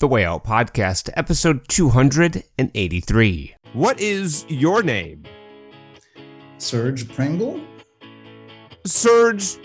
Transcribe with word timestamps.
The 0.00 0.06
Way 0.06 0.24
Out 0.24 0.44
Podcast, 0.44 1.10
episode 1.16 1.66
283. 1.66 3.56
What 3.72 3.98
is 3.98 4.46
your 4.48 4.84
name? 4.84 5.24
Serge 6.58 7.04
Prengel. 7.08 7.66
Serge, 8.86 9.56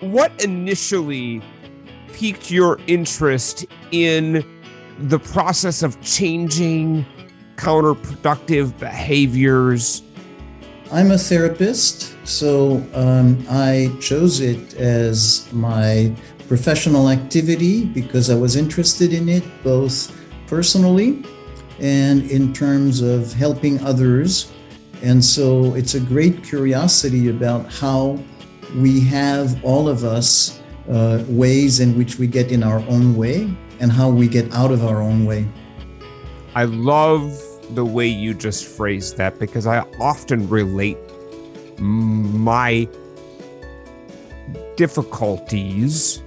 what 0.00 0.42
initially 0.42 1.42
piqued 2.14 2.50
your 2.50 2.80
interest 2.86 3.66
in 3.92 4.42
the 4.98 5.18
process 5.18 5.82
of 5.82 6.00
changing 6.00 7.04
counterproductive 7.56 8.78
behaviors? 8.78 10.02
I'm 10.90 11.10
a 11.10 11.18
therapist, 11.18 12.16
so 12.26 12.82
um, 12.94 13.44
I 13.50 13.94
chose 14.00 14.40
it 14.40 14.74
as 14.74 15.46
my 15.52 16.12
professional 16.50 17.10
activity 17.10 17.84
because 17.84 18.28
I 18.28 18.34
was 18.34 18.56
interested 18.56 19.12
in 19.12 19.28
it 19.28 19.44
both 19.62 20.10
personally 20.48 21.22
and 21.78 22.28
in 22.28 22.52
terms 22.52 23.02
of 23.02 23.32
helping 23.32 23.78
others. 23.86 24.50
And 25.00 25.24
so 25.24 25.76
it's 25.76 25.94
a 25.94 26.00
great 26.00 26.42
curiosity 26.42 27.28
about 27.28 27.72
how 27.72 28.18
we 28.74 28.98
have 29.02 29.64
all 29.64 29.88
of 29.88 30.02
us 30.02 30.60
uh, 30.90 31.22
ways 31.28 31.78
in 31.78 31.96
which 31.96 32.18
we 32.18 32.26
get 32.26 32.50
in 32.50 32.64
our 32.64 32.80
own 32.88 33.14
way 33.14 33.48
and 33.78 33.92
how 33.92 34.10
we 34.10 34.26
get 34.26 34.52
out 34.52 34.72
of 34.72 34.84
our 34.84 35.00
own 35.00 35.26
way. 35.26 35.46
I 36.56 36.64
love 36.64 37.40
the 37.76 37.84
way 37.84 38.08
you 38.08 38.34
just 38.34 38.66
phrased 38.66 39.16
that 39.18 39.38
because 39.38 39.68
I 39.68 39.86
often 40.00 40.48
relate 40.48 40.98
my 41.78 42.88
difficulties 44.74 46.24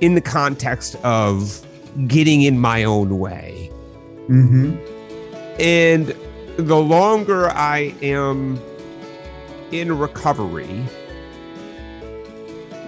in 0.00 0.14
the 0.14 0.20
context 0.20 0.96
of 0.96 1.64
getting 2.06 2.42
in 2.42 2.58
my 2.58 2.84
own 2.84 3.18
way. 3.18 3.70
Mm-hmm. 4.28 4.76
And 5.60 6.14
the 6.56 6.76
longer 6.76 7.50
I 7.50 7.94
am 8.02 8.60
in 9.72 9.96
recovery, 9.96 10.84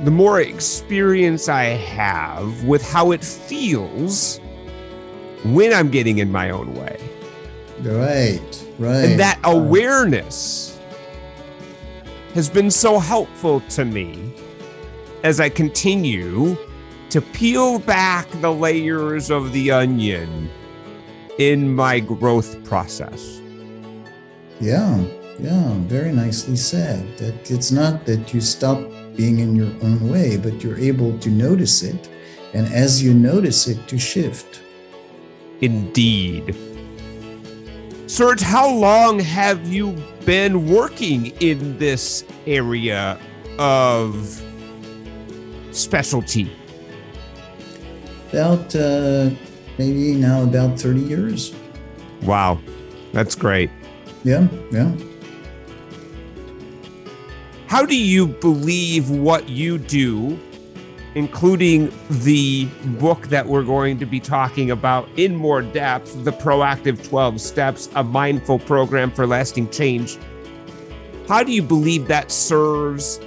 the 0.05 0.11
more 0.11 0.41
experience 0.41 1.48
I 1.48 1.64
have 1.64 2.64
with 2.64 2.83
how 2.83 3.12
it 3.12 3.25
feels 3.25 4.39
when 5.45 5.73
I'm 5.73 5.91
getting 5.91 6.19
in 6.19 6.33
my 6.33 6.51
own 6.51 6.75
way. 6.75 6.98
Right, 7.81 8.67
right. 8.79 9.05
And 9.05 9.20
that 9.20 9.39
awareness 9.45 10.79
has 12.34 12.48
been 12.48 12.70
so 12.70 12.98
helpful 12.98 13.61
to 13.70 13.84
me 13.84 14.33
as 15.23 15.41
I 15.41 15.48
continue 15.48 16.56
to 17.12 17.20
peel 17.20 17.78
back 17.78 18.27
the 18.41 18.50
layers 18.50 19.30
of 19.30 19.52
the 19.52 19.70
onion 19.70 20.48
in 21.38 21.74
my 21.74 22.00
growth 22.00 22.64
process. 22.64 23.38
Yeah, 24.60 25.05
yeah, 25.38 25.74
very 25.88 26.10
nicely 26.10 26.56
said. 26.56 27.18
That 27.18 27.50
it's 27.50 27.70
not 27.70 28.06
that 28.06 28.33
you 28.33 28.40
stop 28.40 28.78
being 29.14 29.40
in 29.40 29.55
your 29.55 29.70
own 29.83 30.08
way, 30.08 30.38
but 30.38 30.64
you're 30.64 30.78
able 30.78 31.18
to 31.18 31.28
notice 31.28 31.83
it. 31.83 32.08
And 32.55 32.66
as 32.72 33.02
you 33.02 33.12
notice 33.12 33.68
it, 33.68 33.86
to 33.88 33.98
shift. 33.98 34.62
Indeed. 35.60 36.56
Serge, 38.06 38.40
how 38.40 38.72
long 38.72 39.20
have 39.20 39.68
you 39.68 40.02
been 40.24 40.66
working 40.66 41.27
in 41.40 41.77
this 41.77 42.24
area 42.46 43.20
of 43.58 44.42
specialty? 45.72 46.50
About 48.33 48.75
uh, 48.75 49.28
maybe 49.78 50.14
now 50.14 50.42
about 50.42 50.80
30 50.80 51.00
years. 51.00 51.55
Wow, 52.22 52.58
that's 53.12 53.34
great. 53.34 53.70
Yeah, 54.24 54.48
yeah. 54.70 54.91
How 57.67 57.84
do 57.84 57.96
you 57.96 58.27
believe 58.27 59.11
what 59.11 59.48
you 59.48 59.79
do, 59.79 60.39
including 61.14 61.92
the 62.08 62.67
book 62.98 63.29
that 63.29 63.46
we're 63.46 63.64
going 63.64 63.98
to 63.98 64.07
be 64.07 64.20
talking 64.20 64.70
about 64.70 65.08
in 65.17 65.36
more 65.36 65.62
depth, 65.62 66.24
The 66.24 66.33
Proactive 66.33 67.07
12 67.07 67.40
Steps, 67.40 67.89
a 67.95 68.05
mindful 68.05 68.58
program 68.61 69.11
for 69.11 69.27
lasting 69.27 69.70
change? 69.70 70.18
How 71.28 71.42
do 71.42 71.52
you 71.52 71.62
believe 71.62 72.08
that 72.08 72.30
serves 72.30 73.20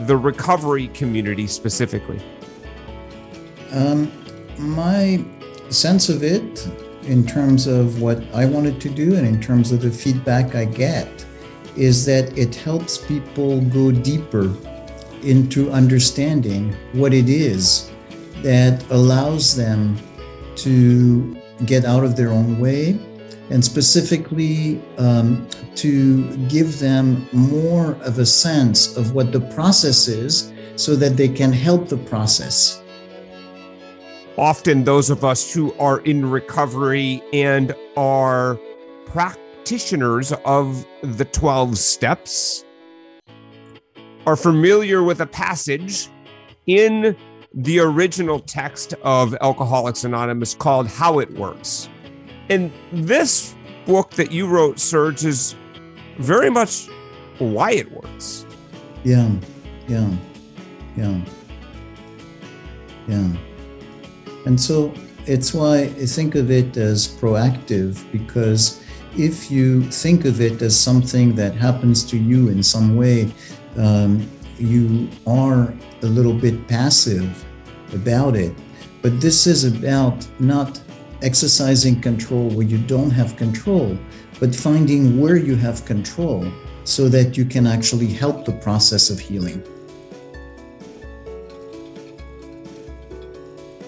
the 0.00 0.16
recovery 0.16 0.88
community 0.88 1.46
specifically? 1.46 2.20
Um, 3.72 4.10
my 4.58 5.24
sense 5.70 6.08
of 6.08 6.22
it, 6.22 6.68
in 7.04 7.26
terms 7.26 7.66
of 7.66 8.00
what 8.00 8.22
I 8.32 8.44
wanted 8.44 8.80
to 8.82 8.88
do 8.88 9.16
and 9.16 9.26
in 9.26 9.40
terms 9.40 9.72
of 9.72 9.82
the 9.82 9.90
feedback 9.90 10.54
I 10.54 10.64
get, 10.64 11.26
is 11.76 12.04
that 12.04 12.36
it 12.38 12.54
helps 12.54 12.98
people 12.98 13.60
go 13.62 13.90
deeper 13.90 14.54
into 15.22 15.70
understanding 15.70 16.74
what 16.92 17.14
it 17.14 17.28
is 17.28 17.90
that 18.42 18.84
allows 18.90 19.56
them 19.56 19.96
to 20.56 21.36
get 21.64 21.84
out 21.84 22.04
of 22.04 22.16
their 22.16 22.30
own 22.30 22.58
way 22.58 22.98
and 23.50 23.64
specifically 23.64 24.80
um, 24.98 25.46
to 25.74 26.36
give 26.48 26.78
them 26.78 27.26
more 27.32 27.92
of 28.02 28.18
a 28.18 28.26
sense 28.26 28.96
of 28.96 29.14
what 29.14 29.32
the 29.32 29.40
process 29.40 30.08
is 30.08 30.52
so 30.76 30.96
that 30.96 31.16
they 31.16 31.28
can 31.28 31.52
help 31.52 31.88
the 31.88 31.96
process. 31.96 32.81
Often, 34.38 34.84
those 34.84 35.10
of 35.10 35.24
us 35.24 35.52
who 35.52 35.74
are 35.74 36.00
in 36.00 36.28
recovery 36.28 37.22
and 37.32 37.74
are 37.96 38.58
practitioners 39.06 40.32
of 40.44 40.86
the 41.02 41.26
12 41.26 41.76
steps 41.76 42.64
are 44.26 44.36
familiar 44.36 45.02
with 45.02 45.20
a 45.20 45.26
passage 45.26 46.08
in 46.66 47.16
the 47.54 47.78
original 47.78 48.40
text 48.40 48.94
of 49.02 49.36
Alcoholics 49.42 50.04
Anonymous 50.04 50.54
called 50.54 50.88
How 50.88 51.18
It 51.18 51.30
Works. 51.32 51.90
And 52.48 52.72
this 52.92 53.54
book 53.84 54.12
that 54.12 54.32
you 54.32 54.46
wrote, 54.46 54.78
Serge, 54.78 55.24
is 55.24 55.54
very 56.18 56.50
much 56.50 56.88
why 57.38 57.72
it 57.72 57.90
works. 57.92 58.46
Yeah, 59.04 59.30
yeah, 59.88 60.10
yeah, 60.96 61.20
yeah. 63.08 63.36
And 64.46 64.60
so 64.60 64.92
it's 65.26 65.54
why 65.54 65.82
I 65.82 66.06
think 66.06 66.34
of 66.34 66.50
it 66.50 66.76
as 66.76 67.08
proactive 67.08 68.10
because 68.10 68.82
if 69.16 69.50
you 69.50 69.82
think 69.82 70.24
of 70.24 70.40
it 70.40 70.62
as 70.62 70.78
something 70.78 71.34
that 71.36 71.54
happens 71.54 72.02
to 72.04 72.16
you 72.16 72.48
in 72.48 72.62
some 72.62 72.96
way, 72.96 73.30
um, 73.76 74.28
you 74.58 75.08
are 75.26 75.74
a 76.02 76.06
little 76.06 76.34
bit 76.34 76.66
passive 76.66 77.44
about 77.92 78.36
it. 78.36 78.54
But 79.02 79.20
this 79.20 79.46
is 79.46 79.64
about 79.64 80.26
not 80.40 80.80
exercising 81.22 82.00
control 82.00 82.48
where 82.50 82.66
you 82.66 82.78
don't 82.78 83.10
have 83.10 83.36
control, 83.36 83.96
but 84.40 84.54
finding 84.54 85.20
where 85.20 85.36
you 85.36 85.56
have 85.56 85.84
control 85.84 86.50
so 86.84 87.08
that 87.08 87.36
you 87.36 87.44
can 87.44 87.66
actually 87.66 88.08
help 88.08 88.44
the 88.44 88.52
process 88.52 89.10
of 89.10 89.20
healing. 89.20 89.62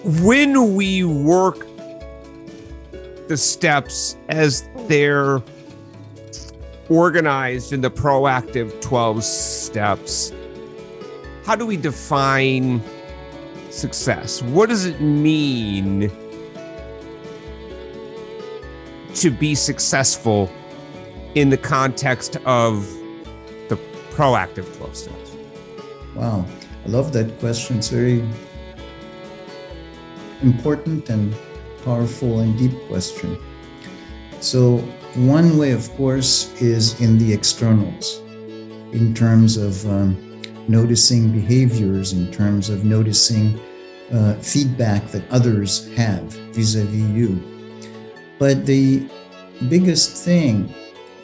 When 0.05 0.75
we 0.75 1.03
work 1.03 1.65
the 3.27 3.35
steps 3.35 4.15
as 4.29 4.69
they're 4.85 5.41
organized 6.89 7.73
in 7.73 7.81
the 7.81 7.89
proactive 7.89 8.79
12 8.81 9.23
steps, 9.23 10.31
how 11.43 11.55
do 11.55 11.65
we 11.65 11.75
define 11.75 12.83
success? 13.71 14.43
What 14.43 14.69
does 14.69 14.85
it 14.85 15.01
mean 15.01 16.11
to 19.15 19.31
be 19.31 19.55
successful 19.55 20.51
in 21.33 21.49
the 21.49 21.57
context 21.57 22.37
of 22.45 22.87
the 23.69 23.79
proactive 24.11 24.71
12 24.77 24.95
steps? 24.95 25.31
Wow, 26.13 26.45
I 26.85 26.89
love 26.89 27.11
that 27.13 27.39
question. 27.39 27.79
It's 27.79 27.89
very 27.89 28.23
important 30.45 31.09
and 31.09 31.35
powerful 31.83 32.39
and 32.39 32.57
deep 32.57 32.73
question. 32.87 33.37
So, 34.39 34.77
one 35.15 35.57
way, 35.57 35.71
of 35.71 35.89
course, 35.95 36.53
is 36.61 36.99
in 37.01 37.17
the 37.17 37.33
externals, 37.33 38.21
in 38.91 39.13
terms 39.13 39.57
of 39.57 39.85
um, 39.87 40.41
noticing 40.67 41.31
behaviors, 41.31 42.13
in 42.13 42.31
terms 42.31 42.69
of 42.69 42.85
noticing 42.85 43.59
uh, 44.13 44.35
feedback 44.35 45.07
that 45.07 45.23
others 45.31 45.91
have 45.95 46.21
vis 46.53 46.75
a 46.75 46.83
vis 46.83 47.09
you. 47.15 47.31
But 48.37 48.65
the 48.65 49.07
biggest 49.69 50.23
thing 50.23 50.73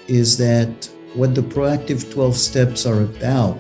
is 0.08 0.38
that 0.38 0.90
what 1.14 1.36
the 1.36 1.42
proactive 1.42 2.12
12 2.12 2.36
steps 2.36 2.86
are 2.86 3.02
about 3.02 3.60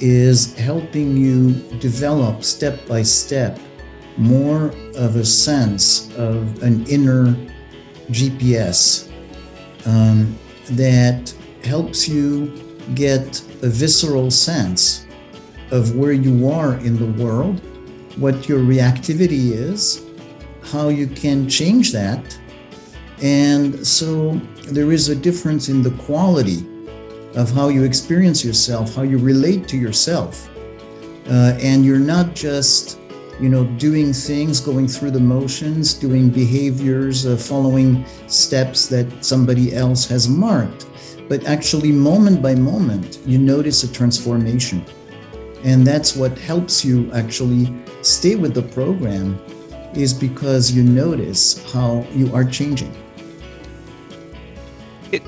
is 0.00 0.56
helping 0.58 1.16
you 1.16 1.52
develop 1.78 2.42
step 2.42 2.86
by 2.88 3.02
step 3.02 3.58
more 4.16 4.66
of 4.96 5.16
a 5.16 5.24
sense 5.24 6.14
of 6.16 6.62
an 6.62 6.86
inner 6.86 7.34
GPS 8.10 9.10
um, 9.86 10.36
that 10.70 11.34
helps 11.64 12.08
you 12.08 12.52
get 12.94 13.40
a 13.62 13.68
visceral 13.68 14.30
sense 14.30 15.06
of 15.70 15.94
where 15.94 16.12
you 16.12 16.48
are 16.48 16.74
in 16.78 16.96
the 16.96 17.22
world, 17.22 17.60
what 18.16 18.48
your 18.48 18.60
reactivity 18.60 19.52
is, 19.52 20.04
how 20.62 20.88
you 20.88 21.06
can 21.06 21.48
change 21.48 21.92
that. 21.92 22.38
And 23.22 23.86
so 23.86 24.32
there 24.66 24.92
is 24.92 25.08
a 25.08 25.16
difference 25.16 25.68
in 25.68 25.82
the 25.82 25.90
quality 25.92 26.66
of 27.34 27.50
how 27.50 27.68
you 27.68 27.84
experience 27.84 28.44
yourself, 28.44 28.94
how 28.94 29.02
you 29.02 29.18
relate 29.18 29.68
to 29.68 29.76
yourself. 29.76 30.48
Uh, 31.28 31.56
and 31.60 31.84
you're 31.84 31.98
not 31.98 32.34
just 32.34 32.99
you 33.40 33.48
know 33.48 33.64
doing 33.78 34.12
things 34.12 34.60
going 34.60 34.86
through 34.86 35.10
the 35.10 35.20
motions 35.20 35.94
doing 35.94 36.28
behaviors 36.28 37.24
uh, 37.24 37.36
following 37.36 38.04
steps 38.26 38.86
that 38.86 39.06
somebody 39.24 39.74
else 39.74 40.06
has 40.06 40.28
marked. 40.28 40.86
But 41.28 41.44
actually 41.46 41.90
moment 41.92 42.42
by 42.42 42.54
moment 42.54 43.20
you 43.24 43.38
notice 43.38 43.82
a 43.82 43.92
transformation. 43.92 44.84
And 45.64 45.86
that's 45.86 46.16
what 46.16 46.36
helps 46.38 46.84
you 46.84 47.10
actually 47.12 47.72
stay 48.02 48.34
with 48.34 48.54
the 48.54 48.62
program 48.62 49.40
is 49.94 50.12
because 50.12 50.70
you 50.72 50.82
notice 50.82 51.62
how 51.72 52.06
you 52.12 52.34
are 52.34 52.44
changing. 52.44 52.94
It 55.12 55.22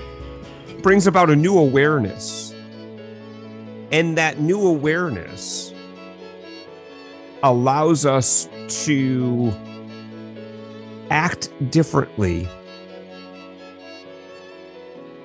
brings 0.82 1.06
about 1.06 1.30
a 1.30 1.36
new 1.36 1.58
awareness. 1.58 2.54
And 3.90 4.16
that 4.16 4.40
new 4.40 4.66
awareness 4.66 5.71
allows 7.42 8.06
us 8.06 8.48
to 8.84 9.52
act 11.10 11.52
differently 11.70 12.48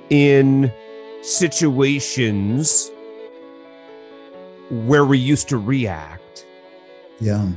in 0.09 0.71
situations 1.21 2.91
where 4.69 5.05
we 5.05 5.17
used 5.17 5.49
to 5.49 5.57
react. 5.57 6.45
Yeah. 7.19 7.47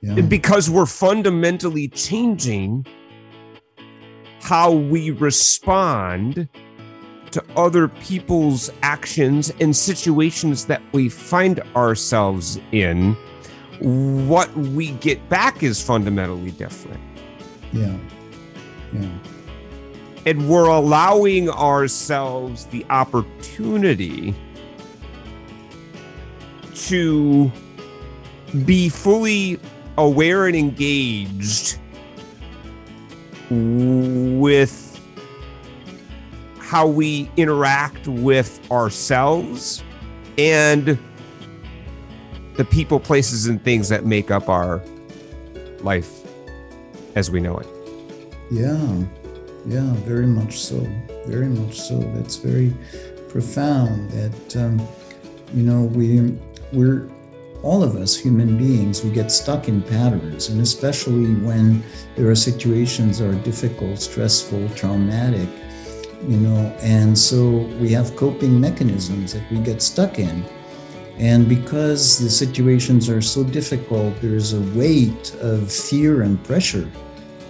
Yeah. 0.00 0.20
Because 0.22 0.70
we're 0.70 0.86
fundamentally 0.86 1.88
changing 1.88 2.86
how 4.40 4.72
we 4.72 5.10
respond 5.10 6.48
to 7.32 7.44
other 7.56 7.88
people's 7.88 8.70
actions 8.82 9.52
and 9.60 9.74
situations 9.74 10.64
that 10.66 10.80
we 10.92 11.08
find 11.08 11.60
ourselves 11.74 12.60
in 12.72 13.16
what 13.80 14.54
we 14.56 14.90
get 14.92 15.28
back 15.28 15.62
is 15.62 15.82
fundamentally 15.82 16.50
different. 16.52 17.00
Yeah. 17.72 17.96
Yeah. 18.92 19.08
And 20.26 20.48
we're 20.48 20.68
allowing 20.68 21.48
ourselves 21.48 22.66
the 22.66 22.84
opportunity 22.90 24.34
to 26.74 27.50
be 28.64 28.88
fully 28.88 29.58
aware 29.96 30.46
and 30.46 30.56
engaged 30.56 31.78
with 33.50 34.84
how 36.58 36.86
we 36.86 37.30
interact 37.36 38.06
with 38.06 38.60
ourselves 38.70 39.82
and 40.36 40.98
the 42.58 42.64
people, 42.64 42.98
places, 42.98 43.46
and 43.46 43.62
things 43.62 43.88
that 43.88 44.04
make 44.04 44.32
up 44.32 44.48
our 44.48 44.82
life 45.80 46.26
as 47.14 47.30
we 47.30 47.40
know 47.40 47.56
it. 47.56 47.66
Yeah, 48.50 49.04
yeah, 49.64 49.92
very 50.02 50.26
much 50.26 50.58
so. 50.58 50.80
Very 51.26 51.46
much 51.46 51.80
so. 51.80 52.00
That's 52.14 52.36
very 52.36 52.74
profound. 53.28 54.10
That 54.10 54.56
um, 54.56 54.86
you 55.54 55.62
know 55.62 55.82
we 55.84 56.36
we're 56.72 57.08
all 57.62 57.82
of 57.82 57.96
us 57.96 58.16
human 58.16 58.56
beings 58.56 59.02
we 59.02 59.10
get 59.10 59.32
stuck 59.32 59.66
in 59.66 59.82
patterns 59.82 60.48
and 60.48 60.60
especially 60.60 61.34
when 61.36 61.82
there 62.14 62.30
are 62.30 62.34
situations 62.36 63.18
that 63.18 63.28
are 63.28 63.42
difficult 63.42 63.98
stressful 63.98 64.68
traumatic 64.76 65.48
you 66.28 66.36
know 66.36 66.72
and 66.82 67.18
so 67.18 67.50
we 67.80 67.90
have 67.90 68.14
coping 68.14 68.60
mechanisms 68.60 69.32
that 69.32 69.42
we 69.50 69.58
get 69.58 69.82
stuck 69.82 70.20
in 70.20 70.44
and 71.18 71.48
because 71.48 72.18
the 72.20 72.30
situations 72.30 73.08
are 73.08 73.20
so 73.20 73.42
difficult, 73.42 74.14
there's 74.20 74.52
a 74.52 74.60
weight 74.78 75.34
of 75.40 75.72
fear 75.72 76.22
and 76.22 76.42
pressure 76.44 76.88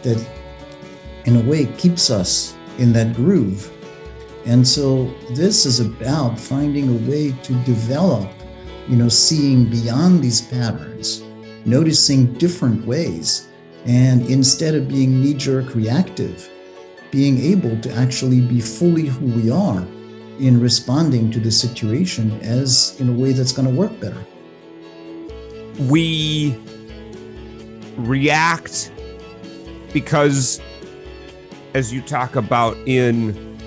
that, 0.03 0.27
in 1.27 1.37
a 1.37 1.43
way, 1.43 1.67
keeps 1.77 2.09
us 2.09 2.55
in 2.79 2.95
that 2.95 3.15
groove. 3.15 3.71
And 4.47 4.67
so, 4.67 5.13
this 5.33 5.67
is 5.67 5.81
about 5.81 6.41
finding 6.41 6.89
a 6.89 7.11
way 7.11 7.33
to 7.43 7.53
develop, 7.65 8.31
you 8.89 8.97
know, 8.97 9.11
seeing 9.11 9.69
beyond 9.69 10.23
these 10.23 10.41
patterns, 10.41 11.23
noticing 11.67 12.33
different 12.35 12.87
ways, 12.87 13.49
and 13.85 14.25
instead 14.31 14.75
of 14.75 14.89
being 14.89 15.21
knee 15.21 15.35
jerk 15.35 15.75
reactive, 15.75 16.49
being 17.11 17.39
able 17.39 17.79
to 17.81 17.93
actually 17.93 18.41
be 18.41 18.63
fully 18.63 19.07
who 19.07 19.27
we 19.27 19.51
are 19.51 19.87
in 20.39 20.61
responding 20.61 21.31
to 21.33 21.41
the 21.41 21.51
situation 21.51 22.41
as 22.41 22.99
in 23.01 23.09
a 23.09 23.13
way 23.13 23.33
that's 23.33 23.53
going 23.53 23.69
to 23.69 23.75
work 23.75 23.99
better. 24.01 24.25
We 25.89 26.57
react 27.97 28.93
because, 29.93 30.61
as 31.75 31.93
you 31.93 32.03
talk 32.03 32.37
about 32.37 32.77
in 32.87 33.59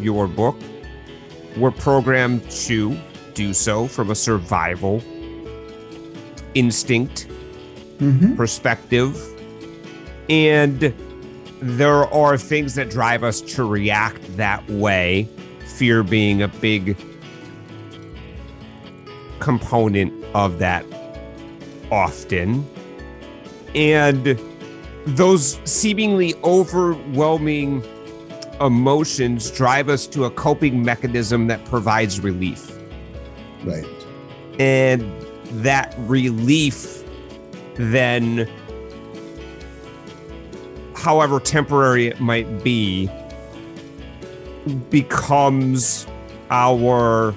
your 0.00 0.26
book, 0.26 0.56
we're 1.56 1.70
programmed 1.70 2.48
to 2.50 2.96
do 3.34 3.52
so 3.52 3.86
from 3.86 4.10
a 4.10 4.14
survival 4.14 5.02
instinct 6.54 7.28
mm-hmm. 7.98 8.36
perspective. 8.36 9.16
And 10.28 10.94
there 11.60 12.04
are 12.12 12.38
things 12.38 12.74
that 12.76 12.90
drive 12.90 13.24
us 13.24 13.40
to 13.40 13.64
react 13.64 14.36
that 14.36 14.68
way 14.68 15.28
fear 15.68 16.02
being 16.02 16.42
a 16.42 16.48
big 16.48 16.96
component 19.38 20.12
of 20.34 20.58
that 20.58 20.84
often. 21.90 22.68
And 23.74 24.38
those 25.06 25.60
seemingly 25.64 26.34
overwhelming 26.44 27.84
emotions 28.60 29.50
drive 29.50 29.88
us 29.88 30.06
to 30.08 30.24
a 30.24 30.30
coping 30.30 30.82
mechanism 30.82 31.46
that 31.46 31.64
provides 31.64 32.20
relief. 32.20 32.76
Right. 33.64 33.86
And 34.58 35.02
that 35.62 35.94
relief 35.98 37.04
then, 37.74 38.50
however 40.96 41.38
temporary 41.38 42.08
it 42.08 42.20
might 42.20 42.64
be, 42.64 43.08
becomes 44.74 46.06
our 46.50 47.34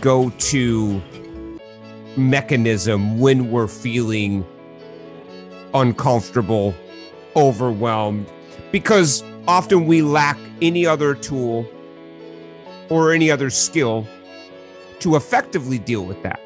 go 0.00 0.30
to 0.38 1.02
mechanism 2.16 3.18
when 3.18 3.50
we're 3.50 3.66
feeling 3.66 4.44
uncomfortable, 5.74 6.74
overwhelmed, 7.36 8.26
because 8.72 9.24
often 9.46 9.86
we 9.86 10.02
lack 10.02 10.38
any 10.62 10.86
other 10.86 11.14
tool 11.14 11.66
or 12.88 13.12
any 13.12 13.30
other 13.30 13.50
skill 13.50 14.06
to 14.98 15.16
effectively 15.16 15.78
deal 15.78 16.04
with 16.04 16.22
that. 16.22 16.40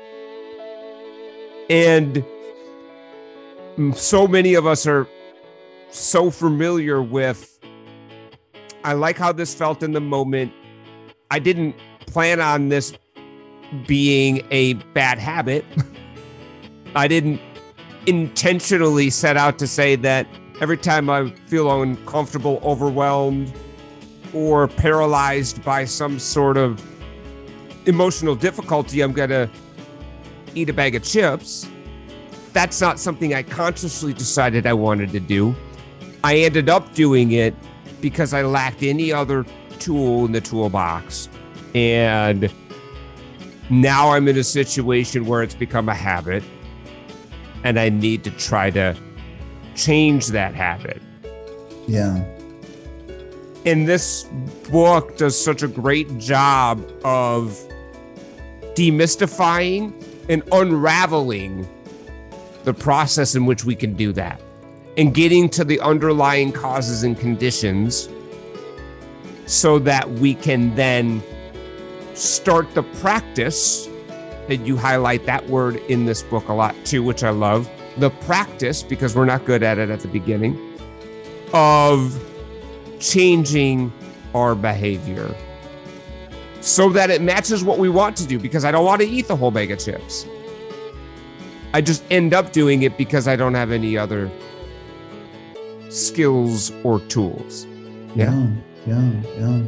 And 1.71 2.25
so 3.95 4.29
many 4.29 4.55
of 4.55 4.67
us 4.67 4.87
are 4.87 5.09
so 5.91 6.31
familiar 6.31 7.03
with 7.03 7.54
I 8.85 8.93
like 8.93 9.17
how 9.17 9.33
this 9.33 9.55
felt 9.55 9.83
in 9.83 9.93
the 9.93 10.01
moment. 10.01 10.53
I 11.31 11.39
didn't 11.39 11.75
plan 12.07 12.39
on 12.39 12.69
this 12.69 12.93
being 13.87 14.47
a 14.51 14.75
bad 14.93 15.19
habit. 15.19 15.65
I 16.95 17.09
didn't 17.09 17.41
intentionally 18.07 19.09
set 19.09 19.39
out 19.39 19.59
to 19.61 19.67
say 19.67 19.97
that 19.97 20.27
every 20.61 20.77
time 20.77 21.09
I 21.09 21.31
feel 21.47 21.81
uncomfortable, 21.81 22.61
overwhelmed, 22.63 23.55
or 24.35 24.69
paralyzed 24.69 25.65
by 25.65 25.87
some 25.87 26.19
sort 26.19 26.59
of 26.59 26.85
emotional 27.87 28.35
difficulty, 28.35 29.01
I'm 29.01 29.13
going 29.13 29.31
to 29.31 29.51
eat 30.55 30.69
a 30.69 30.75
bag 30.75 30.95
of 30.95 31.03
chips. 31.03 31.71
That's 32.53 32.83
not 32.83 33.01
something 33.01 33.33
I 33.33 33.45
consciously 33.45 34.13
decided 34.13 34.67
I 34.67 34.75
wanted 34.75 35.11
to 35.13 35.21
do. 35.21 35.57
I 36.23 36.37
ended 36.37 36.69
up 36.69 36.95
doing 36.95 37.33
it 37.33 37.55
because 38.05 38.35
I 38.35 38.43
lacked 38.43 38.83
any 38.83 39.15
other 39.15 39.47
tool 39.79 40.27
in 40.27 40.33
the 40.33 40.41
toolbox. 40.43 41.31
And 41.75 42.53
now 43.71 44.11
I'm 44.11 44.29
in 44.29 44.37
a 44.37 44.45
situation 44.45 45.25
where 45.25 45.43
it's 45.43 45.55
become 45.55 45.89
a 45.89 45.95
habit. 45.95 46.45
and 47.65 47.81
I 47.81 47.89
need 47.89 48.25
to 48.25 48.31
try 48.33 48.69
to 48.73 48.95
change 49.75 50.27
that 50.29 50.55
habit. 50.55 51.01
Yeah. 51.89 52.23
And 53.65 53.89
this 53.89 54.25
book 54.71 55.17
does 55.17 55.43
such 55.43 55.63
a 55.63 55.69
great 55.69 56.19
job 56.19 56.79
of 57.05 57.59
demystifying 58.75 59.95
and 60.29 60.43
unraveling 60.53 61.67
the 62.65 62.75
process 62.75 63.35
in 63.35 63.47
which 63.47 63.65
we 63.65 63.75
can 63.75 63.95
do 63.95 64.13
that 64.13 64.43
and 64.97 65.15
getting 65.15 65.49
to 65.51 65.65
the 65.65 65.81
underlying 65.81 66.53
causes 66.53 67.03
and 67.03 67.19
conditions 67.19 68.09
so 69.47 69.79
that 69.79 70.09
we 70.13 70.35
can 70.35 70.75
then 70.75 71.23
start 72.15 72.73
the 72.75 72.83
practice 72.83 73.89
and 74.49 74.67
you 74.67 74.77
highlight 74.77 75.27
that 75.27 75.47
word 75.49 75.77
in 75.89 76.05
this 76.05 76.23
book 76.23 76.49
a 76.49 76.53
lot 76.53 76.75
too 76.85 77.03
which 77.03 77.25
i 77.25 77.31
love 77.31 77.69
the 77.99 78.11
practice 78.11 78.83
because 78.83 79.17
we're 79.17 79.25
not 79.25 79.45
good 79.45 79.63
at 79.63 79.79
it 79.79 79.91
at 79.91 80.01
the 80.01 80.09
beginning 80.09 80.79
of 81.53 82.23
changing 83.01 83.93
our 84.35 84.55
behavior 84.55 85.35
so 86.61 86.89
that 86.89 87.11
it 87.11 87.21
matches 87.21 87.63
what 87.63 87.79
we 87.79 87.89
want 87.89 88.17
to 88.17 88.27
do 88.27 88.39
because 88.39 88.65
i 88.65 88.71
don't 88.71 88.85
want 88.85 89.01
to 89.01 89.09
eat 89.09 89.27
the 89.29 89.37
whole 89.37 89.51
bag 89.51 89.71
of 89.71 89.79
chips. 89.79 90.27
I 91.75 91.81
just 91.81 92.05
end 92.11 92.33
up 92.33 92.53
doing 92.53 92.85
it 92.85 92.97
because 92.97 93.27
i 93.27 93.35
don't 93.37 93.55
have 93.55 93.73
any 93.73 93.99
other 93.99 94.31
skills 95.95 96.73
or 96.83 97.01
tools. 97.01 97.67
Yeah. 98.15 98.33
Yeah 98.87 99.11
yeah 99.39 99.63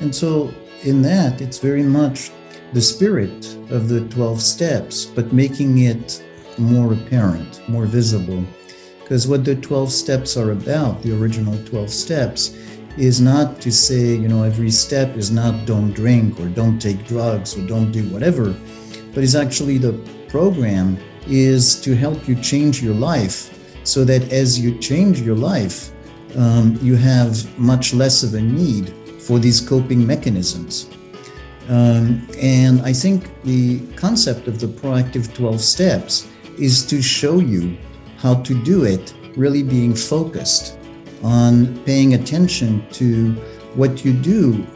and 0.00 0.14
so 0.14 0.52
in 0.82 1.02
that 1.02 1.40
it's 1.40 1.58
very 1.58 1.82
much 1.82 2.30
the 2.72 2.80
spirit 2.80 3.46
of 3.70 3.88
the 3.88 4.00
12 4.08 4.40
steps 4.40 5.06
but 5.06 5.32
making 5.32 5.78
it 5.78 6.22
more 6.58 6.92
apparent 6.94 7.60
more 7.68 7.86
visible. 7.86 8.44
Because 9.00 9.28
what 9.28 9.44
the 9.44 9.54
12 9.54 9.92
steps 9.92 10.36
are 10.36 10.50
about 10.50 11.02
the 11.02 11.16
original 11.16 11.56
12 11.66 11.90
steps 11.90 12.56
is 12.96 13.20
not 13.20 13.60
to 13.60 13.70
say 13.70 14.16
you 14.16 14.26
know 14.26 14.42
every 14.42 14.70
step 14.70 15.16
is 15.16 15.30
not 15.30 15.66
don't 15.66 15.92
drink 15.92 16.40
or 16.40 16.48
don't 16.48 16.80
take 16.80 17.06
drugs 17.06 17.56
or 17.56 17.66
don't 17.66 17.92
do 17.92 18.02
whatever 18.08 18.54
but 19.12 19.22
is 19.22 19.36
actually 19.36 19.76
the 19.78 19.92
program 20.28 20.96
is 21.28 21.78
to 21.82 21.94
help 21.94 22.26
you 22.26 22.34
change 22.36 22.82
your 22.82 22.94
life 22.94 23.55
so 23.86 24.04
that 24.04 24.32
as 24.32 24.58
you 24.58 24.76
change 24.78 25.20
your 25.20 25.36
life, 25.36 25.92
um, 26.36 26.78
you 26.82 26.96
have 26.96 27.58
much 27.58 27.94
less 27.94 28.22
of 28.22 28.34
a 28.34 28.40
need 28.40 28.92
for 29.20 29.38
these 29.38 29.60
coping 29.60 30.06
mechanisms. 30.06 30.90
Um, 31.68 32.26
and 32.38 32.80
I 32.82 32.92
think 32.92 33.30
the 33.42 33.80
concept 33.94 34.48
of 34.48 34.60
the 34.60 34.66
proactive 34.66 35.34
12 35.34 35.60
steps 35.60 36.28
is 36.58 36.86
to 36.86 37.00
show 37.00 37.38
you 37.38 37.76
how 38.18 38.34
to 38.42 38.62
do 38.64 38.84
it, 38.84 39.14
really 39.36 39.62
being 39.62 39.94
focused 39.94 40.78
on 41.22 41.78
paying 41.84 42.14
attention 42.14 42.86
to 42.92 43.32
what 43.74 44.04
you 44.04 44.12
do, 44.12 44.66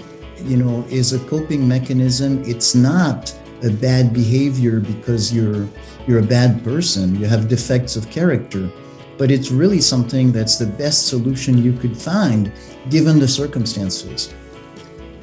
you 0.45 0.57
know, 0.57 0.85
is 0.89 1.13
a 1.13 1.19
coping 1.27 1.67
mechanism. 1.67 2.43
It's 2.45 2.75
not 2.75 3.35
a 3.63 3.71
bad 3.71 4.13
behavior 4.13 4.81
because 4.81 5.33
you're 5.33 5.69
you're 6.07 6.19
a 6.19 6.27
bad 6.27 6.65
person, 6.65 7.15
you 7.21 7.27
have 7.27 7.47
defects 7.47 7.95
of 7.95 8.11
character 8.11 8.71
but 9.21 9.31
it's 9.31 9.51
really 9.51 9.83
something 9.83 10.33
that's 10.33 10.57
the 10.57 10.65
best 10.65 11.09
solution 11.09 11.63
you 11.63 11.75
could 11.75 11.95
find 11.95 12.51
given 12.89 13.19
the 13.19 13.29
circumstances. 13.29 14.33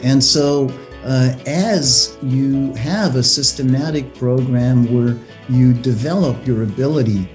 And 0.03 0.23
so, 0.23 0.69
uh, 1.03 1.35
as 1.47 2.15
you 2.21 2.75
have 2.75 3.15
a 3.15 3.23
systematic 3.23 4.13
program 4.13 4.85
where 4.93 5.17
you 5.49 5.73
develop 5.73 6.45
your 6.45 6.61
ability 6.61 7.27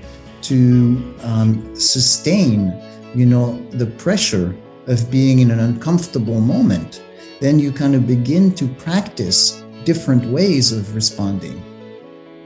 to 0.42 1.16
um, 1.22 1.74
sustain, 1.74 2.72
you 3.12 3.26
know, 3.26 3.60
the 3.70 3.86
pressure 3.86 4.54
of 4.86 5.10
being 5.10 5.40
in 5.40 5.50
an 5.50 5.58
uncomfortable 5.58 6.40
moment, 6.40 7.02
then 7.40 7.58
you 7.58 7.72
kind 7.72 7.96
of 7.96 8.06
begin 8.06 8.54
to 8.54 8.68
practice 8.68 9.64
different 9.82 10.24
ways 10.26 10.70
of 10.70 10.94
responding, 10.94 11.60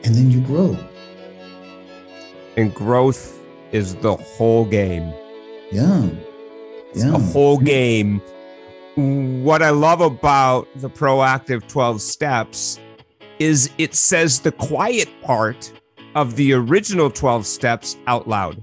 and 0.04 0.14
then 0.14 0.30
you 0.30 0.40
grow. 0.40 0.74
And 2.56 2.74
growth 2.74 3.35
is 3.72 3.94
the 3.96 4.16
whole 4.16 4.64
game. 4.64 5.12
Yeah. 5.70 6.08
It's 6.90 7.04
yeah. 7.04 7.10
the 7.10 7.18
whole 7.18 7.58
game. 7.58 8.22
What 8.94 9.62
I 9.62 9.70
love 9.70 10.00
about 10.00 10.68
the 10.76 10.88
proactive 10.88 11.66
12 11.68 12.00
steps 12.00 12.80
is 13.38 13.70
it 13.76 13.94
says 13.94 14.40
the 14.40 14.52
quiet 14.52 15.08
part 15.22 15.72
of 16.14 16.36
the 16.36 16.54
original 16.54 17.10
12 17.10 17.46
steps 17.46 17.96
out 18.06 18.26
loud. 18.26 18.62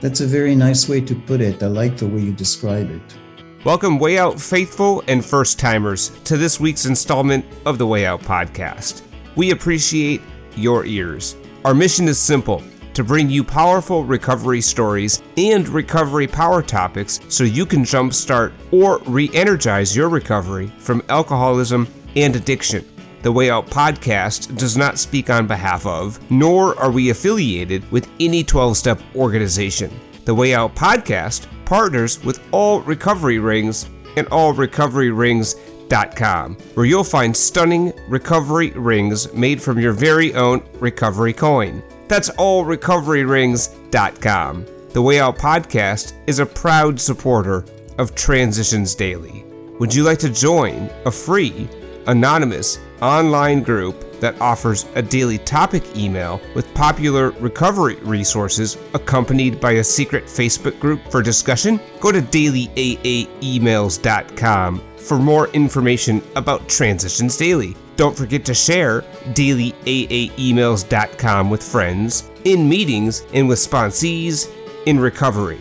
That's 0.00 0.20
a 0.20 0.26
very 0.26 0.54
nice 0.54 0.88
way 0.88 1.00
to 1.02 1.14
put 1.14 1.40
it. 1.40 1.62
I 1.62 1.66
like 1.66 1.96
the 1.96 2.06
way 2.06 2.20
you 2.20 2.32
describe 2.32 2.90
it. 2.90 3.18
Welcome, 3.64 3.98
Way 3.98 4.18
Out 4.18 4.40
faithful 4.40 5.02
and 5.08 5.24
first 5.24 5.58
timers, 5.58 6.10
to 6.24 6.36
this 6.36 6.60
week's 6.60 6.86
installment 6.86 7.44
of 7.64 7.78
the 7.78 7.86
Way 7.86 8.06
Out 8.06 8.22
podcast. 8.22 9.02
We 9.34 9.50
appreciate 9.50 10.20
your 10.54 10.84
ears. 10.84 11.36
Our 11.64 11.74
mission 11.74 12.06
is 12.08 12.18
simple 12.18 12.62
to 12.96 13.04
bring 13.04 13.28
you 13.28 13.44
powerful 13.44 14.04
recovery 14.04 14.62
stories 14.62 15.22
and 15.36 15.68
recovery 15.68 16.26
power 16.26 16.62
topics 16.62 17.20
so 17.28 17.44
you 17.44 17.66
can 17.66 17.82
jumpstart 17.82 18.54
or 18.72 19.00
re 19.04 19.28
energize 19.34 19.94
your 19.94 20.08
recovery 20.08 20.72
from 20.78 21.02
alcoholism 21.10 21.86
and 22.16 22.34
addiction. 22.34 22.82
The 23.20 23.30
Way 23.30 23.50
Out 23.50 23.66
podcast 23.66 24.56
does 24.56 24.78
not 24.78 24.98
speak 24.98 25.28
on 25.28 25.46
behalf 25.46 25.84
of, 25.84 26.18
nor 26.30 26.74
are 26.80 26.90
we 26.90 27.10
affiliated 27.10 27.84
with 27.92 28.08
any 28.18 28.42
12 28.42 28.78
step 28.78 28.98
organization. 29.14 29.92
The 30.24 30.34
Way 30.34 30.54
Out 30.54 30.74
podcast 30.74 31.46
partners 31.66 32.24
with 32.24 32.42
All 32.50 32.80
Recovery 32.80 33.38
Rings 33.38 33.90
and 34.16 34.26
allrecoveryrings.com, 34.28 36.54
where 36.74 36.86
you'll 36.86 37.04
find 37.04 37.36
stunning 37.36 37.92
recovery 38.08 38.70
rings 38.70 39.30
made 39.34 39.60
from 39.60 39.78
your 39.78 39.92
very 39.92 40.34
own 40.34 40.66
recovery 40.80 41.34
coin. 41.34 41.82
That's 42.08 42.30
allrecoveryrings.com. 42.30 44.66
The 44.90 45.02
Way 45.02 45.20
Out 45.20 45.36
podcast 45.36 46.14
is 46.26 46.38
a 46.38 46.46
proud 46.46 46.98
supporter 46.98 47.66
of 47.98 48.14
Transitions 48.14 48.94
Daily. 48.94 49.44
Would 49.78 49.94
you 49.94 50.04
like 50.04 50.18
to 50.20 50.30
join 50.30 50.88
a 51.04 51.10
free, 51.10 51.68
anonymous 52.06 52.78
online 53.02 53.62
group 53.62 54.18
that 54.20 54.40
offers 54.40 54.86
a 54.94 55.02
daily 55.02 55.36
topic 55.38 55.82
email 55.96 56.40
with 56.54 56.72
popular 56.72 57.32
recovery 57.32 57.96
resources 57.96 58.78
accompanied 58.94 59.60
by 59.60 59.72
a 59.72 59.84
secret 59.84 60.24
Facebook 60.24 60.80
group 60.80 61.02
for 61.10 61.20
discussion? 61.22 61.78
Go 62.00 62.10
to 62.12 62.22
dailyaaemails.com 62.22 64.82
for 64.96 65.18
more 65.18 65.48
information 65.48 66.22
about 66.34 66.66
Transitions 66.68 67.36
Daily. 67.36 67.76
Don't 67.96 68.16
forget 68.16 68.44
to 68.44 68.54
share 68.54 69.00
dailyaaemails.com 69.32 71.50
with 71.50 71.62
friends, 71.62 72.30
in 72.44 72.68
meetings, 72.68 73.26
and 73.32 73.48
with 73.48 73.58
sponsees 73.58 74.52
in 74.86 75.00
recovery. 75.00 75.58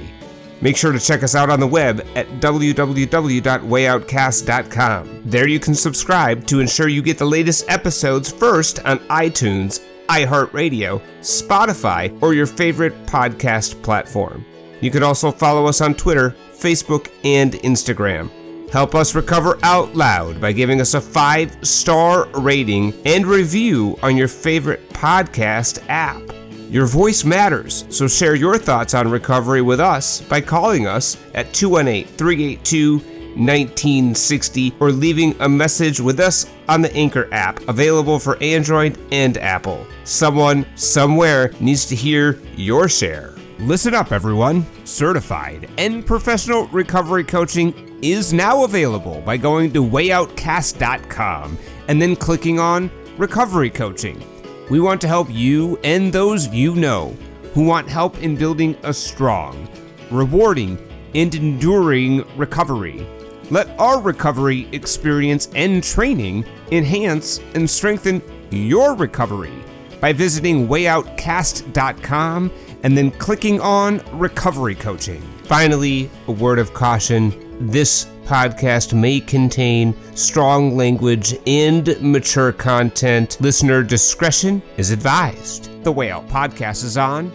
Make 0.62 0.78
sure 0.78 0.92
to 0.92 1.00
check 1.00 1.24
us 1.24 1.34
out 1.36 1.50
on 1.50 1.60
the 1.60 1.66
web 1.68 2.06
at 2.16 2.28
www.wayoutcast.com. 2.40 5.22
There 5.26 5.48
you 5.48 5.60
can 5.60 5.76
subscribe 5.76 6.48
to 6.48 6.60
ensure 6.60 6.88
you 6.88 7.02
get 7.02 7.18
the 7.18 7.26
latest 7.26 7.70
episodes 7.70 8.32
first 8.32 8.80
on 8.86 9.00
iTunes, 9.00 9.86
iHeartRadio, 10.08 11.02
Spotify, 11.20 12.18
or 12.22 12.34
your 12.34 12.46
favorite 12.46 13.06
podcast 13.06 13.82
platform. 13.84 14.46
You 14.82 14.92
can 14.92 15.04
also 15.04 15.32
follow 15.32 15.68
us 15.68 15.82
on 15.82 15.96
Twitter, 15.96 16.36
Facebook, 16.54 17.10
and 17.24 17.54
Instagram. 17.54 18.30
Help 18.72 18.96
us 18.96 19.16
recover 19.16 19.58
out 19.64 19.96
loud 19.96 20.42
by 20.42 20.52
giving 20.52 20.82
us 20.82 20.94
a 20.94 21.02
five 21.02 21.56
star 21.66 22.28
rating 22.40 22.94
and 23.06 23.26
review 23.26 23.98
on 24.02 24.18
your 24.18 24.28
favorite 24.28 24.90
podcast 24.90 25.84
app. 25.88 26.22
Your 26.70 26.88
voice 26.88 27.24
matters, 27.24 27.86
so 27.90 28.08
share 28.08 28.36
your 28.36 28.58
thoughts 28.58 28.94
on 28.94 29.10
recovery 29.10 29.62
with 29.62 29.80
us 29.80 30.22
by 30.22 30.42
calling 30.42 30.88
us 30.88 31.18
at 31.34 31.54
218 31.54 32.08
382 32.18 33.16
1960 33.36 34.74
or 34.80 34.92
leaving 34.92 35.36
a 35.42 35.50
message 35.50 36.00
with 36.00 36.20
us 36.20 36.50
on 36.70 36.82
the 36.82 36.94
Anchor 36.94 37.28
app, 37.32 37.60
available 37.68 38.18
for 38.18 38.42
Android 38.42 38.98
and 39.12 39.38
Apple. 39.38 39.86
Someone, 40.06 40.66
somewhere, 40.76 41.52
needs 41.60 41.86
to 41.88 41.96
hear 41.96 42.40
your 42.56 42.88
share. 42.88 43.36
Listen 43.60 43.94
up, 43.94 44.12
everyone. 44.12 44.66
Certified 44.86 45.70
and 45.78 46.06
professional 46.06 46.68
recovery 46.68 47.24
coaching 47.24 47.95
is 48.12 48.34
now 48.34 48.64
available 48.64 49.22
by 49.22 49.38
going 49.38 49.72
to 49.74 49.84
wayoutcast.com 49.84 51.58
and 51.88 52.02
then 52.02 52.16
clicking 52.16 52.60
on 52.60 52.92
Recovery 53.18 53.70
Coaching. 53.70 54.22
We 54.70 54.80
want 54.80 55.02
to 55.02 55.08
help 55.08 55.28
you 55.32 55.78
and 55.84 56.12
those 56.12 56.48
you 56.48 56.76
know 56.76 57.16
who 57.54 57.64
want 57.64 57.88
help 57.88 58.22
in 58.22 58.36
building 58.36 58.78
a 58.84 58.94
strong, 58.94 59.70
rewarding, 60.12 60.78
and 61.14 61.34
enduring 61.34 62.26
recovery. 62.38 63.08
Let 63.50 63.70
our 63.80 64.02
recovery 64.02 64.68
experience 64.72 65.50
and 65.56 65.84
training 65.84 66.46
enhance 66.72 67.40
and 67.54 67.70
strengthen 67.70 68.22
your 68.52 68.96
recovery 68.96 69.54
by 70.02 70.14
visiting 70.14 70.68
wayoutcast.com 70.68 72.52
and 72.84 72.98
then 72.98 73.12
clicking 73.12 73.62
on 73.62 74.02
recovery 74.12 74.76
coaching. 74.76 75.22
Finally, 75.44 76.10
a 76.28 76.32
word 76.32 76.60
of 76.60 76.74
caution 76.74 77.32
this 77.60 78.06
podcast 78.26 78.94
may 78.94 79.20
contain 79.20 79.96
strong 80.16 80.76
language 80.76 81.36
and 81.48 81.96
mature 82.02 82.52
content. 82.52 83.38
Listener 83.40 83.82
discretion 83.84 84.62
is 84.78 84.92
advised. 84.92 85.70
The 85.84 85.92
Way 85.92 86.12
Out 86.12 86.28
podcast 86.28 86.84
is 86.84 86.98
on 86.98 87.32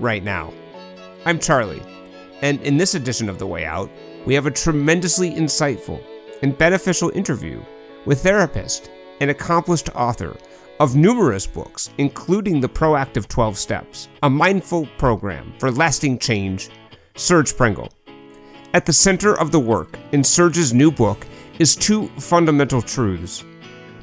right 0.00 0.24
now. 0.24 0.52
I'm 1.24 1.38
Charlie, 1.38 1.82
and 2.42 2.60
in 2.62 2.76
this 2.76 2.94
edition 2.94 3.28
of 3.28 3.38
The 3.38 3.46
Way 3.46 3.64
Out, 3.64 3.90
we 4.24 4.34
have 4.34 4.46
a 4.46 4.50
tremendously 4.50 5.30
insightful 5.30 6.02
and 6.42 6.58
beneficial 6.58 7.10
interview 7.10 7.62
with 8.04 8.22
therapist 8.22 8.90
and 9.20 9.30
accomplished 9.30 9.90
author 9.94 10.36
of 10.80 10.96
numerous 10.96 11.46
books, 11.46 11.90
including 11.98 12.60
The 12.60 12.68
Proactive 12.68 13.28
12 13.28 13.56
Steps, 13.56 14.08
a 14.22 14.28
mindful 14.30 14.88
program 14.98 15.54
for 15.58 15.70
lasting 15.70 16.18
change, 16.18 16.68
Serge 17.14 17.54
Prengel. 17.54 17.90
At 18.76 18.84
the 18.84 18.92
center 18.92 19.32
of 19.32 19.52
the 19.52 19.58
work 19.58 19.98
in 20.12 20.22
Serge's 20.22 20.74
new 20.74 20.90
book 20.90 21.26
is 21.58 21.74
two 21.74 22.08
fundamental 22.18 22.82
truths. 22.82 23.42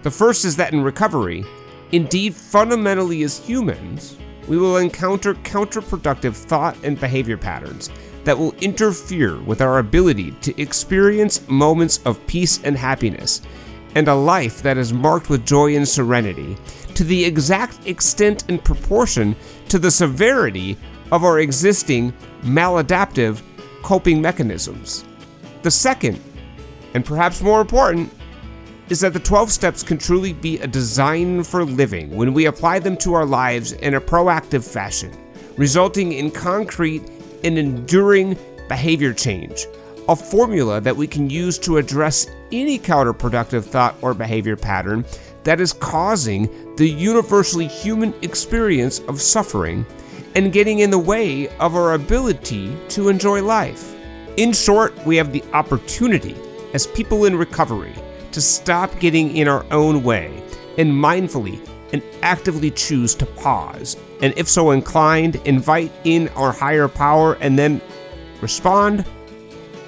The 0.01 0.09
first 0.09 0.45
is 0.45 0.55
that 0.55 0.73
in 0.73 0.81
recovery, 0.81 1.45
indeed 1.91 2.33
fundamentally 2.33 3.21
as 3.21 3.37
humans, 3.37 4.17
we 4.47 4.57
will 4.57 4.77
encounter 4.77 5.35
counterproductive 5.35 6.33
thought 6.33 6.75
and 6.83 6.99
behavior 6.99 7.37
patterns 7.37 7.91
that 8.23 8.35
will 8.35 8.55
interfere 8.61 9.39
with 9.41 9.61
our 9.61 9.77
ability 9.77 10.31
to 10.41 10.59
experience 10.59 11.47
moments 11.47 11.99
of 12.03 12.25
peace 12.25 12.59
and 12.63 12.75
happiness 12.75 13.43
and 13.93 14.07
a 14.07 14.15
life 14.15 14.63
that 14.63 14.79
is 14.79 14.91
marked 14.91 15.29
with 15.29 15.45
joy 15.45 15.75
and 15.75 15.87
serenity 15.87 16.57
to 16.95 17.03
the 17.03 17.23
exact 17.23 17.85
extent 17.85 18.45
and 18.49 18.63
proportion 18.63 19.35
to 19.69 19.77
the 19.77 19.91
severity 19.91 20.75
of 21.11 21.23
our 21.23 21.41
existing 21.41 22.11
maladaptive 22.41 23.43
coping 23.83 24.21
mechanisms. 24.21 25.05
The 25.61 25.71
second, 25.71 26.19
and 26.93 27.05
perhaps 27.05 27.41
more 27.41 27.61
important, 27.61 28.11
is 28.89 28.99
that 29.01 29.13
the 29.13 29.19
12 29.19 29.51
steps 29.51 29.83
can 29.83 29.97
truly 29.97 30.33
be 30.33 30.59
a 30.59 30.67
design 30.67 31.43
for 31.43 31.63
living 31.63 32.15
when 32.15 32.33
we 32.33 32.45
apply 32.45 32.79
them 32.79 32.97
to 32.97 33.13
our 33.13 33.25
lives 33.25 33.73
in 33.73 33.93
a 33.93 34.01
proactive 34.01 34.63
fashion, 34.63 35.11
resulting 35.57 36.13
in 36.13 36.31
concrete 36.31 37.03
and 37.43 37.57
enduring 37.57 38.37
behavior 38.67 39.13
change, 39.13 39.65
a 40.09 40.15
formula 40.15 40.81
that 40.81 40.95
we 40.95 41.07
can 41.07 41.29
use 41.29 41.57
to 41.59 41.77
address 41.77 42.27
any 42.51 42.77
counterproductive 42.77 43.63
thought 43.63 43.95
or 44.01 44.13
behavior 44.13 44.55
pattern 44.55 45.05
that 45.43 45.59
is 45.59 45.73
causing 45.73 46.75
the 46.75 46.87
universally 46.87 47.67
human 47.67 48.13
experience 48.21 48.99
of 49.01 49.21
suffering 49.21 49.85
and 50.35 50.51
getting 50.51 50.79
in 50.79 50.89
the 50.89 50.99
way 50.99 51.47
of 51.59 51.75
our 51.75 51.93
ability 51.93 52.75
to 52.89 53.09
enjoy 53.09 53.41
life. 53.43 53.95
In 54.37 54.51
short, 54.51 54.97
we 55.05 55.15
have 55.17 55.31
the 55.31 55.43
opportunity 55.53 56.35
as 56.73 56.87
people 56.87 57.25
in 57.25 57.35
recovery 57.35 57.93
to 58.31 58.41
stop 58.41 58.99
getting 58.99 59.35
in 59.37 59.47
our 59.47 59.65
own 59.71 60.03
way 60.03 60.43
and 60.77 60.91
mindfully 60.91 61.59
and 61.93 62.01
actively 62.23 62.71
choose 62.71 63.13
to 63.13 63.25
pause, 63.25 63.95
and 64.21 64.33
if 64.35 64.47
so 64.47 64.71
inclined, 64.71 65.35
invite 65.45 65.91
in 66.03 66.27
our 66.29 66.51
higher 66.51 66.87
power 66.87 67.35
and 67.35 67.57
then 67.57 67.79
respond 68.41 69.05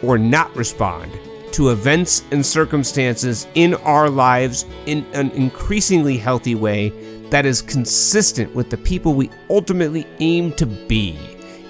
or 0.04 0.18
not 0.18 0.56
respond 0.56 1.12
to 1.52 1.70
events 1.70 2.24
and 2.32 2.46
circumstances 2.46 3.48
in 3.56 3.74
our 3.76 4.10
lives 4.10 4.66
in 4.86 5.06
an 5.14 5.32
increasingly 5.32 6.18
healthy 6.18 6.54
way 6.54 6.90
that 7.30 7.46
is 7.46 7.62
consistent 7.62 8.54
with 8.54 8.70
the 8.70 8.78
people 8.78 9.14
we 9.14 9.30
ultimately 9.50 10.08
aim 10.20 10.52
to 10.54 10.66
be, 10.66 11.18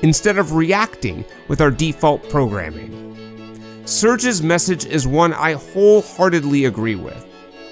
instead 0.02 0.38
of 0.38 0.54
reacting 0.54 1.26
with 1.48 1.62
our 1.62 1.72
default 1.72 2.28
programming. 2.30 3.02
Serge's 3.86 4.42
message 4.42 4.86
is 4.86 5.08
one 5.08 5.34
I 5.34 5.54
wholeheartedly 5.54 6.66
agree 6.66 6.96
with, 6.96 7.26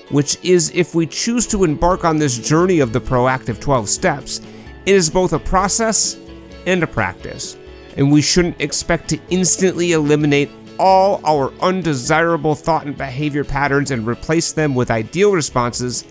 which 0.10 0.38
is 0.44 0.72
if 0.76 0.94
we 0.94 1.08
choose 1.08 1.48
to 1.48 1.64
embark 1.64 2.06
on 2.06 2.18
this 2.18 2.38
journey 2.38 2.80
of 2.80 2.94
the 2.94 3.02
proactive 3.02 3.60
12 3.60 3.90
steps, 3.90 4.42
it 4.86 4.96
is 4.96 5.10
both 5.10 5.34
a 5.34 5.40
process 5.40 6.18
and 6.68 6.84
a 6.84 6.88
practice, 6.88 7.58
and 7.98 8.12
we 8.12 8.22
shouldn't 8.22 8.62
expect 8.62 9.10
to 9.10 9.20
instantly 9.30 9.94
eliminate 9.94 10.50
all 10.80 11.22
our 11.26 11.54
undesirable 11.62 12.56
thought 12.56 12.86
and 12.86 12.98
behavior 12.98 13.44
patterns 13.44 13.92
and 13.92 14.06
replace 14.06 14.52
them 14.52 14.76
with 14.76 14.92
ideal 14.92 15.32
responses 15.32 16.04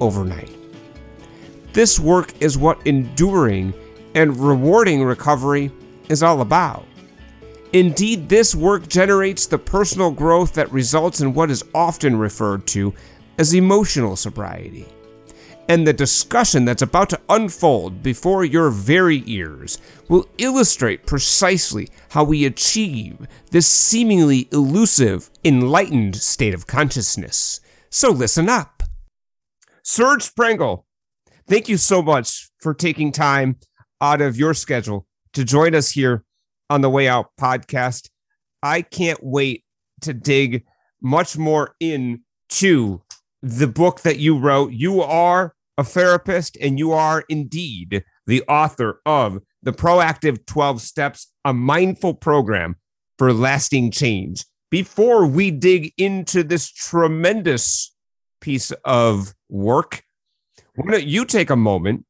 overnight. 0.00 0.59
This 1.72 2.00
work 2.00 2.32
is 2.40 2.58
what 2.58 2.84
enduring 2.86 3.72
and 4.14 4.36
rewarding 4.36 5.04
recovery 5.04 5.70
is 6.08 6.22
all 6.22 6.40
about. 6.40 6.84
Indeed, 7.72 8.28
this 8.28 8.54
work 8.54 8.88
generates 8.88 9.46
the 9.46 9.58
personal 9.58 10.10
growth 10.10 10.54
that 10.54 10.72
results 10.72 11.20
in 11.20 11.32
what 11.32 11.50
is 11.50 11.64
often 11.72 12.16
referred 12.16 12.66
to 12.68 12.92
as 13.38 13.54
emotional 13.54 14.16
sobriety. 14.16 14.86
And 15.68 15.86
the 15.86 15.92
discussion 15.92 16.64
that's 16.64 16.82
about 16.82 17.10
to 17.10 17.20
unfold 17.28 18.02
before 18.02 18.44
your 18.44 18.70
very 18.70 19.22
ears 19.26 19.78
will 20.08 20.28
illustrate 20.38 21.06
precisely 21.06 21.88
how 22.08 22.24
we 22.24 22.44
achieve 22.44 23.28
this 23.52 23.68
seemingly 23.68 24.48
elusive, 24.50 25.30
enlightened 25.44 26.16
state 26.16 26.54
of 26.54 26.66
consciousness. 26.66 27.60
So 27.88 28.10
listen 28.10 28.48
up. 28.48 28.82
Serge 29.84 30.34
Prengel 30.34 30.82
thank 31.50 31.68
you 31.68 31.76
so 31.76 32.00
much 32.00 32.48
for 32.60 32.72
taking 32.72 33.10
time 33.10 33.56
out 34.00 34.20
of 34.20 34.36
your 34.36 34.54
schedule 34.54 35.04
to 35.32 35.44
join 35.44 35.74
us 35.74 35.90
here 35.90 36.24
on 36.70 36.80
the 36.80 36.88
Way 36.88 37.08
Out 37.08 37.32
podcast. 37.38 38.08
I 38.62 38.82
can't 38.82 39.18
wait 39.20 39.64
to 40.02 40.14
dig 40.14 40.64
much 41.02 41.36
more 41.36 41.74
into 41.80 43.02
the 43.42 43.66
book 43.66 44.02
that 44.02 44.20
you 44.20 44.38
wrote. 44.38 44.72
You 44.72 45.02
are 45.02 45.54
a 45.76 45.82
therapist 45.82 46.56
and 46.60 46.78
you 46.78 46.92
are 46.92 47.24
indeed 47.28 48.04
the 48.28 48.42
author 48.42 49.00
of 49.04 49.40
The 49.64 49.72
Proactive 49.72 50.46
12 50.46 50.80
Steps, 50.80 51.32
a 51.44 51.52
mindful 51.52 52.14
program 52.14 52.76
for 53.18 53.32
lasting 53.32 53.90
change. 53.90 54.44
Before 54.70 55.26
we 55.26 55.50
dig 55.50 55.92
into 55.98 56.44
this 56.44 56.70
tremendous 56.70 57.92
piece 58.40 58.70
of 58.84 59.34
work, 59.48 60.04
why 60.80 60.92
don't 60.92 61.06
you 61.06 61.24
take 61.24 61.50
a 61.50 61.56
moment 61.56 62.06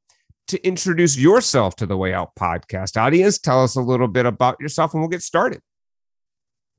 to 0.48 0.64
introduce 0.64 1.18
yourself 1.18 1.74
to 1.76 1.86
the 1.86 1.96
Way 1.96 2.14
Out 2.14 2.34
podcast 2.36 2.96
audience? 2.96 3.38
Tell 3.38 3.64
us 3.64 3.74
a 3.74 3.80
little 3.80 4.08
bit 4.08 4.26
about 4.26 4.60
yourself 4.60 4.94
and 4.94 5.02
we'll 5.02 5.08
get 5.08 5.22
started. 5.22 5.60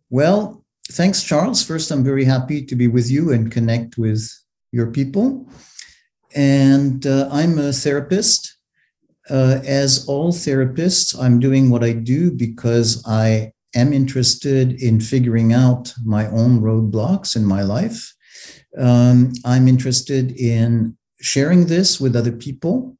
Well, 0.09 0.63
thanks, 0.89 1.23
Charles. 1.23 1.63
First, 1.63 1.91
I'm 1.91 2.03
very 2.03 2.23
happy 2.23 2.65
to 2.65 2.75
be 2.75 2.87
with 2.87 3.11
you 3.11 3.33
and 3.33 3.51
connect 3.51 3.97
with 3.97 4.29
your 4.71 4.87
people. 4.87 5.49
And 6.33 7.05
uh, 7.05 7.27
I'm 7.31 7.59
a 7.59 7.73
therapist. 7.73 8.57
Uh, 9.29 9.59
as 9.65 10.07
all 10.07 10.31
therapists, 10.31 11.17
I'm 11.21 11.39
doing 11.39 11.69
what 11.69 11.83
I 11.83 11.93
do 11.93 12.31
because 12.31 13.03
I 13.05 13.53
am 13.75 13.93
interested 13.93 14.81
in 14.81 14.99
figuring 14.99 15.53
out 15.53 15.93
my 16.03 16.27
own 16.27 16.61
roadblocks 16.61 17.35
in 17.35 17.45
my 17.45 17.61
life. 17.61 18.13
Um, 18.77 19.33
I'm 19.45 19.67
interested 19.67 20.31
in 20.31 20.97
sharing 21.21 21.65
this 21.67 21.99
with 21.99 22.15
other 22.15 22.31
people. 22.31 22.97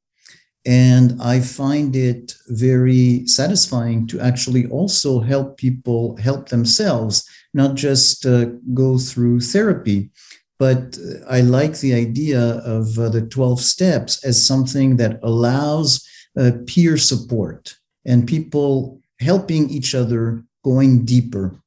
And 0.66 1.20
I 1.22 1.40
find 1.40 1.96
it 1.96 2.36
very 2.48 3.26
satisfying 3.26 4.06
to 4.08 4.20
actually 4.20 4.68
also 4.68 5.20
help 5.20 5.58
people 5.58 6.16
help 6.18 6.50
themselves, 6.50 7.28
not 7.54 7.76
just 7.76 8.26
uh, 8.26 8.46
go 8.74 9.00
through 9.00 9.42
therapy. 9.42 10.12
But 10.60 11.00
I 11.28 11.42
like 11.42 11.80
the 11.80 11.96
idea 11.96 12.40
of 12.40 12.98
uh, 13.00 13.10
the 13.10 13.24
12 13.24 13.60
steps 13.60 14.24
as 14.24 14.46
something 14.46 14.98
that 14.98 15.20
allows 15.24 16.08
uh, 16.40 16.52
peer 16.68 16.98
support 16.98 17.76
and 18.06 18.28
people 18.28 19.02
helping 19.20 19.70
each 19.70 19.96
other 19.96 20.44
going 20.64 21.06
deeper 21.06 21.61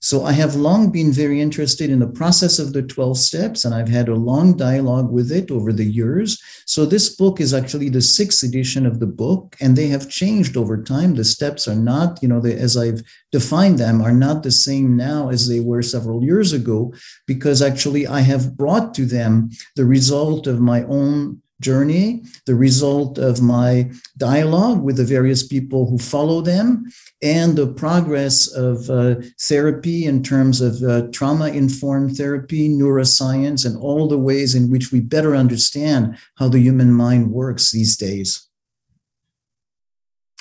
so 0.00 0.24
I 0.24 0.32
have 0.32 0.54
long 0.54 0.90
been 0.90 1.12
very 1.12 1.40
interested 1.40 1.90
in 1.90 1.98
the 1.98 2.06
process 2.06 2.58
of 2.58 2.72
the 2.72 2.82
12 2.82 3.18
steps, 3.18 3.64
and 3.64 3.74
I've 3.74 3.88
had 3.88 4.08
a 4.08 4.14
long 4.14 4.56
dialogue 4.56 5.10
with 5.10 5.32
it 5.32 5.50
over 5.50 5.72
the 5.72 5.84
years. 5.84 6.40
So 6.66 6.86
this 6.86 7.16
book 7.16 7.40
is 7.40 7.52
actually 7.52 7.88
the 7.88 8.00
sixth 8.00 8.44
edition 8.44 8.86
of 8.86 9.00
the 9.00 9.06
book, 9.06 9.56
and 9.60 9.74
they 9.74 9.88
have 9.88 10.08
changed 10.08 10.56
over 10.56 10.80
time. 10.80 11.14
The 11.14 11.24
steps 11.24 11.66
are 11.66 11.74
not, 11.74 12.22
you 12.22 12.28
know, 12.28 12.44
as 12.44 12.76
I've 12.76 13.02
defined 13.32 13.78
them, 13.78 14.00
are 14.00 14.12
not 14.12 14.44
the 14.44 14.52
same 14.52 14.96
now 14.96 15.30
as 15.30 15.48
they 15.48 15.60
were 15.60 15.82
several 15.82 16.22
years 16.22 16.52
ago, 16.52 16.94
because 17.26 17.60
actually 17.60 18.06
I 18.06 18.20
have 18.20 18.56
brought 18.56 18.94
to 18.94 19.04
them 19.04 19.50
the 19.74 19.84
result 19.84 20.46
of 20.46 20.60
my 20.60 20.84
own 20.84 21.42
journey, 21.60 22.22
the 22.46 22.54
result 22.54 23.18
of 23.18 23.42
my 23.42 23.90
dialogue 24.16 24.82
with 24.82 24.96
the 24.96 25.04
various 25.04 25.46
people 25.46 25.88
who 25.88 25.98
follow 25.98 26.40
them, 26.40 26.86
and 27.22 27.56
the 27.56 27.66
progress 27.66 28.46
of 28.48 28.88
uh, 28.90 29.16
therapy 29.40 30.04
in 30.04 30.22
terms 30.22 30.60
of 30.60 30.82
uh, 30.82 31.08
trauma 31.12 31.48
informed 31.48 32.16
therapy, 32.16 32.68
neuroscience, 32.68 33.66
and 33.66 33.76
all 33.78 34.06
the 34.08 34.18
ways 34.18 34.54
in 34.54 34.70
which 34.70 34.92
we 34.92 35.00
better 35.00 35.34
understand 35.34 36.16
how 36.36 36.48
the 36.48 36.60
human 36.60 36.92
mind 36.92 37.30
works 37.30 37.72
these 37.72 37.96
days. 37.96 38.48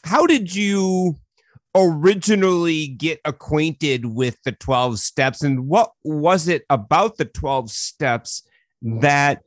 How 0.03 0.25
did 0.25 0.55
you 0.55 1.17
originally 1.75 2.87
get 2.87 3.19
acquainted 3.25 4.05
with 4.05 4.37
the 4.43 4.51
12 4.51 4.99
steps 4.99 5.43
and 5.43 5.67
what 5.67 5.91
was 6.03 6.47
it 6.47 6.63
about 6.69 7.17
the 7.17 7.25
12 7.25 7.69
steps 7.69 8.43
that 8.81 9.43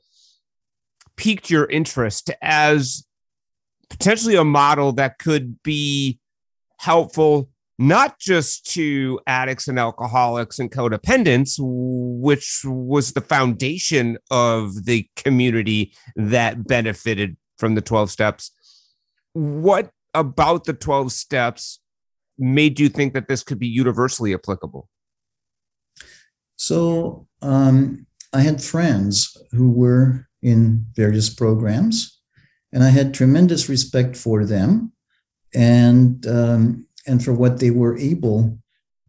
piqued 1.21 1.51
your 1.51 1.67
interest 1.67 2.31
as 2.41 3.07
potentially 3.91 4.37
a 4.37 4.45
model 4.45 4.93
that 4.93 5.19
could 5.19 5.63
be 5.63 6.19
helpful 6.79 7.51
not 7.79 8.19
just 8.19 8.73
to 8.73 9.21
addicts 9.27 9.69
and 9.69 9.79
alcoholics 9.79 10.59
and 10.59 10.71
codependents, 10.71 11.57
which 11.59 12.63
was 12.65 13.13
the 13.13 13.21
foundation 13.21 14.17
of 14.31 14.87
the 14.87 15.07
community 15.15 15.93
that 16.17 16.67
benefited 16.67 17.37
from 17.59 17.75
the 17.75 17.83
12 17.83 18.11
steps. 18.11 18.51
What 19.35 19.91
about 20.15 20.65
the 20.65 20.73
12 20.73 21.13
steps 21.13 21.81
made 22.39 22.81
you 22.81 22.89
think 22.89 23.13
that 23.13 23.29
this 23.29 23.43
could 23.43 23.59
be 23.59 23.69
universally 23.69 24.33
applicable? 24.33 24.89
So, 26.57 27.27
um, 27.43 28.07
I 28.33 28.41
had 28.41 28.63
friends 28.63 29.37
who 29.51 29.71
were 29.71 30.30
in 30.43 30.87
various 30.95 31.29
programs, 31.29 32.21
and 32.73 32.83
I 32.83 32.91
had 32.91 33.13
tremendous 33.13 33.69
respect 33.69 34.17
for 34.17 34.45
them 34.45 34.93
and 35.55 36.27
um, 36.27 36.87
and 37.07 37.25
for 37.25 37.33
what 37.33 37.59
they 37.59 37.71
were 37.71 37.99
able 37.99 38.59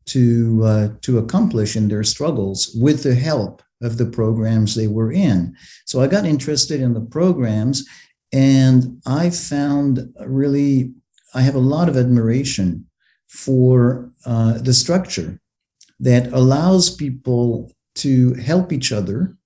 to 0.06 0.62
uh, 0.63 0.88
to 1.02 1.17
accomplish 1.17 1.76
in 1.76 1.88
their 1.88 2.04
struggles 2.04 2.76
with 2.80 3.04
the 3.04 3.15
help 3.15 3.62
of 3.82 3.98
the 3.98 4.06
programs 4.06 4.76
they 4.76 4.88
were 4.88 5.12
in. 5.12 5.56
So 5.86 6.02
I 6.02 6.08
got 6.08 6.26
interested 6.26 6.82
in 6.82 6.94
the 6.94 7.02
programs, 7.02 7.88
and 8.32 9.02
I 9.06 9.30
found 9.30 10.13
really 10.26 10.94
I 11.34 11.41
have 11.41 11.56
a 11.56 11.60
lot 11.60 11.89
of 11.89 11.98
admiration 11.98 12.88
for 13.28 14.12
uh, 14.26 14.58
the 14.58 14.74
structure 14.74 15.39
that 16.00 16.34
allows 16.34 16.94
people 16.94 17.72
to 17.96 18.34
help 18.34 18.74
each 18.74 18.91
other, 18.91 19.38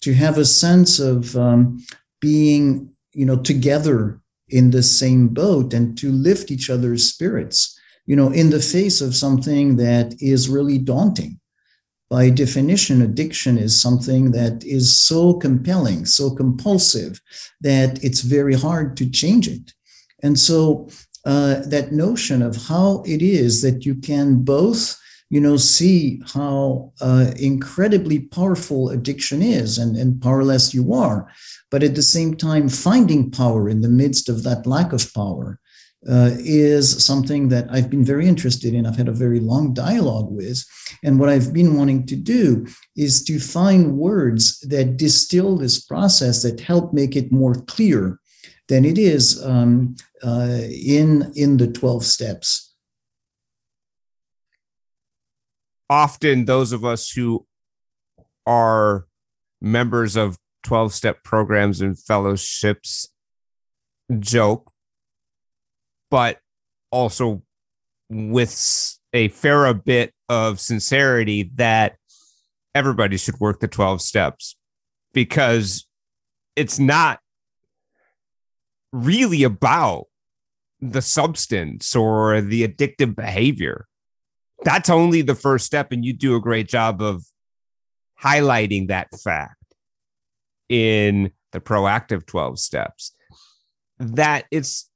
to 0.00 0.14
have 0.14 0.38
a 0.38 0.44
sense 0.44 0.98
of 0.98 1.36
um, 1.36 1.84
being, 2.20 2.90
you 3.12 3.26
know, 3.26 3.36
together 3.36 4.20
in 4.48 4.70
the 4.70 4.82
same 4.82 5.28
boat 5.28 5.74
and 5.74 5.98
to 5.98 6.10
lift 6.10 6.50
each 6.50 6.70
other's 6.70 7.04
spirits, 7.04 7.78
you 8.06 8.16
know, 8.16 8.30
in 8.30 8.50
the 8.50 8.60
face 8.60 9.00
of 9.00 9.14
something 9.14 9.76
that 9.76 10.14
is 10.20 10.48
really 10.48 10.78
daunting. 10.78 11.38
By 12.10 12.30
definition, 12.30 13.02
addiction 13.02 13.58
is 13.58 13.80
something 13.80 14.30
that 14.32 14.64
is 14.64 14.98
so 14.98 15.34
compelling, 15.34 16.06
so 16.06 16.30
compulsive 16.30 17.20
that 17.60 18.02
it's 18.02 18.22
very 18.22 18.54
hard 18.54 18.96
to 18.96 19.10
change 19.10 19.46
it. 19.46 19.74
And 20.22 20.38
so 20.38 20.88
uh, 21.26 21.60
that 21.66 21.92
notion 21.92 22.40
of 22.40 22.56
how 22.56 23.02
it 23.06 23.20
is 23.20 23.60
that 23.60 23.84
you 23.84 23.94
can 23.94 24.42
both 24.42 24.98
you 25.30 25.40
know 25.40 25.56
see 25.56 26.22
how 26.34 26.92
uh, 27.00 27.30
incredibly 27.38 28.18
powerful 28.18 28.90
addiction 28.90 29.42
is 29.42 29.78
and, 29.78 29.96
and 29.96 30.22
powerless 30.22 30.72
you 30.72 30.92
are 30.94 31.30
but 31.70 31.82
at 31.82 31.94
the 31.94 32.02
same 32.02 32.34
time 32.34 32.68
finding 32.68 33.30
power 33.30 33.68
in 33.68 33.80
the 33.80 33.88
midst 33.88 34.28
of 34.28 34.42
that 34.42 34.66
lack 34.66 34.92
of 34.92 35.12
power 35.14 35.58
uh, 36.06 36.30
is 36.38 37.04
something 37.04 37.48
that 37.48 37.66
I've 37.70 37.90
been 37.90 38.04
very 38.04 38.28
interested 38.28 38.72
in. 38.72 38.86
I've 38.86 38.96
had 38.96 39.08
a 39.08 39.12
very 39.12 39.40
long 39.40 39.74
dialogue 39.74 40.30
with. 40.30 40.64
And 41.02 41.18
what 41.18 41.28
I've 41.28 41.52
been 41.52 41.76
wanting 41.76 42.06
to 42.06 42.16
do 42.16 42.66
is 42.96 43.24
to 43.24 43.40
find 43.40 43.98
words 43.98 44.60
that 44.60 44.96
distill 44.96 45.56
this 45.56 45.82
process 45.82 46.42
that 46.42 46.60
help 46.60 46.92
make 46.92 47.16
it 47.16 47.32
more 47.32 47.54
clear 47.54 48.20
than 48.68 48.84
it 48.84 48.96
is 48.96 49.44
um, 49.44 49.96
uh, 50.22 50.60
in, 50.70 51.32
in 51.34 51.56
the 51.56 51.66
12 51.66 52.04
steps. 52.04 52.67
Often 55.90 56.44
those 56.44 56.72
of 56.72 56.84
us 56.84 57.10
who 57.10 57.46
are 58.46 59.06
members 59.60 60.16
of 60.16 60.38
12 60.64 60.92
step 60.92 61.22
programs 61.24 61.80
and 61.80 61.98
fellowships 61.98 63.08
joke, 64.20 64.70
but 66.10 66.38
also 66.90 67.42
with 68.08 68.98
a 69.12 69.28
fair 69.28 69.72
bit 69.74 70.12
of 70.28 70.60
sincerity 70.60 71.50
that 71.54 71.96
everybody 72.74 73.16
should 73.16 73.38
work 73.40 73.60
the 73.60 73.68
12 73.68 74.00
steps 74.00 74.56
because 75.12 75.86
it's 76.56 76.78
not 76.78 77.20
really 78.92 79.42
about 79.42 80.04
the 80.80 81.02
substance 81.02 81.96
or 81.96 82.40
the 82.40 82.66
addictive 82.66 83.16
behavior 83.16 83.87
that's 84.64 84.90
only 84.90 85.22
the 85.22 85.34
first 85.34 85.66
step. 85.66 85.92
And 85.92 86.04
you 86.04 86.12
do 86.12 86.36
a 86.36 86.40
great 86.40 86.68
job 86.68 87.00
of 87.02 87.24
highlighting 88.22 88.88
that 88.88 89.08
fact 89.22 89.54
in 90.68 91.32
the 91.52 91.60
proactive 91.60 92.26
12 92.26 92.58
steps 92.58 93.14
that 93.98 94.44
it's 94.50 94.90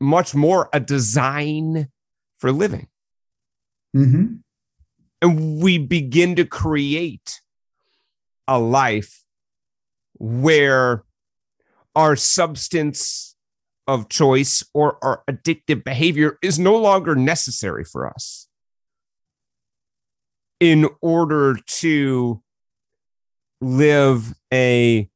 much 0.00 0.34
more 0.34 0.68
a 0.72 0.80
design 0.80 1.88
for 2.38 2.50
living. 2.50 2.88
Mm-hmm. 3.96 4.36
And 5.20 5.62
we 5.62 5.78
begin 5.78 6.36
to 6.36 6.44
create 6.44 7.40
a 8.48 8.58
life 8.58 9.22
where 10.14 11.04
our 11.94 12.16
substance 12.16 13.36
of 13.86 14.08
choice 14.08 14.64
or 14.72 14.98
our 15.02 15.22
addictive 15.28 15.84
behavior 15.84 16.38
is 16.42 16.58
no 16.58 16.76
longer 16.76 17.14
necessary 17.14 17.84
for 17.84 18.08
us 18.08 18.48
in 20.62 20.88
order 21.00 21.56
to 21.66 22.40
live 23.60 24.32
a 24.52 25.10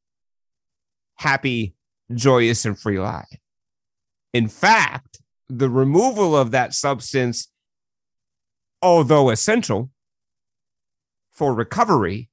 happy, 1.14 1.76
joyous, 2.12 2.64
and 2.64 2.76
free 2.76 2.98
life. 2.98 3.38
In 4.32 4.48
fact, 4.48 5.20
the 5.48 5.70
removal 5.70 6.36
of 6.36 6.50
that 6.50 6.74
substance, 6.74 7.46
although 8.82 9.30
essential 9.30 9.88
for 11.30 11.54
recovery, 11.54 12.28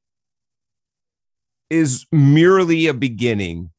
is 1.70 2.08
merely 2.12 2.88
a 2.88 2.96
beginning 2.96 3.70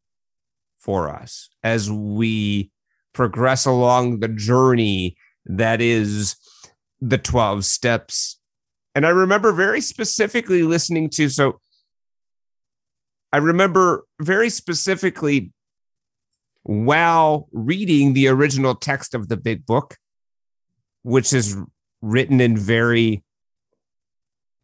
for 0.79 1.11
us 1.11 1.49
as 1.65 1.91
we 1.91 2.71
progress 3.13 3.67
along 3.67 4.21
the 4.21 4.29
journey 4.29 5.17
that 5.45 5.81
is 5.81 6.37
the 7.01 7.19
12 7.19 7.65
steps 7.65 8.39
and 8.95 9.07
I 9.07 9.11
remember 9.11 9.53
very 9.53 9.81
specifically 9.81 10.63
listening 10.63 11.11
to, 11.11 11.29
so 11.29 11.61
I 13.33 13.39
remember 13.39 14.05
very 14.21 14.49
specifically 14.49 15.53
while 16.63 17.49
reading 17.53 18.15
the 18.15 18.29
original 18.29 18.75
text 18.75 19.15
of 19.15 19.29
the 19.29 19.37
big 19.37 19.67
book, 19.67 19.97
which 21.03 21.33
is 21.33 21.57
written 22.01 22.41
in 22.41 22.57
very 22.57 23.25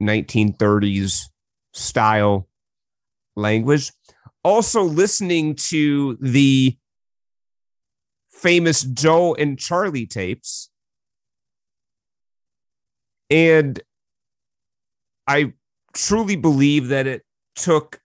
1930s 0.00 1.24
style 1.72 2.48
language. 3.36 3.92
Also, 4.42 4.82
listening 4.82 5.54
to 5.56 6.16
the 6.20 6.76
famous 8.30 8.82
Joe 8.82 9.34
and 9.34 9.58
Charlie 9.58 10.06
tapes. 10.06 10.70
And 13.28 13.80
I 15.30 15.52
truly 15.92 16.34
believe 16.34 16.88
that 16.88 17.06
it 17.06 17.22
took 17.54 18.00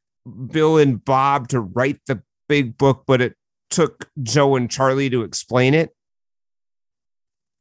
Bill 0.52 0.78
and 0.78 1.04
Bob 1.04 1.48
to 1.48 1.60
write 1.60 2.00
the 2.06 2.22
big 2.48 2.78
book, 2.78 3.06
but 3.08 3.20
it 3.20 3.36
took 3.72 4.12
Joe 4.22 4.56
and 4.56 4.70
Charlie 4.70 5.10
to 5.10 5.24
explain 5.24 5.74
it. 5.74 5.90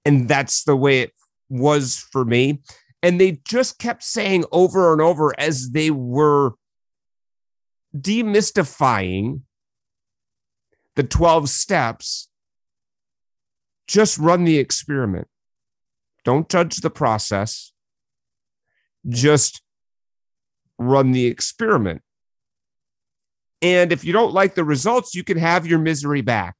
And 0.04 0.28
that's 0.28 0.64
the 0.64 0.76
way 0.76 1.00
it 1.00 1.12
was 1.48 1.96
for 1.96 2.26
me. 2.26 2.60
And 3.02 3.18
they 3.18 3.40
just 3.48 3.78
kept 3.78 4.02
saying 4.02 4.44
over 4.52 4.92
and 4.92 5.00
over 5.00 5.32
as 5.40 5.70
they 5.70 5.90
were 5.90 6.52
demystifying 7.96 9.40
the 10.94 11.04
12 11.04 11.48
steps 11.48 12.28
just 13.86 14.18
run 14.18 14.44
the 14.44 14.58
experiment. 14.58 15.26
Don't 16.22 16.50
judge 16.50 16.76
the 16.76 16.90
process 16.90 17.72
just 19.08 19.62
run 20.78 21.12
the 21.12 21.26
experiment. 21.26 22.02
And 23.62 23.92
if 23.92 24.04
you 24.04 24.12
don't 24.12 24.34
like 24.34 24.54
the 24.54 24.64
results, 24.64 25.14
you 25.14 25.24
can 25.24 25.38
have 25.38 25.66
your 25.66 25.78
misery 25.78 26.20
back. 26.20 26.56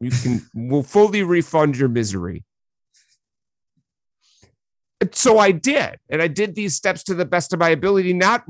You 0.00 0.10
can, 0.10 0.46
we'll 0.54 0.82
fully 0.82 1.22
refund 1.22 1.76
your 1.76 1.88
misery. 1.88 2.44
So 5.12 5.38
I 5.38 5.52
did. 5.52 5.98
And 6.08 6.22
I 6.22 6.28
did 6.28 6.54
these 6.54 6.74
steps 6.74 7.04
to 7.04 7.14
the 7.14 7.24
best 7.24 7.52
of 7.52 7.58
my 7.58 7.68
ability, 7.68 8.14
not 8.14 8.44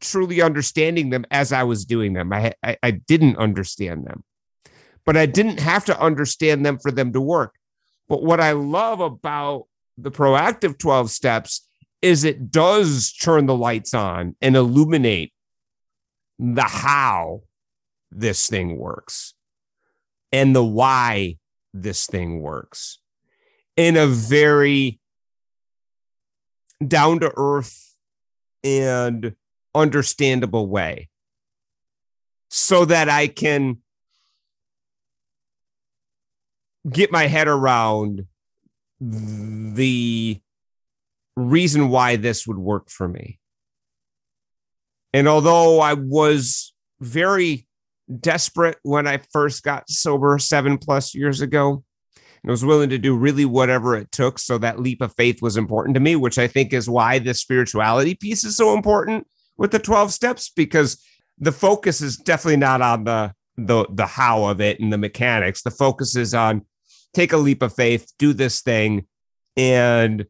truly 0.00 0.42
understanding 0.42 1.10
them 1.10 1.24
as 1.30 1.52
I 1.52 1.62
was 1.64 1.84
doing 1.84 2.12
them. 2.12 2.32
I, 2.32 2.54
I, 2.62 2.76
I 2.82 2.90
didn't 2.90 3.36
understand 3.38 4.06
them, 4.06 4.24
but 5.04 5.16
I 5.16 5.26
didn't 5.26 5.60
have 5.60 5.84
to 5.86 6.00
understand 6.00 6.66
them 6.66 6.78
for 6.78 6.90
them 6.90 7.12
to 7.12 7.20
work. 7.20 7.54
But 8.08 8.22
what 8.22 8.40
I 8.40 8.52
love 8.52 9.00
about 9.00 9.66
the 10.00 10.10
proactive 10.10 10.78
12 10.78 11.10
steps 11.10 11.68
is 12.00 12.24
it 12.24 12.50
does 12.50 13.12
turn 13.12 13.46
the 13.46 13.56
lights 13.56 13.92
on 13.92 14.36
and 14.40 14.54
illuminate 14.54 15.32
the 16.38 16.62
how 16.62 17.42
this 18.12 18.48
thing 18.48 18.78
works 18.78 19.34
and 20.30 20.54
the 20.54 20.64
why 20.64 21.36
this 21.74 22.06
thing 22.06 22.40
works 22.40 23.00
in 23.76 23.96
a 23.96 24.06
very 24.06 25.00
down 26.86 27.18
to 27.18 27.32
earth 27.36 27.94
and 28.62 29.34
understandable 29.74 30.68
way 30.68 31.08
so 32.48 32.84
that 32.84 33.08
I 33.08 33.26
can 33.26 33.78
get 36.88 37.10
my 37.10 37.26
head 37.26 37.48
around 37.48 38.26
the 39.00 40.40
reason 41.36 41.88
why 41.88 42.16
this 42.16 42.46
would 42.46 42.58
work 42.58 42.90
for 42.90 43.08
me. 43.08 43.38
And 45.12 45.28
although 45.28 45.80
I 45.80 45.94
was 45.94 46.74
very 47.00 47.66
desperate 48.20 48.78
when 48.82 49.06
I 49.06 49.20
first 49.32 49.62
got 49.62 49.88
sober 49.88 50.38
seven 50.38 50.78
plus 50.78 51.14
years 51.14 51.40
ago, 51.40 51.84
and 52.42 52.50
was 52.50 52.64
willing 52.64 52.90
to 52.90 52.98
do 52.98 53.16
really 53.16 53.44
whatever 53.44 53.96
it 53.96 54.12
took. 54.12 54.38
So 54.38 54.58
that 54.58 54.80
leap 54.80 55.00
of 55.00 55.14
faith 55.16 55.42
was 55.42 55.56
important 55.56 55.94
to 55.94 56.00
me, 56.00 56.16
which 56.16 56.38
I 56.38 56.46
think 56.46 56.72
is 56.72 56.88
why 56.88 57.18
the 57.18 57.34
spirituality 57.34 58.14
piece 58.14 58.44
is 58.44 58.56
so 58.56 58.74
important 58.74 59.26
with 59.56 59.72
the 59.72 59.78
12 59.78 60.12
steps, 60.12 60.50
because 60.54 61.02
the 61.38 61.52
focus 61.52 62.00
is 62.00 62.16
definitely 62.16 62.56
not 62.56 62.80
on 62.80 63.04
the 63.04 63.32
the 63.56 63.86
the 63.90 64.06
how 64.06 64.44
of 64.44 64.60
it 64.60 64.78
and 64.78 64.92
the 64.92 64.98
mechanics. 64.98 65.62
The 65.62 65.72
focus 65.72 66.14
is 66.14 66.32
on 66.32 66.64
take 67.18 67.32
a 67.32 67.36
leap 67.36 67.62
of 67.62 67.74
faith, 67.74 68.12
do 68.18 68.32
this 68.32 68.62
thing, 68.62 69.06
and 69.56 70.24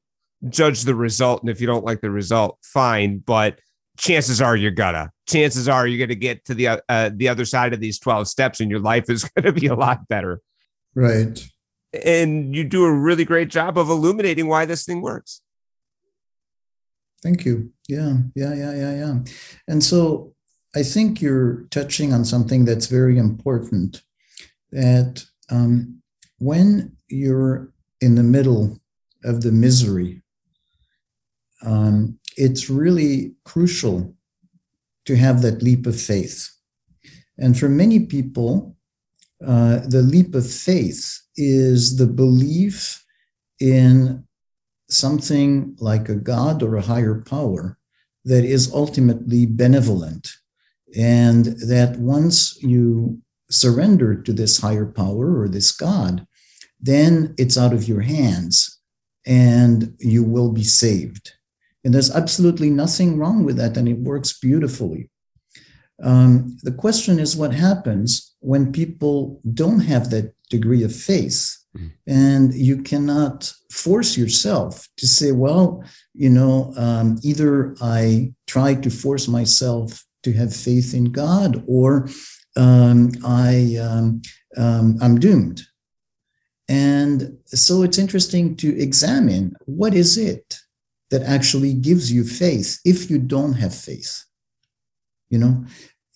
judge 0.49 0.83
the 0.83 0.95
result. 0.95 1.43
And 1.43 1.51
if 1.51 1.61
you 1.61 1.67
don't 1.67 1.85
like 1.85 2.01
the 2.01 2.11
result, 2.11 2.59
fine. 2.63 3.19
But 3.19 3.61
chances 3.99 4.41
are 4.41 4.57
you're 4.57 4.71
gonna. 4.71 5.11
Chances 5.29 5.69
are 5.69 5.87
you're 5.87 6.07
gonna 6.07 6.19
get 6.19 6.47
to 6.47 6.55
the 6.55 6.83
uh, 6.89 7.11
the 7.15 7.29
other 7.29 7.45
side 7.45 7.75
of 7.75 7.81
these 7.81 7.99
twelve 7.99 8.27
steps, 8.27 8.61
and 8.61 8.71
your 8.71 8.81
life 8.81 9.11
is 9.11 9.25
gonna 9.37 9.53
be 9.53 9.67
a 9.67 9.75
lot 9.75 10.09
better. 10.09 10.41
Right. 10.95 11.47
And 12.05 12.55
you 12.55 12.65
do 12.65 12.85
a 12.85 12.93
really 12.93 13.25
great 13.25 13.49
job 13.49 13.79
of 13.79 13.89
illuminating 13.89 14.47
why 14.47 14.65
this 14.65 14.85
thing 14.85 15.01
works. 15.01 15.43
Thank 17.23 17.45
you. 17.45 17.73
Yeah, 17.89 18.19
yeah, 18.35 18.55
yeah, 18.55 18.75
yeah, 18.75 18.95
yeah. 18.95 19.19
And 19.67 19.83
so 19.83 20.35
I 20.77 20.83
think 20.83 21.21
you're 21.21 21.67
touching 21.71 22.13
on 22.13 22.25
something 22.25 22.65
that's 22.65 22.87
very 22.87 23.19
important. 23.19 24.03
That 24.71 25.25
um, 25.51 25.98
when 26.39 26.97
you're 27.09 27.73
in 28.01 28.15
the 28.15 28.23
middle 28.23 28.79
of 29.25 29.43
the 29.43 29.53
misery, 29.53 30.23
um, 31.65 32.19
it's 32.37 32.71
really 32.71 33.35
crucial 33.45 34.15
to 35.07 35.17
have 35.17 35.43
that 35.43 35.63
leap 35.63 35.87
of 35.87 36.01
faith. 36.01 36.51
And 37.39 37.59
for 37.59 37.69
many 37.69 38.01
people, 38.01 38.77
uh, 39.45 39.81
the 39.87 40.03
leap 40.03 40.35
of 40.35 40.49
faith 40.49 41.21
is 41.37 41.97
the 41.97 42.07
belief 42.07 43.05
in 43.61 44.25
something 44.89 45.77
like 45.81 46.09
a 46.09 46.15
God 46.15 46.63
or 46.63 46.77
a 46.77 46.83
higher 46.83 47.23
power 47.23 47.79
that 48.25 48.45
is 48.45 48.73
ultimately 48.73 49.47
benevolent. 49.47 50.31
And 50.97 51.47
that 51.69 51.99
once 51.99 52.61
you 52.63 53.21
surrender 53.51 54.15
to 54.23 54.33
this 54.33 54.59
higher 54.59 54.87
power 54.87 55.41
or 55.41 55.49
this 55.49 55.73
God, 55.73 56.27
then 56.81 57.35
it's 57.39 57.59
out 57.59 57.73
of 57.73 57.89
your 57.89 58.01
hands 58.01 58.79
and 59.27 59.95
you 59.99 60.23
will 60.25 60.53
be 60.53 60.65
saved. 60.65 61.33
And 61.85 61.95
there's 61.95 62.15
absolutely 62.15 62.71
nothing 62.71 63.19
wrong 63.19 63.45
with 63.45 63.57
that, 63.57 63.77
and 63.77 63.89
it 63.89 63.99
works 63.99 64.39
beautifully. 64.39 65.11
Um, 66.03 66.57
the 66.63 66.73
question 66.73 67.19
is 67.19 67.37
what 67.37 67.53
happens 67.53 68.35
when 68.41 68.73
people 68.73 69.41
don't 69.55 69.81
have 69.81 70.11
that 70.11 70.35
degree 70.49 70.83
of 70.83 70.95
faith 70.95 71.57
mm. 71.77 71.91
and 72.07 72.55
you 72.55 72.83
cannot 72.83 73.53
force 73.71 74.17
yourself 74.17 74.89
to 74.97 75.07
say 75.07 75.33
well 75.33 75.85
you 76.15 76.31
know 76.31 76.73
um, 76.77 77.19
either 77.23 77.75
i 77.83 78.33
try 78.47 78.75
to 78.75 78.91
force 78.91 79.29
myself 79.29 80.05
to 80.23 80.33
have 80.33 80.55
faith 80.55 80.95
in 80.95 81.07
god 81.07 81.63
or 81.67 82.09
um, 82.57 83.11
i 83.27 83.77
um, 83.77 84.23
um 84.57 84.97
i'm 85.03 85.19
doomed 85.19 85.63
and 86.69 87.39
so 87.47 87.83
it's 87.83 87.99
interesting 87.99 88.57
to 88.57 88.79
examine 88.79 89.57
what 89.65 89.95
is 89.95 90.19
it 90.19 90.59
that 91.11 91.23
actually 91.23 91.73
gives 91.73 92.13
you 92.13 92.25
faith 92.25 92.79
if 92.85 93.11
you 93.11 93.19
don't 93.19 93.55
have 93.55 93.75
faith 93.75 94.25
you 95.29 95.39
know? 95.39 95.65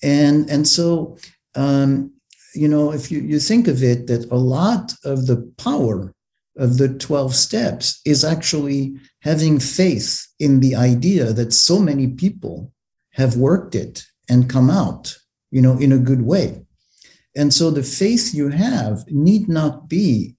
And 0.02 0.48
and 0.50 0.66
so 0.66 1.16
um, 1.54 2.12
you 2.54 2.68
know 2.68 2.92
if 2.92 3.10
you 3.10 3.20
you 3.20 3.38
think 3.38 3.68
of 3.68 3.82
it 3.82 4.06
that 4.08 4.30
a 4.30 4.36
lot 4.36 4.94
of 5.04 5.26
the 5.26 5.52
power 5.58 6.14
of 6.58 6.76
the 6.76 6.88
12 6.88 7.34
steps 7.34 8.00
is 8.04 8.24
actually 8.24 8.94
having 9.20 9.58
faith 9.58 10.26
in 10.38 10.60
the 10.60 10.74
idea 10.74 11.32
that 11.32 11.52
so 11.52 11.78
many 11.78 12.08
people 12.08 12.70
have 13.12 13.36
worked 13.36 13.74
it 13.74 14.04
and 14.28 14.50
come 14.50 14.68
out 14.68 15.16
you 15.50 15.62
know 15.62 15.78
in 15.78 15.92
a 15.92 15.98
good 15.98 16.22
way. 16.22 16.62
And 17.34 17.54
so 17.54 17.70
the 17.70 17.82
faith 17.82 18.34
you 18.34 18.50
have 18.50 19.04
need 19.08 19.48
not 19.48 19.88
be 19.88 20.36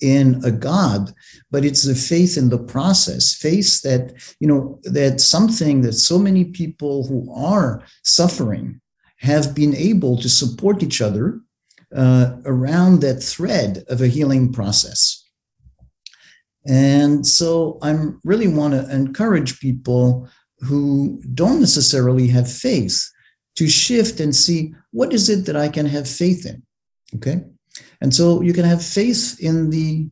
in 0.00 0.40
a 0.44 0.50
God, 0.50 1.12
but 1.50 1.64
it's 1.64 1.82
the 1.82 1.94
faith 1.94 2.36
in 2.36 2.50
the 2.50 2.58
process, 2.58 3.34
faith 3.34 3.82
that, 3.82 4.12
you 4.40 4.48
know, 4.48 4.78
that 4.84 5.20
something 5.20 5.82
that 5.82 5.94
so 5.94 6.18
many 6.18 6.44
people 6.44 7.06
who 7.06 7.32
are 7.34 7.82
suffering 8.02 8.80
have 9.18 9.54
been 9.54 9.74
able 9.74 10.18
to 10.18 10.28
support 10.28 10.82
each 10.82 11.00
other 11.00 11.40
uh, 11.94 12.36
around 12.44 13.00
that 13.00 13.22
thread 13.22 13.84
of 13.88 14.02
a 14.02 14.08
healing 14.08 14.52
process. 14.52 15.24
And 16.66 17.26
so 17.26 17.78
I 17.80 17.96
really 18.24 18.48
want 18.48 18.74
to 18.74 18.94
encourage 18.94 19.60
people 19.60 20.28
who 20.60 21.22
don't 21.34 21.60
necessarily 21.60 22.28
have 22.28 22.50
faith 22.50 23.08
to 23.56 23.68
shift 23.68 24.20
and 24.20 24.34
see 24.34 24.74
what 24.90 25.12
is 25.12 25.28
it 25.28 25.46
that 25.46 25.56
I 25.56 25.68
can 25.68 25.86
have 25.86 26.08
faith 26.08 26.44
in? 26.44 26.62
Okay. 27.14 27.44
And 28.00 28.14
so 28.14 28.42
you 28.42 28.52
can 28.52 28.64
have 28.64 28.84
faith 28.84 29.38
in 29.40 29.70
the 29.70 30.08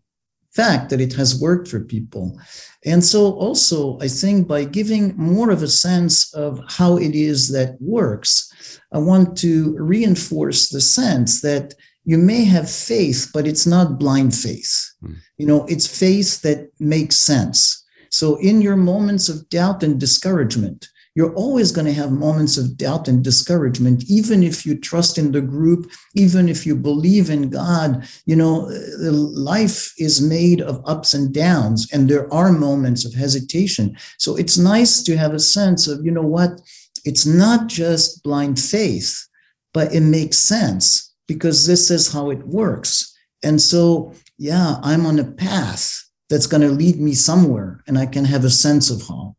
fact 0.55 0.91
that 0.91 1.01
it 1.01 1.13
has 1.15 1.41
worked 1.41 1.69
for 1.69 1.81
people. 1.81 2.39
And 2.85 3.05
so 3.05 3.33
also, 3.33 3.99
I 4.01 4.09
think 4.09 4.47
by 4.47 4.65
giving 4.65 5.17
more 5.17 5.51
of 5.51 5.63
a 5.63 5.69
sense 5.69 6.33
of 6.35 6.61
how 6.69 6.97
it 6.97 7.15
is 7.15 7.51
that 7.53 7.77
works, 7.81 8.81
I 8.93 8.99
want 8.99 9.37
to 9.39 9.75
reinforce 9.79 10.69
the 10.69 10.81
sense 10.81 11.41
that 11.41 11.75
you 12.05 12.19
may 12.19 12.45
have 12.45 12.71
faith, 12.71 13.31
but 13.33 13.47
it's 13.47 13.67
not 13.67 13.99
blind 13.99 14.35
faith. 14.35 14.93
Mm. 15.03 15.17
You 15.39 15.47
know, 15.47 15.65
it's 15.67 15.87
faith 15.87 16.43
that 16.43 16.71
makes 16.79 17.17
sense. 17.17 17.83
So 18.11 18.37
in 18.37 18.61
your 18.61 18.77
moments 18.77 19.29
of 19.29 19.49
doubt 19.49 19.83
and 19.83 19.99
discouragement, 19.99 20.87
you're 21.15 21.35
always 21.35 21.71
going 21.71 21.87
to 21.87 21.93
have 21.93 22.11
moments 22.11 22.57
of 22.57 22.77
doubt 22.77 23.07
and 23.07 23.23
discouragement, 23.23 24.05
even 24.09 24.43
if 24.43 24.67
you 24.67 24.77
trust 24.77 25.17
in 25.17 25.31
the 25.31 25.41
group, 25.41 25.91
even 26.15 26.49
if 26.49 26.67
you 26.67 26.75
believe 26.75 27.31
in 27.31 27.51
God. 27.51 28.07
You 28.27 28.37
know, 28.37 28.69
uh, 28.69 29.13
life 29.13 29.95
is 29.97 30.21
made 30.21 30.61
of 30.61 30.83
ups 30.87 31.15
and 31.15 31.33
downs, 31.33 31.89
and 31.93 32.09
there 32.09 32.33
are 32.35 32.51
moments 32.51 33.05
of 33.05 33.15
hesitation. 33.15 33.97
So 34.19 34.37
it's 34.37 34.59
nice 34.59 35.03
to 35.05 35.17
have 35.17 35.35
a 35.35 35.39
sense 35.39 35.87
of, 35.87 36.05
you 36.05 36.11
know 36.11 36.23
what, 36.23 36.61
it's 37.05 37.27
not 37.27 37.69
just 37.69 38.23
blind 38.25 38.59
faith, 38.59 39.27
but 39.73 39.95
it 39.95 40.01
makes 40.01 40.39
sense 40.39 41.15
because 41.29 41.67
this 41.67 41.91
is 41.91 42.13
how 42.13 42.31
it 42.31 42.45
works. 42.47 43.17
And 43.43 43.61
so, 43.61 44.15
yeah, 44.39 44.77
I'm 44.83 45.07
on 45.07 45.19
a 45.19 45.25
path 45.25 46.03
that's 46.29 46.47
going 46.47 46.63
to 46.63 46.71
lead 46.71 46.99
me 46.99 47.15
somewhere, 47.15 47.85
and 47.87 47.99
I 47.99 48.07
can 48.07 48.25
have 48.25 48.45
a 48.45 48.51
sense 48.51 48.91
of 48.91 49.07
how 49.07 49.37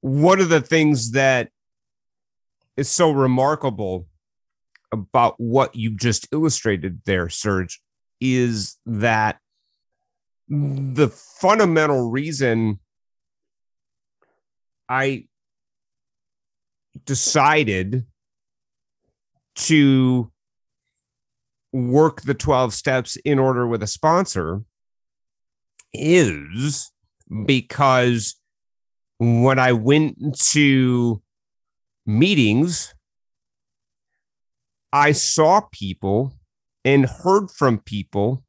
one 0.00 0.40
of 0.40 0.48
the 0.48 0.60
things 0.60 1.12
that 1.12 1.50
is 2.76 2.88
so 2.88 3.10
remarkable 3.10 4.06
about 4.92 5.34
what 5.38 5.74
you 5.74 5.96
just 5.96 6.26
illustrated 6.32 7.00
there, 7.04 7.28
Serge, 7.28 7.80
is 8.20 8.78
that 8.86 9.38
the 10.48 11.08
fundamental 11.08 12.10
reason 12.10 12.80
I 14.88 15.26
decided 17.04 18.06
to 19.54 20.32
work 21.72 22.22
the 22.22 22.34
12 22.34 22.74
steps 22.74 23.16
in 23.24 23.38
order 23.38 23.66
with 23.66 23.82
a 23.82 23.86
sponsor 23.86 24.62
is 25.92 26.90
because 27.46 28.39
when 29.20 29.58
I 29.58 29.72
went 29.72 30.38
to 30.52 31.22
meetings, 32.06 32.94
I 34.94 35.12
saw 35.12 35.60
people 35.70 36.32
and 36.86 37.04
heard 37.04 37.50
from 37.50 37.80
people 37.80 38.42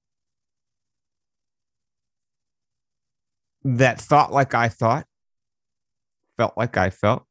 that 3.65 3.99
thought 3.99 4.31
like 4.31 4.53
I 4.55 4.69
thought, 4.69 5.05
felt 6.37 6.53
like 6.55 6.77
I 6.77 6.89
felt, 6.89 7.25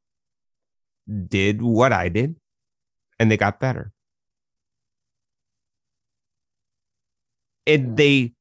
did 1.27 1.63
what 1.63 1.95
I 1.95 2.11
did, 2.11 2.37
and 3.19 3.31
they 3.31 3.39
got 3.39 3.59
better. 3.59 3.91
And 7.67 7.97
they 7.97 8.35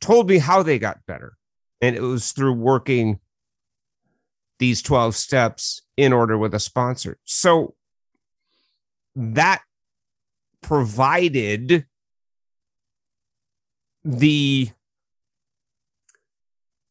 told 0.00 0.30
me 0.30 0.38
how 0.38 0.62
they 0.62 0.78
got 0.78 1.04
better. 1.06 1.37
And 1.80 1.94
it 1.94 2.02
was 2.02 2.32
through 2.32 2.54
working 2.54 3.20
these 4.58 4.82
12 4.82 5.14
steps 5.14 5.82
in 5.96 6.12
order 6.12 6.36
with 6.36 6.54
a 6.54 6.60
sponsor. 6.60 7.18
So 7.24 7.74
that 9.14 9.62
provided 10.62 11.86
the 14.04 14.70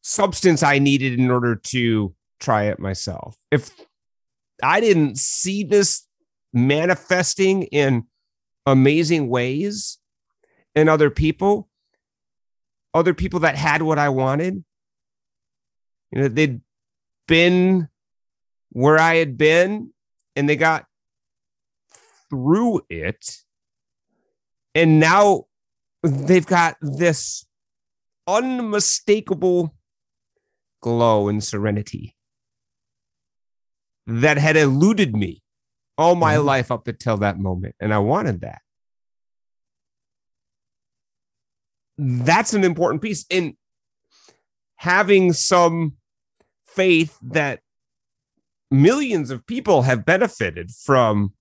substance 0.02 0.62
I 0.62 0.78
needed 0.78 1.18
in 1.18 1.30
order 1.30 1.56
to 1.56 2.14
try 2.40 2.64
it 2.64 2.78
myself. 2.78 3.36
If 3.50 3.70
I 4.62 4.80
didn't 4.80 5.18
see 5.18 5.64
this 5.64 6.06
manifesting 6.52 7.64
in 7.64 8.04
amazing 8.64 9.28
ways 9.28 9.98
in 10.74 10.88
other 10.88 11.10
people, 11.10 11.68
other 12.94 13.14
people 13.14 13.40
that 13.40 13.56
had 13.56 13.82
what 13.82 13.98
I 13.98 14.08
wanted, 14.08 14.64
you 16.10 16.22
know, 16.22 16.28
they'd 16.28 16.60
been 17.26 17.88
where 18.70 18.98
I 18.98 19.16
had 19.16 19.36
been 19.36 19.92
and 20.36 20.48
they 20.48 20.56
got 20.56 20.86
through 22.30 22.82
it. 22.88 23.36
And 24.74 25.00
now 25.00 25.44
they've 26.02 26.46
got 26.46 26.76
this 26.80 27.46
unmistakable 28.26 29.74
glow 30.80 31.28
and 31.28 31.42
serenity 31.42 32.14
that 34.06 34.38
had 34.38 34.56
eluded 34.56 35.16
me 35.16 35.42
all 35.96 36.14
my 36.14 36.36
mm-hmm. 36.36 36.46
life 36.46 36.70
up 36.70 36.86
until 36.86 37.16
that 37.18 37.38
moment. 37.38 37.74
And 37.80 37.92
I 37.92 37.98
wanted 37.98 38.42
that. 38.42 38.60
That's 41.98 42.54
an 42.54 42.62
important 42.62 43.02
piece. 43.02 43.26
in 43.28 43.56
having 44.78 45.32
some 45.32 45.97
faith 46.68 47.18
that 47.22 47.60
millions 48.70 49.30
of 49.30 49.46
people 49.46 49.82
have 49.82 50.04
benefited 50.04 50.70
from 50.70 51.32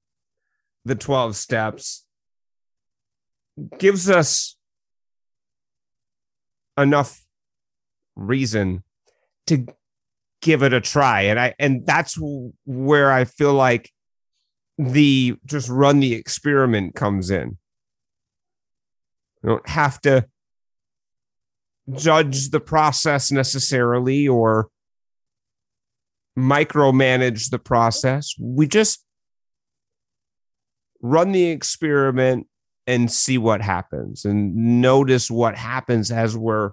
the 0.86 0.96
12 0.96 1.36
steps 1.36 2.06
gives 3.78 4.10
us 4.10 4.56
enough 6.78 7.26
reason 8.16 8.84
to 9.48 9.66
give 10.42 10.64
it 10.64 10.74
a 10.74 10.82
try. 10.82 11.24
And 11.24 11.40
i 11.40 11.54
and 11.60 11.86
that's 11.86 12.18
where 12.66 13.12
i 13.12 13.26
feel 13.26 13.54
like 13.54 13.92
the 14.78 15.36
just 15.46 15.70
run 15.70 16.00
the 16.00 16.14
experiment 16.14 16.96
comes 16.96 17.30
in. 17.30 17.58
You 19.44 19.50
don't 19.50 19.70
have 19.70 20.00
to 20.02 20.28
judge 21.94 22.50
the 22.50 22.60
process 22.60 23.32
necessarily 23.32 24.28
or 24.28 24.70
micromanage 26.38 27.50
the 27.50 27.60
process 27.60 28.36
we 28.40 28.68
just 28.68 29.04
run 31.02 31.32
the 31.32 31.46
experiment 31.46 32.48
and 32.86 33.12
see 33.12 33.38
what 33.38 33.62
happens 33.62 34.24
and 34.24 34.82
notice 34.82 35.30
what 35.30 35.58
happens 35.58 36.12
as 36.12 36.38
we're 36.38 36.72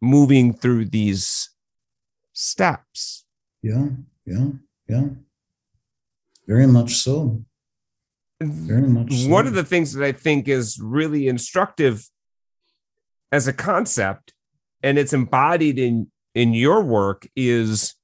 moving 0.00 0.52
through 0.52 0.84
these 0.84 1.50
steps. 2.32 3.24
Yeah, 3.62 3.88
yeah, 4.26 4.48
yeah. 4.88 5.08
Very 6.46 6.66
much 6.66 6.92
so. 6.92 7.42
Very 8.40 8.86
much 8.86 9.12
so. 9.12 9.28
One 9.30 9.46
of 9.46 9.54
the 9.54 9.64
things 9.64 9.94
that 9.94 10.04
I 10.04 10.12
think 10.12 10.46
is 10.46 10.78
really 10.80 11.26
instructive 11.26 12.06
as 13.32 13.48
a 13.48 13.52
concept, 13.52 14.34
and 14.82 14.98
it's 14.98 15.14
embodied 15.14 15.78
in 15.78 16.10
in 16.36 16.52
your 16.52 16.84
work, 16.84 17.26
is 17.34 17.94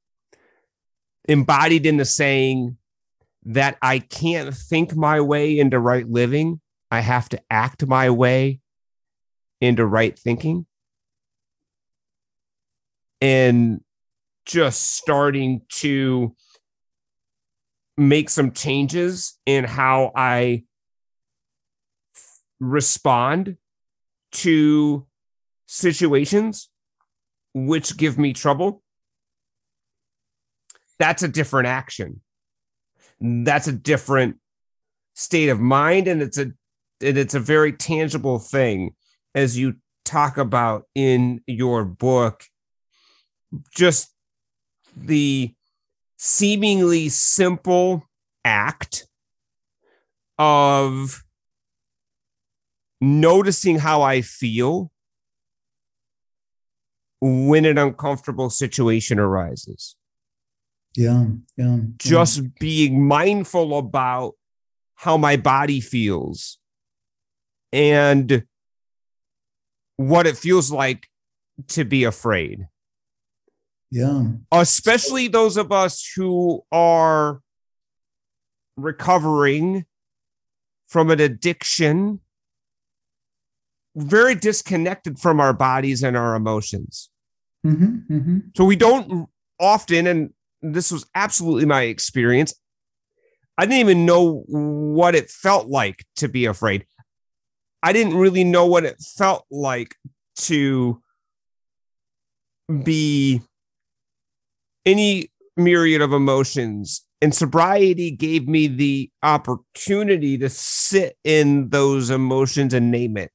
embodied 1.28 1.84
in 1.84 1.98
the 1.98 2.04
saying 2.06 2.78
that 3.44 3.76
I 3.82 3.98
can't 3.98 4.54
think 4.54 4.96
my 4.96 5.20
way 5.20 5.58
into 5.58 5.78
right 5.78 6.08
living. 6.08 6.60
I 6.90 7.00
have 7.00 7.28
to 7.28 7.42
act 7.50 7.86
my 7.86 8.08
way 8.08 8.60
into 9.60 9.84
right 9.84 10.18
thinking 10.18 10.66
and 13.20 13.82
just 14.46 14.96
starting 14.96 15.60
to 15.68 16.34
make 17.98 18.30
some 18.30 18.52
changes 18.52 19.38
in 19.44 19.64
how 19.64 20.10
I 20.16 20.64
respond 22.60 23.58
to 24.32 25.06
situations 25.66 26.70
which 27.54 27.96
give 27.96 28.18
me 28.18 28.32
trouble. 28.32 28.82
That's 30.98 31.22
a 31.22 31.28
different 31.28 31.68
action. 31.68 32.20
That's 33.20 33.68
a 33.68 33.72
different 33.72 34.36
state 35.14 35.48
of 35.48 35.60
mind 35.60 36.08
and 36.08 36.22
it's 36.22 36.38
a 36.38 36.52
and 37.00 37.18
it's 37.18 37.34
a 37.34 37.40
very 37.40 37.72
tangible 37.72 38.38
thing 38.38 38.94
as 39.34 39.58
you 39.58 39.74
talk 40.04 40.38
about 40.38 40.84
in 40.94 41.40
your 41.46 41.84
book 41.84 42.44
just 43.74 44.14
the 44.96 45.52
seemingly 46.16 47.08
simple 47.08 48.08
act 48.44 49.06
of 50.38 51.24
noticing 53.00 53.78
how 53.78 54.02
I 54.02 54.22
feel 54.22 54.91
when 57.24 57.64
an 57.64 57.78
uncomfortable 57.78 58.50
situation 58.50 59.20
arises. 59.20 59.94
Yeah, 60.96 61.26
yeah. 61.56 61.78
Just 61.96 62.40
yeah. 62.40 62.48
being 62.58 63.06
mindful 63.06 63.78
about 63.78 64.34
how 64.96 65.16
my 65.16 65.36
body 65.36 65.80
feels 65.80 66.58
and 67.72 68.44
what 69.96 70.26
it 70.26 70.36
feels 70.36 70.72
like 70.72 71.06
to 71.68 71.84
be 71.84 72.02
afraid. 72.02 72.66
Yeah. 73.92 74.24
Especially 74.50 75.28
those 75.28 75.56
of 75.56 75.70
us 75.70 76.04
who 76.16 76.64
are 76.72 77.40
recovering 78.76 79.86
from 80.88 81.10
an 81.12 81.20
addiction, 81.20 82.18
very 83.94 84.34
disconnected 84.34 85.20
from 85.20 85.38
our 85.38 85.52
bodies 85.52 86.02
and 86.02 86.16
our 86.16 86.34
emotions. 86.34 87.10
Mm-hmm, 87.66 88.14
mm-hmm. 88.14 88.38
So 88.56 88.64
we 88.64 88.76
don't 88.76 89.28
often, 89.60 90.06
and 90.06 90.30
this 90.60 90.90
was 90.90 91.06
absolutely 91.14 91.66
my 91.66 91.82
experience. 91.82 92.54
I 93.56 93.66
didn't 93.66 93.80
even 93.80 94.06
know 94.06 94.44
what 94.48 95.14
it 95.14 95.30
felt 95.30 95.68
like 95.68 96.04
to 96.16 96.28
be 96.28 96.46
afraid. 96.46 96.86
I 97.82 97.92
didn't 97.92 98.16
really 98.16 98.44
know 98.44 98.66
what 98.66 98.84
it 98.84 98.96
felt 99.00 99.44
like 99.50 99.94
to 100.36 101.02
be 102.82 103.42
any 104.84 105.30
myriad 105.56 106.00
of 106.00 106.12
emotions. 106.12 107.04
And 107.20 107.34
sobriety 107.34 108.10
gave 108.10 108.48
me 108.48 108.66
the 108.66 109.10
opportunity 109.22 110.38
to 110.38 110.48
sit 110.48 111.16
in 111.22 111.68
those 111.68 112.10
emotions 112.10 112.74
and 112.74 112.90
name 112.90 113.16
it 113.16 113.30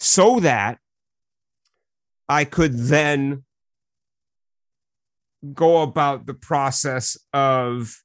so 0.00 0.40
that 0.40 0.78
I 2.28 2.44
could 2.44 2.76
then 2.76 3.44
go 5.54 5.82
about 5.82 6.26
the 6.26 6.34
process 6.34 7.18
of 7.32 7.96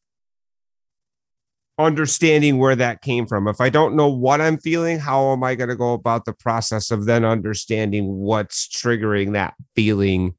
understanding 1.78 2.58
where 2.58 2.76
that 2.76 3.02
came 3.02 3.28
from. 3.28 3.48
If 3.48 3.62
I 3.62 3.70
don't 3.70 3.96
know 3.96 4.10
what 4.10 4.42
I'm 4.42 4.58
feeling, 4.58 5.00
how 5.00 5.32
am 5.32 5.44
I 5.44 5.54
going 5.56 5.70
to 5.70 5.76
go 5.76 5.94
about 5.94 6.26
the 6.26 6.34
process 6.34 6.90
of 6.90 7.06
then 7.06 7.24
understanding 7.24 8.08
what's 8.08 8.68
triggering 8.68 9.34
that 9.34 9.54
feeling 9.76 10.34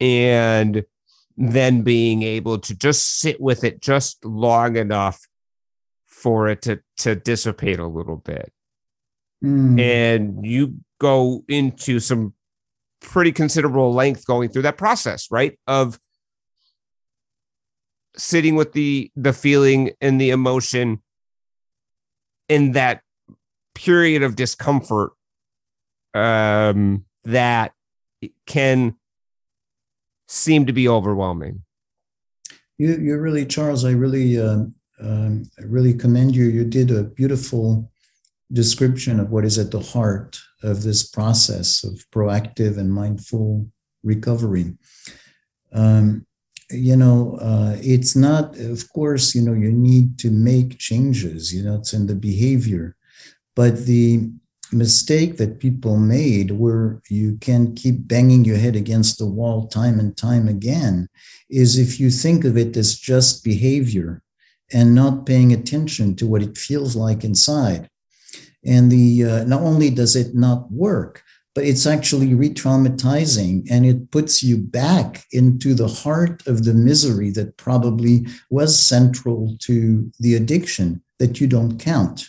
and 0.00 0.84
then 1.36 1.82
being 1.82 2.22
able 2.22 2.58
to 2.58 2.74
just 2.74 3.20
sit 3.20 3.40
with 3.40 3.62
it 3.62 3.80
just 3.80 4.24
long 4.24 4.76
enough 4.76 5.20
for 6.06 6.48
it 6.48 6.62
to 6.62 6.80
to 6.98 7.14
dissipate 7.14 7.78
a 7.78 7.86
little 7.86 8.16
bit 8.16 8.52
Mm. 9.42 9.80
and 9.80 10.46
you 10.46 10.74
go 10.98 11.44
into 11.48 11.98
some 11.98 12.34
pretty 13.00 13.32
considerable 13.32 13.92
length 13.92 14.26
going 14.26 14.48
through 14.48 14.62
that 14.62 14.76
process 14.76 15.28
right 15.30 15.58
of 15.66 15.98
sitting 18.16 18.56
with 18.56 18.72
the 18.72 19.10
the 19.16 19.32
feeling 19.32 19.90
and 20.00 20.20
the 20.20 20.30
emotion 20.30 21.00
in 22.48 22.72
that 22.72 23.00
period 23.74 24.22
of 24.22 24.36
discomfort 24.36 25.12
um 26.14 27.04
that 27.24 27.72
can 28.46 28.94
seem 30.28 30.66
to 30.66 30.72
be 30.72 30.88
overwhelming 30.88 31.62
You, 32.78 32.96
you 32.96 33.18
really, 33.18 33.44
Charles. 33.46 33.84
I 33.84 33.92
really, 33.92 34.38
uh, 34.40 34.64
um, 35.02 35.42
I 35.58 35.64
really 35.64 35.92
commend 35.94 36.34
you. 36.34 36.44
You 36.44 36.64
did 36.64 36.90
a 36.90 37.04
beautiful 37.04 37.90
description 38.52 39.20
of 39.20 39.30
what 39.30 39.44
is 39.44 39.58
at 39.58 39.70
the 39.70 39.80
heart 39.80 40.40
of 40.62 40.82
this 40.82 41.08
process 41.08 41.84
of 41.84 42.04
proactive 42.10 42.78
and 42.78 42.92
mindful 42.92 43.66
recovery. 44.02 44.76
Um, 45.72 46.26
you 46.70 46.96
know, 46.96 47.36
uh, 47.40 47.76
it's 47.80 48.14
not, 48.14 48.56
of 48.58 48.88
course, 48.92 49.34
you 49.34 49.42
know, 49.42 49.54
you 49.54 49.72
need 49.72 50.18
to 50.18 50.30
make 50.30 50.78
changes. 50.78 51.52
You 51.52 51.64
know, 51.64 51.76
it's 51.76 51.92
in 51.92 52.06
the 52.06 52.14
behavior, 52.14 52.96
but 53.56 53.86
the 53.86 54.30
mistake 54.72 55.36
that 55.36 55.58
people 55.58 55.96
made 55.96 56.52
where 56.52 57.02
you 57.08 57.36
can 57.40 57.74
keep 57.74 58.06
banging 58.06 58.44
your 58.44 58.56
head 58.56 58.76
against 58.76 59.18
the 59.18 59.26
wall 59.26 59.66
time 59.66 59.98
and 59.98 60.16
time 60.16 60.46
again 60.48 61.08
is 61.48 61.76
if 61.76 61.98
you 61.98 62.08
think 62.08 62.44
of 62.44 62.56
it 62.56 62.76
as 62.76 62.96
just 62.96 63.42
behavior 63.42 64.22
and 64.72 64.94
not 64.94 65.26
paying 65.26 65.52
attention 65.52 66.14
to 66.14 66.26
what 66.26 66.42
it 66.42 66.56
feels 66.56 66.94
like 66.94 67.24
inside. 67.24 67.89
And 68.64 68.90
the 68.90 69.24
uh, 69.24 69.44
not 69.44 69.62
only 69.62 69.90
does 69.90 70.16
it 70.16 70.34
not 70.34 70.70
work, 70.70 71.22
but 71.54 71.64
it's 71.64 71.86
actually 71.86 72.32
re-traumatizing 72.34 73.66
and 73.70 73.84
it 73.84 74.10
puts 74.10 74.42
you 74.42 74.56
back 74.56 75.24
into 75.32 75.74
the 75.74 75.88
heart 75.88 76.46
of 76.46 76.64
the 76.64 76.74
misery 76.74 77.30
that 77.30 77.56
probably 77.56 78.26
was 78.50 78.78
central 78.78 79.56
to 79.60 80.10
the 80.20 80.34
addiction 80.36 81.02
that 81.18 81.40
you 81.40 81.46
don't 81.46 81.78
count. 81.78 82.28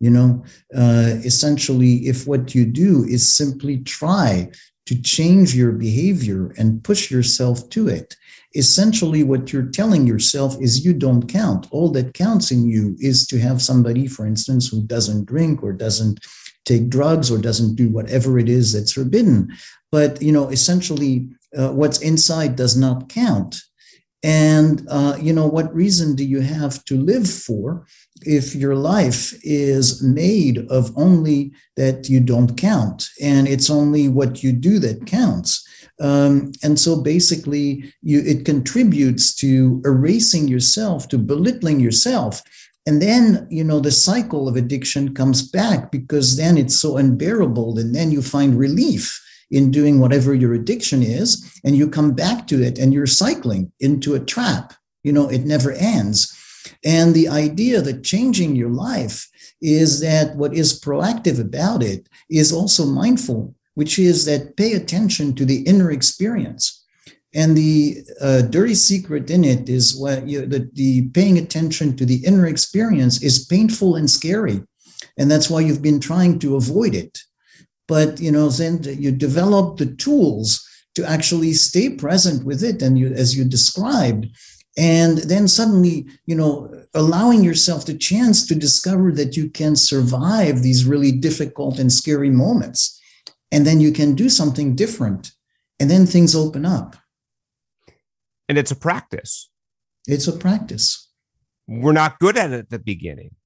You 0.00 0.10
know, 0.10 0.44
uh, 0.76 1.20
essentially, 1.24 2.08
if 2.08 2.26
what 2.26 2.54
you 2.54 2.66
do 2.66 3.04
is 3.04 3.34
simply 3.34 3.78
try 3.78 4.50
to 4.86 5.00
change 5.00 5.54
your 5.54 5.72
behavior 5.72 6.52
and 6.58 6.82
push 6.82 7.10
yourself 7.10 7.70
to 7.70 7.88
it, 7.88 8.16
essentially 8.54 9.22
what 9.22 9.52
you're 9.52 9.70
telling 9.70 10.06
yourself 10.06 10.56
is 10.60 10.84
you 10.84 10.92
don't 10.92 11.28
count. 11.28 11.66
All 11.70 11.90
that 11.92 12.14
counts 12.14 12.50
in 12.50 12.68
you 12.68 12.96
is 12.98 13.26
to 13.28 13.38
have 13.38 13.62
somebody, 13.62 14.06
for 14.06 14.26
instance, 14.26 14.68
who 14.68 14.82
doesn't 14.82 15.26
drink 15.26 15.62
or 15.62 15.72
doesn't 15.72 16.20
take 16.64 16.88
drugs 16.88 17.30
or 17.30 17.38
doesn't 17.38 17.74
do 17.74 17.88
whatever 17.88 18.38
it 18.38 18.48
is 18.48 18.72
that's 18.72 18.92
forbidden. 18.92 19.52
But, 19.90 20.22
you 20.22 20.32
know, 20.32 20.48
essentially 20.48 21.28
uh, 21.56 21.72
what's 21.72 22.00
inside 22.00 22.56
does 22.56 22.76
not 22.76 23.08
count. 23.08 23.60
And, 24.22 24.86
uh, 24.88 25.16
you 25.20 25.32
know, 25.32 25.48
what 25.48 25.74
reason 25.74 26.14
do 26.14 26.24
you 26.24 26.40
have 26.40 26.84
to 26.84 26.96
live 26.96 27.28
for 27.28 27.86
if 28.20 28.54
your 28.54 28.76
life 28.76 29.34
is 29.42 30.00
made 30.00 30.58
of 30.70 30.96
only 30.96 31.52
that 31.76 32.08
you 32.08 32.20
don't 32.20 32.56
count 32.56 33.08
and 33.20 33.48
it's 33.48 33.68
only 33.68 34.08
what 34.08 34.42
you 34.44 34.52
do 34.52 34.78
that 34.78 35.06
counts? 35.06 35.66
Um, 36.02 36.50
and 36.64 36.78
so 36.78 37.00
basically, 37.00 37.94
you, 38.02 38.20
it 38.26 38.44
contributes 38.44 39.34
to 39.36 39.80
erasing 39.84 40.48
yourself, 40.48 41.08
to 41.08 41.18
belittling 41.18 41.78
yourself. 41.78 42.42
And 42.86 43.00
then, 43.00 43.46
you 43.48 43.62
know, 43.62 43.78
the 43.78 43.92
cycle 43.92 44.48
of 44.48 44.56
addiction 44.56 45.14
comes 45.14 45.48
back 45.48 45.92
because 45.92 46.36
then 46.36 46.58
it's 46.58 46.74
so 46.74 46.96
unbearable. 46.96 47.78
And 47.78 47.94
then 47.94 48.10
you 48.10 48.20
find 48.20 48.58
relief 48.58 49.20
in 49.52 49.70
doing 49.70 50.00
whatever 50.00 50.34
your 50.34 50.54
addiction 50.54 51.02
is, 51.02 51.60
and 51.62 51.76
you 51.76 51.88
come 51.88 52.12
back 52.12 52.48
to 52.48 52.60
it 52.60 52.78
and 52.78 52.92
you're 52.92 53.06
cycling 53.06 53.70
into 53.78 54.14
a 54.14 54.20
trap. 54.20 54.72
You 55.04 55.12
know, 55.12 55.28
it 55.28 55.44
never 55.44 55.70
ends. 55.72 56.36
And 56.84 57.14
the 57.14 57.28
idea 57.28 57.80
that 57.82 58.02
changing 58.02 58.56
your 58.56 58.70
life 58.70 59.28
is 59.60 60.00
that 60.00 60.34
what 60.36 60.54
is 60.54 60.80
proactive 60.80 61.40
about 61.40 61.82
it 61.82 62.08
is 62.28 62.52
also 62.52 62.86
mindful 62.86 63.54
which 63.74 63.98
is 63.98 64.24
that 64.24 64.56
pay 64.56 64.72
attention 64.74 65.34
to 65.34 65.44
the 65.44 65.62
inner 65.62 65.90
experience. 65.90 66.84
And 67.34 67.56
the 67.56 68.04
uh, 68.20 68.42
dirty 68.42 68.74
secret 68.74 69.30
in 69.30 69.44
it 69.44 69.68
is 69.68 69.96
what 69.96 70.28
you, 70.28 70.44
the, 70.44 70.68
the 70.74 71.08
paying 71.10 71.38
attention 71.38 71.96
to 71.96 72.04
the 72.04 72.22
inner 72.26 72.46
experience 72.46 73.22
is 73.22 73.46
painful 73.46 73.96
and 73.96 74.10
scary. 74.10 74.60
And 75.16 75.30
that's 75.30 75.48
why 75.48 75.60
you've 75.60 75.82
been 75.82 76.00
trying 76.00 76.38
to 76.40 76.56
avoid 76.56 76.94
it. 76.94 77.18
But, 77.88 78.20
you 78.20 78.30
know, 78.30 78.48
then 78.48 78.82
you 78.84 79.12
develop 79.12 79.78
the 79.78 79.94
tools 79.94 80.66
to 80.94 81.04
actually 81.04 81.54
stay 81.54 81.90
present 81.90 82.44
with 82.44 82.62
it. 82.62 82.82
And 82.82 82.98
you, 82.98 83.12
as 83.14 83.36
you 83.36 83.44
described, 83.44 84.26
and 84.76 85.18
then 85.18 85.48
suddenly, 85.48 86.06
you 86.26 86.34
know, 86.34 86.70
allowing 86.94 87.42
yourself 87.42 87.84
the 87.84 87.96
chance 87.96 88.46
to 88.46 88.54
discover 88.54 89.12
that 89.12 89.36
you 89.36 89.50
can 89.50 89.76
survive 89.76 90.62
these 90.62 90.84
really 90.84 91.12
difficult 91.12 91.78
and 91.78 91.92
scary 91.92 92.30
moments 92.30 93.00
and 93.52 93.66
then 93.66 93.80
you 93.80 93.92
can 93.92 94.14
do 94.14 94.28
something 94.28 94.74
different 94.74 95.30
and 95.78 95.90
then 95.90 96.06
things 96.06 96.34
open 96.34 96.66
up. 96.66 96.96
And 98.48 98.58
it's 98.58 98.72
a 98.72 98.76
practice. 98.76 99.50
It's 100.06 100.26
a 100.26 100.32
practice. 100.32 101.10
We're 101.68 101.92
not 101.92 102.18
good 102.18 102.36
at 102.36 102.50
it 102.50 102.58
at 102.58 102.70
the 102.70 102.78
beginning. 102.80 103.36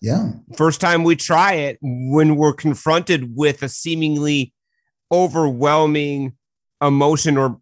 Yeah. 0.00 0.30
First 0.56 0.80
time 0.80 1.02
we 1.02 1.16
try 1.16 1.54
it 1.54 1.78
when 1.82 2.36
we're 2.36 2.52
confronted 2.52 3.36
with 3.36 3.62
a 3.62 3.68
seemingly 3.68 4.54
overwhelming 5.10 6.36
emotion 6.80 7.36
or 7.36 7.58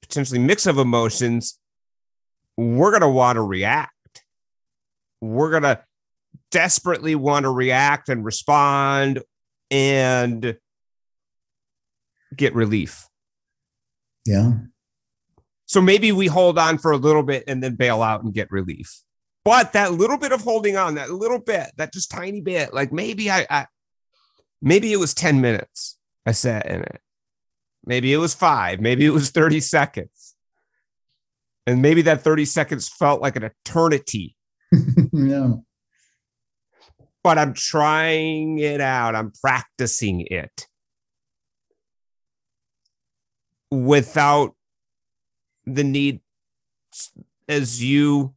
potentially 0.00 0.38
mix 0.38 0.66
of 0.66 0.78
emotions 0.78 1.58
we're 2.58 2.90
going 2.90 3.02
to 3.02 3.08
want 3.08 3.36
to 3.36 3.42
react. 3.42 3.92
We're 5.20 5.50
going 5.50 5.62
to 5.62 5.80
desperately 6.50 7.14
want 7.14 7.44
to 7.44 7.50
react 7.50 8.08
and 8.08 8.24
respond 8.24 9.22
and 9.70 10.56
get 12.36 12.54
relief. 12.54 13.08
Yeah. 14.26 14.52
So 15.66 15.80
maybe 15.80 16.12
we 16.12 16.26
hold 16.26 16.58
on 16.58 16.78
for 16.78 16.92
a 16.92 16.96
little 16.96 17.22
bit 17.22 17.44
and 17.46 17.62
then 17.62 17.74
bail 17.74 18.02
out 18.02 18.22
and 18.22 18.32
get 18.32 18.50
relief. 18.50 19.02
But 19.44 19.72
that 19.72 19.92
little 19.92 20.18
bit 20.18 20.32
of 20.32 20.42
holding 20.42 20.76
on, 20.76 20.96
that 20.96 21.10
little 21.10 21.38
bit, 21.38 21.70
that 21.76 21.92
just 21.92 22.10
tiny 22.10 22.40
bit, 22.40 22.74
like 22.74 22.92
maybe 22.92 23.30
I, 23.30 23.46
I 23.48 23.66
maybe 24.60 24.92
it 24.92 24.98
was 24.98 25.14
10 25.14 25.40
minutes 25.40 25.96
I 26.26 26.32
sat 26.32 26.66
in 26.66 26.82
it. 26.82 27.00
Maybe 27.84 28.12
it 28.12 28.18
was 28.18 28.34
five, 28.34 28.80
maybe 28.80 29.06
it 29.06 29.10
was 29.10 29.30
30 29.30 29.60
seconds. 29.60 30.34
And 31.66 31.82
maybe 31.82 32.02
that 32.02 32.22
30 32.22 32.44
seconds 32.44 32.88
felt 32.88 33.22
like 33.22 33.36
an 33.36 33.44
eternity. 33.44 34.36
yeah. 35.12 35.52
But 37.24 37.38
I'm 37.38 37.52
trying 37.54 38.58
it 38.58 38.80
out. 38.80 39.14
I'm 39.14 39.32
practicing 39.42 40.26
it. 40.30 40.67
Without 43.70 44.54
the 45.66 45.84
need, 45.84 46.20
as 47.48 47.82
you 47.82 48.34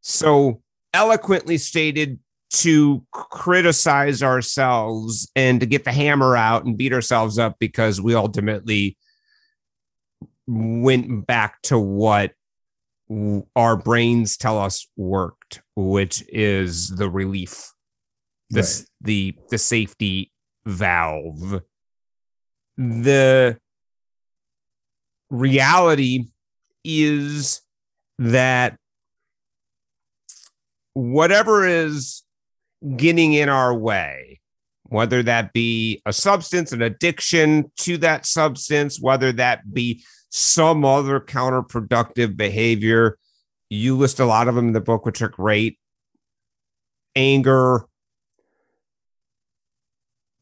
so 0.00 0.62
eloquently 0.92 1.58
stated, 1.58 2.18
to 2.52 3.04
criticize 3.12 4.22
ourselves 4.22 5.30
and 5.36 5.60
to 5.60 5.66
get 5.66 5.84
the 5.84 5.92
hammer 5.92 6.36
out 6.36 6.64
and 6.64 6.76
beat 6.76 6.92
ourselves 6.92 7.38
up 7.38 7.56
because 7.60 8.00
we 8.00 8.14
ultimately 8.14 8.96
went 10.48 11.26
back 11.26 11.62
to 11.62 11.78
what 11.78 12.32
our 13.56 13.76
brains 13.76 14.36
tell 14.36 14.58
us 14.58 14.88
worked, 14.96 15.62
which 15.76 16.24
is 16.28 16.88
the 16.88 17.08
relief, 17.08 17.72
the 18.50 18.62
right. 18.62 18.84
the 19.00 19.34
the 19.50 19.58
safety 19.58 20.32
valve. 20.66 21.62
The 22.76 23.58
reality 25.30 26.26
is 26.84 27.60
that 28.18 28.76
whatever 30.94 31.66
is 31.66 32.22
getting 32.96 33.32
in 33.32 33.48
our 33.48 33.74
way, 33.74 34.40
whether 34.84 35.22
that 35.22 35.52
be 35.52 36.02
a 36.04 36.12
substance, 36.12 36.72
an 36.72 36.82
addiction 36.82 37.70
to 37.78 37.96
that 37.98 38.26
substance, 38.26 39.00
whether 39.00 39.32
that 39.32 39.72
be 39.72 40.02
some 40.30 40.84
other 40.84 41.20
counterproductive 41.20 42.36
behavior, 42.36 43.16
you 43.68 43.96
list 43.96 44.18
a 44.18 44.24
lot 44.24 44.48
of 44.48 44.54
them 44.54 44.68
in 44.68 44.72
the 44.72 44.80
book, 44.80 45.06
which 45.06 45.22
are 45.22 45.28
great. 45.28 45.78
Anger, 47.14 47.86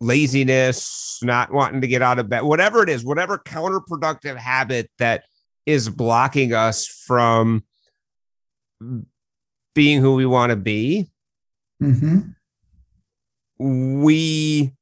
laziness, 0.00 1.18
not 1.22 1.52
wanting 1.52 1.80
to 1.80 1.88
get 1.88 2.02
out 2.02 2.18
of 2.18 2.28
bed, 2.28 2.42
whatever 2.42 2.82
it 2.82 2.88
is, 2.88 3.04
whatever 3.04 3.38
counterproductive 3.38 4.36
habit 4.36 4.90
that 4.98 5.24
is 5.66 5.88
blocking 5.88 6.54
us 6.54 6.86
from 6.86 7.64
being 9.74 10.00
who 10.00 10.14
we 10.14 10.26
want 10.26 10.50
to 10.50 10.56
be, 10.56 11.08
Mm-hmm. 11.80 12.18
we 13.60 14.72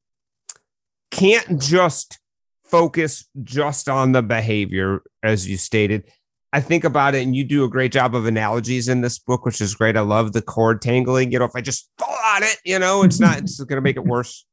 can't 1.10 1.60
just 1.60 2.18
focus 2.64 3.26
just 3.44 3.86
on 3.88 4.12
the 4.12 4.22
behavior, 4.22 5.02
as 5.22 5.46
you 5.46 5.58
stated. 5.58 6.04
I 6.52 6.60
think 6.60 6.84
about 6.84 7.14
it, 7.14 7.22
and 7.22 7.36
you 7.36 7.44
do 7.44 7.64
a 7.64 7.68
great 7.68 7.92
job 7.92 8.14
of 8.14 8.24
analogies 8.24 8.88
in 8.88 9.02
this 9.02 9.18
book, 9.18 9.44
which 9.44 9.60
is 9.60 9.74
great. 9.74 9.96
I 9.96 10.00
love 10.00 10.32
the 10.32 10.40
cord 10.40 10.80
tangling. 10.80 11.32
You 11.32 11.38
know, 11.38 11.44
if 11.44 11.54
I 11.54 11.60
just 11.60 11.90
pull 11.98 12.14
on 12.24 12.42
it, 12.42 12.56
you 12.64 12.78
know, 12.78 13.02
it's 13.02 13.20
not, 13.20 13.38
it's 13.38 13.58
going 13.64 13.76
to 13.76 13.82
make 13.82 13.96
it 13.96 14.04
worse. 14.04 14.46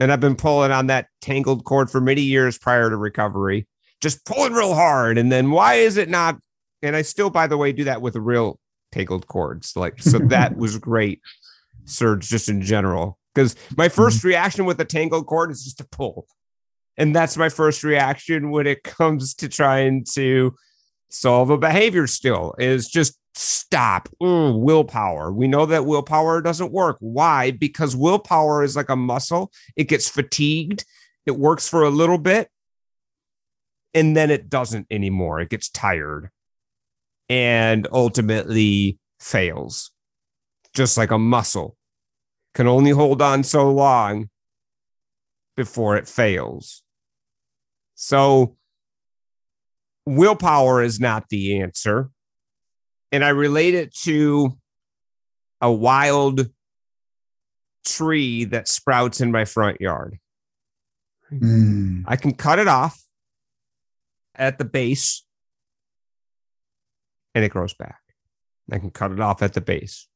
And 0.00 0.12
I've 0.12 0.20
been 0.20 0.36
pulling 0.36 0.70
on 0.70 0.86
that 0.88 1.08
tangled 1.20 1.64
cord 1.64 1.90
for 1.90 2.00
many 2.00 2.22
years 2.22 2.58
prior 2.58 2.88
to 2.88 2.96
recovery, 2.96 3.66
just 4.00 4.24
pulling 4.24 4.52
real 4.52 4.74
hard. 4.74 5.18
And 5.18 5.30
then 5.30 5.50
why 5.50 5.74
is 5.74 5.96
it 5.96 6.08
not? 6.08 6.38
And 6.82 6.94
I 6.94 7.02
still, 7.02 7.30
by 7.30 7.46
the 7.46 7.56
way, 7.56 7.72
do 7.72 7.84
that 7.84 8.00
with 8.00 8.14
real 8.16 8.60
tangled 8.92 9.26
cords. 9.26 9.74
Like, 9.76 10.00
so 10.00 10.18
that 10.28 10.56
was 10.56 10.78
great, 10.78 11.20
Serge, 11.84 12.28
just 12.28 12.48
in 12.48 12.62
general. 12.62 13.18
Because 13.34 13.56
my 13.76 13.88
mm-hmm. 13.88 14.00
1st 14.00 14.24
reaction 14.24 14.64
with 14.64 14.80
a 14.80 14.84
tangled 14.84 15.26
cord 15.26 15.50
is 15.50 15.64
just 15.64 15.78
to 15.78 15.84
pull. 15.84 16.26
And 16.96 17.14
that's 17.14 17.36
my 17.36 17.48
first 17.48 17.84
reaction 17.84 18.50
when 18.50 18.66
it 18.66 18.82
comes 18.84 19.34
to 19.36 19.48
trying 19.48 20.04
to 20.14 20.54
solve 21.10 21.50
a 21.50 21.58
behavior 21.58 22.06
still 22.06 22.54
is 22.58 22.88
just 22.88 23.17
stop. 23.38 24.08
Willpower. 24.20 25.32
We 25.32 25.48
know 25.48 25.66
that 25.66 25.86
willpower 25.86 26.40
doesn't 26.42 26.72
work. 26.72 26.96
Why? 27.00 27.50
Because 27.50 27.96
willpower 27.96 28.62
is 28.62 28.76
like 28.76 28.88
a 28.88 28.96
muscle. 28.96 29.52
It 29.76 29.84
gets 29.84 30.08
fatigued. 30.08 30.84
It 31.26 31.38
works 31.38 31.68
for 31.68 31.82
a 31.82 31.90
little 31.90 32.18
bit 32.18 32.48
and 33.94 34.16
then 34.16 34.30
it 34.30 34.48
doesn't 34.48 34.86
anymore. 34.90 35.40
It 35.40 35.50
gets 35.50 35.68
tired 35.68 36.30
and 37.28 37.86
ultimately 37.92 38.98
fails. 39.20 39.90
Just 40.74 40.96
like 40.96 41.10
a 41.10 41.18
muscle 41.18 41.76
can 42.54 42.66
only 42.66 42.90
hold 42.90 43.22
on 43.22 43.42
so 43.42 43.70
long 43.70 44.30
before 45.56 45.96
it 45.96 46.06
fails. 46.06 46.82
So, 47.94 48.56
willpower 50.06 50.82
is 50.82 51.00
not 51.00 51.28
the 51.28 51.60
answer. 51.60 52.10
And 53.10 53.24
I 53.24 53.30
relate 53.30 53.74
it 53.74 53.94
to 54.04 54.58
a 55.60 55.72
wild 55.72 56.48
tree 57.86 58.44
that 58.44 58.68
sprouts 58.68 59.20
in 59.20 59.32
my 59.32 59.44
front 59.44 59.80
yard. 59.80 60.18
Mm. 61.32 62.04
I 62.06 62.16
can 62.16 62.34
cut 62.34 62.58
it 62.58 62.68
off 62.68 63.02
at 64.34 64.58
the 64.58 64.64
base 64.64 65.24
and 67.34 67.44
it 67.44 67.50
grows 67.50 67.74
back. 67.74 68.00
I 68.70 68.78
can 68.78 68.90
cut 68.90 69.12
it 69.12 69.20
off 69.20 69.42
at 69.42 69.52
the 69.54 69.60
base 69.60 70.08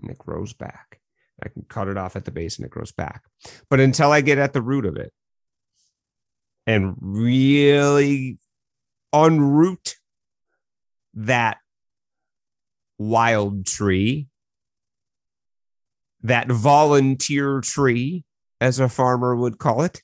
and 0.00 0.10
it 0.10 0.18
grows 0.18 0.52
back. 0.52 1.00
I 1.42 1.48
can 1.48 1.64
cut 1.68 1.88
it 1.88 1.96
off 1.96 2.16
at 2.16 2.24
the 2.24 2.30
base 2.30 2.56
and 2.58 2.66
it 2.66 2.70
grows 2.70 2.92
back. 2.92 3.22
But 3.68 3.80
until 3.80 4.12
I 4.12 4.20
get 4.20 4.38
at 4.38 4.52
the 4.52 4.62
root 4.62 4.86
of 4.86 4.96
it 4.96 5.12
and 6.66 6.94
really 7.00 8.38
unroot 9.14 9.94
that 11.14 11.58
wild 13.08 13.66
tree, 13.66 14.28
that 16.22 16.48
volunteer 16.48 17.60
tree, 17.60 18.24
as 18.60 18.78
a 18.78 18.88
farmer 18.88 19.34
would 19.34 19.58
call 19.58 19.82
it, 19.82 20.02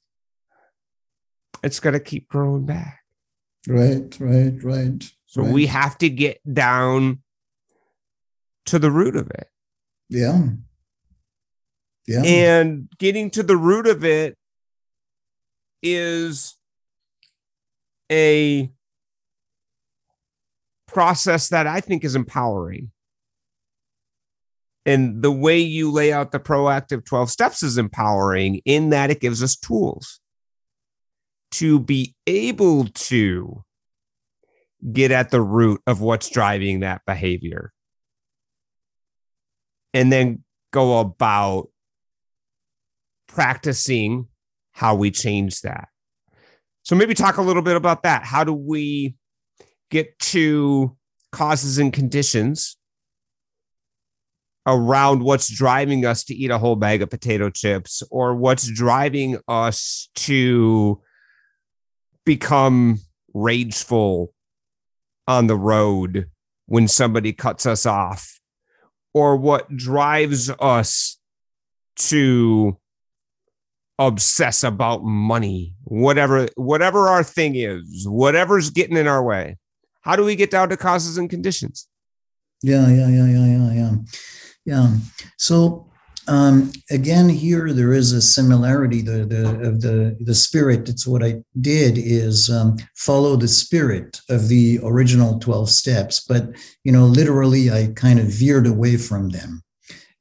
it's 1.63 1.81
going 1.81 1.93
to 1.93 2.01
keep 2.01 2.29
growing 2.29 2.67
back. 2.67 3.01
Right, 3.69 4.17
right, 4.19 4.63
right. 4.63 5.13
So 5.27 5.43
right. 5.43 5.53
we 5.53 5.67
have 5.67 5.97
to 5.99 6.09
get 6.09 6.41
down 6.53 7.23
to 8.67 8.79
the 8.79 8.91
root 8.91 9.17
of 9.17 9.31
it. 9.31 9.49
Yeah. 10.09 10.49
Yeah. 12.07 12.23
And 12.25 12.89
getting 12.99 13.31
to 13.33 13.43
the 13.43 13.57
root 13.57 13.87
of 13.87 14.05
it 14.05 14.37
is 15.83 16.57
a 18.11 18.71
process 20.89 21.51
that 21.51 21.69
I 21.69 21.81
think 21.81 22.03
is 22.03 22.17
empowering. 22.17 22.91
And 24.85 25.23
the 25.23 25.31
way 25.31 25.59
you 25.59 25.93
lay 25.93 26.13
out 26.13 26.33
the 26.33 26.41
proactive 26.41 27.05
12 27.05 27.31
steps 27.31 27.63
is 27.63 27.79
empowering 27.79 28.63
in 28.65 28.91
that 28.91 29.11
it 29.11 29.21
gives 29.21 29.43
us 29.43 29.55
tools 29.55 30.19
to 31.53 31.79
be 31.79 32.17
able 32.27 32.87
to 32.87 33.63
get 34.93 35.11
at 35.11 35.31
the 35.31 35.43
root 35.43 35.81
of 35.87 36.01
what's 36.01 36.31
driving 36.31 36.81
that 36.81 37.03
behavior 37.07 37.73
and 39.93 40.11
then 40.11 40.43
go 40.73 41.01
about 41.01 41.69
practicing 43.27 44.29
how 44.73 44.95
we 44.95 45.11
change 45.11 45.61
that. 45.63 45.89
So 46.83 46.97
maybe 46.97 47.13
talk 47.13 47.37
a 47.37 47.43
little 47.43 47.63
bit 47.63 47.77
about 47.77 48.05
that. 48.05 48.25
How 48.25 48.45
do 48.45 48.55
we 48.55 49.18
get 49.91 50.19
to 50.19 50.97
causes 51.33 51.79
and 51.79 51.93
conditions 51.93 52.77
around 54.67 55.23
what's 55.23 55.51
driving 55.51 56.05
us 56.05 56.25
to 56.25 56.35
eat 56.35 56.51
a 56.51 56.59
whole 56.59 56.77
bag 56.77 57.01
of 57.01 57.09
potato 57.09 57.49
chips 57.49 58.03
or 58.11 58.35
what's 58.35 58.71
driving 58.71 59.39
us 59.49 60.11
to 60.15 61.01
become 62.27 62.99
rageful 63.33 64.35
on 65.27 65.47
the 65.47 65.57
road 65.57 66.27
when 66.67 66.87
somebody 66.87 67.33
cuts 67.33 67.65
us 67.65 67.87
off 67.87 68.39
or 69.15 69.37
what 69.37 69.75
drives 69.75 70.51
us 70.61 71.19
to 71.97 72.77
obsess 73.99 74.63
about 74.63 75.03
money 75.03 75.75
whatever 75.85 76.47
whatever 76.55 77.09
our 77.09 77.25
thing 77.25 77.57
is 77.57 78.07
whatever's 78.07 78.71
getting 78.71 78.97
in 78.97 79.09
our 79.09 79.23
way 79.23 79.57
how 80.09 80.17
do 80.17 80.25
we 80.25 80.35
get 80.35 80.51
down 80.51 80.71
to 80.71 80.77
causes 80.77 81.19
and 81.19 81.29
conditions? 81.29 81.87
Yeah 82.63 82.89
yeah 82.89 83.09
yeah 83.09 83.27
yeah 83.27 83.47
yeah 83.47 83.73
yeah. 83.73 83.95
Yeah. 84.65 84.97
So 85.37 85.89
um, 86.27 86.73
again 86.91 87.29
here 87.29 87.73
there 87.75 87.93
is 87.93 88.13
a 88.13 88.23
similarity. 88.23 89.03
The 89.03 89.27
the 89.27 89.69
of 89.69 89.83
the 89.83 90.17
the 90.21 90.35
spirit 90.35 90.89
it's 90.89 91.07
what 91.07 91.23
i 91.23 91.43
did 91.61 91.99
is 91.99 92.49
um, 92.51 92.79
follow 92.97 93.37
the 93.37 93.49
spirit 93.49 94.21
of 94.31 94.49
the 94.49 94.81
original 94.83 95.39
12 95.39 95.71
steps 95.71 96.21
but 96.21 96.49
you 96.85 96.93
know 96.93 97.05
literally 97.05 97.71
i 97.71 97.93
kind 97.95 98.19
of 98.19 98.27
veered 98.27 98.67
away 98.67 98.97
from 98.97 99.31
them 99.31 99.63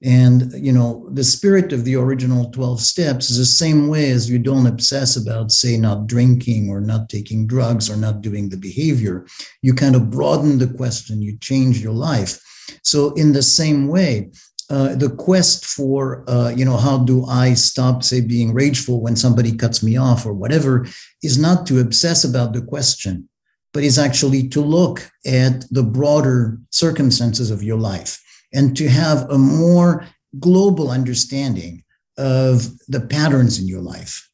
and 0.03 0.51
you 0.53 0.71
know 0.71 1.09
the 1.13 1.23
spirit 1.23 1.73
of 1.73 1.83
the 1.83 1.95
original 1.95 2.51
12 2.51 2.79
steps 2.81 3.31
is 3.31 3.37
the 3.37 3.45
same 3.45 3.87
way 3.87 4.11
as 4.11 4.29
you 4.29 4.37
don't 4.37 4.67
obsess 4.67 5.15
about 5.15 5.51
say 5.51 5.75
not 5.75 6.05
drinking 6.05 6.69
or 6.69 6.79
not 6.79 7.09
taking 7.09 7.47
drugs 7.47 7.89
or 7.89 7.97
not 7.97 8.21
doing 8.21 8.49
the 8.49 8.57
behavior. 8.57 9.25
You 9.61 9.73
kind 9.73 9.95
of 9.95 10.11
broaden 10.11 10.59
the 10.59 10.67
question 10.67 11.21
you 11.21 11.37
change 11.39 11.79
your 11.79 11.93
life. 11.93 12.39
So 12.83 13.13
in 13.13 13.33
the 13.33 13.41
same 13.41 13.87
way 13.87 14.29
uh, 14.69 14.95
the 14.95 15.09
quest 15.09 15.65
for 15.65 16.29
uh, 16.29 16.49
you 16.49 16.65
know 16.65 16.75
how 16.75 16.97
do 16.97 17.25
i 17.25 17.53
stop 17.53 18.03
say 18.03 18.19
being 18.19 18.53
rageful 18.53 19.01
when 19.01 19.15
somebody 19.15 19.55
cuts 19.55 19.81
me 19.81 19.95
off 19.95 20.25
or 20.25 20.33
whatever 20.33 20.85
is 21.23 21.37
not 21.37 21.65
to 21.65 21.79
obsess 21.79 22.25
about 22.25 22.51
the 22.51 22.61
question 22.61 23.29
but 23.73 23.83
is 23.83 23.97
actually 23.97 24.47
to 24.47 24.59
look 24.59 25.09
at 25.25 25.63
the 25.71 25.83
broader 25.83 26.57
circumstances 26.69 27.49
of 27.49 27.63
your 27.63 27.77
life 27.77 28.21
and 28.53 28.75
to 28.77 28.87
have 28.87 29.29
a 29.29 29.37
more 29.37 30.05
global 30.39 30.89
understanding 30.91 31.83
of 32.17 32.67
the 32.87 33.01
patterns 33.01 33.59
in 33.59 33.67
your 33.67 33.81
life. 33.81 34.29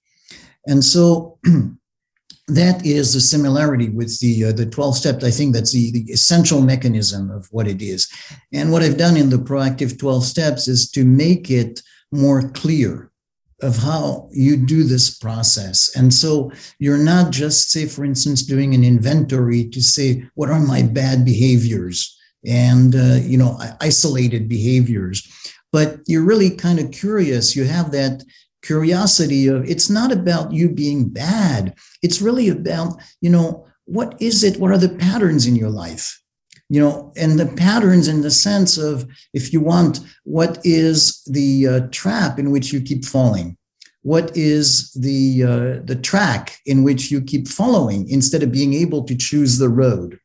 And 0.68 0.84
so 0.84 1.40
that 2.48 2.86
is 2.86 3.14
the 3.14 3.22
similarity 3.22 3.90
with 3.90 4.20
the 4.20 4.46
uh, 4.46 4.52
the 4.52 4.66
12 4.66 4.98
steps 4.98 5.24
i 5.24 5.32
think 5.32 5.54
that's 5.54 5.72
the, 5.72 5.92
the 5.92 6.12
essential 6.12 6.62
mechanism 6.62 7.32
of 7.32 7.48
what 7.52 7.68
it 7.68 7.82
is. 7.82 8.12
And 8.52 8.72
what 8.72 8.84
i've 8.84 8.98
done 8.98 9.18
in 9.18 9.30
the 9.30 9.38
proactive 9.38 9.98
12 9.98 10.26
steps 10.26 10.68
is 10.68 10.90
to 10.92 11.06
make 11.06 11.50
it 11.50 11.82
more 12.12 12.50
clear 12.50 13.12
of 13.62 13.78
how 13.78 14.28
you 14.32 14.58
do 14.58 14.84
this 14.84 15.18
process. 15.18 15.90
And 15.96 16.14
so 16.14 16.52
you're 16.80 16.98
not 16.98 17.32
just 17.32 17.72
say 17.72 17.86
for 17.86 18.04
instance 18.04 18.44
doing 18.44 18.76
an 18.76 18.84
inventory 18.84 19.70
to 19.70 19.82
say 19.82 20.26
what 20.36 20.50
are 20.50 20.60
my 20.60 20.82
bad 20.82 21.24
behaviors 21.24 22.18
and 22.46 22.96
uh, 22.96 23.20
you 23.22 23.38
know 23.38 23.58
isolated 23.82 24.48
behaviors. 24.48 25.28
But 25.72 26.00
you're 26.06 26.24
really 26.24 26.52
kind 26.52 26.80
of 26.80 26.92
curious. 26.92 27.56
You 27.56 27.66
have 27.66 27.92
that 27.92 28.24
curiosity 28.62 29.48
of 29.48 29.70
it's 29.70 29.90
not 29.90 30.12
about 30.12 30.54
you 30.54 30.70
being 30.70 31.10
bad. 31.10 31.76
It's 32.02 32.22
really 32.22 32.50
about 32.50 33.02
you 33.22 33.30
know 33.30 33.68
what 33.86 34.16
is 34.22 34.44
it? 34.44 34.58
What 34.58 34.72
are 34.72 34.78
the 34.78 34.90
patterns 34.90 35.46
in 35.46 35.56
your 35.56 35.70
life? 35.70 36.20
You 36.70 36.82
know 36.82 37.14
and 37.16 37.40
the 37.40 37.46
patterns 37.46 38.08
in 38.08 38.22
the 38.22 38.32
sense 38.32 38.78
of 38.78 39.08
if 39.34 39.54
you 39.54 39.62
want 39.62 40.00
what 40.24 40.60
is 40.64 41.22
the 41.26 41.68
uh, 41.68 41.80
trap 41.92 42.40
in 42.40 42.52
which 42.52 42.74
you 42.74 42.82
keep 42.82 43.06
falling? 43.06 43.58
What 44.02 44.36
is 44.36 44.92
the 44.94 45.44
uh, 45.44 45.86
the 45.86 46.00
track 46.02 46.60
in 46.66 46.84
which 46.84 47.12
you 47.12 47.22
keep 47.22 47.48
following 47.48 48.10
instead 48.10 48.44
of 48.44 48.52
being 48.52 48.74
able 48.74 49.04
to 49.06 49.16
choose 49.16 49.58
the 49.58 49.70
road 49.70 50.20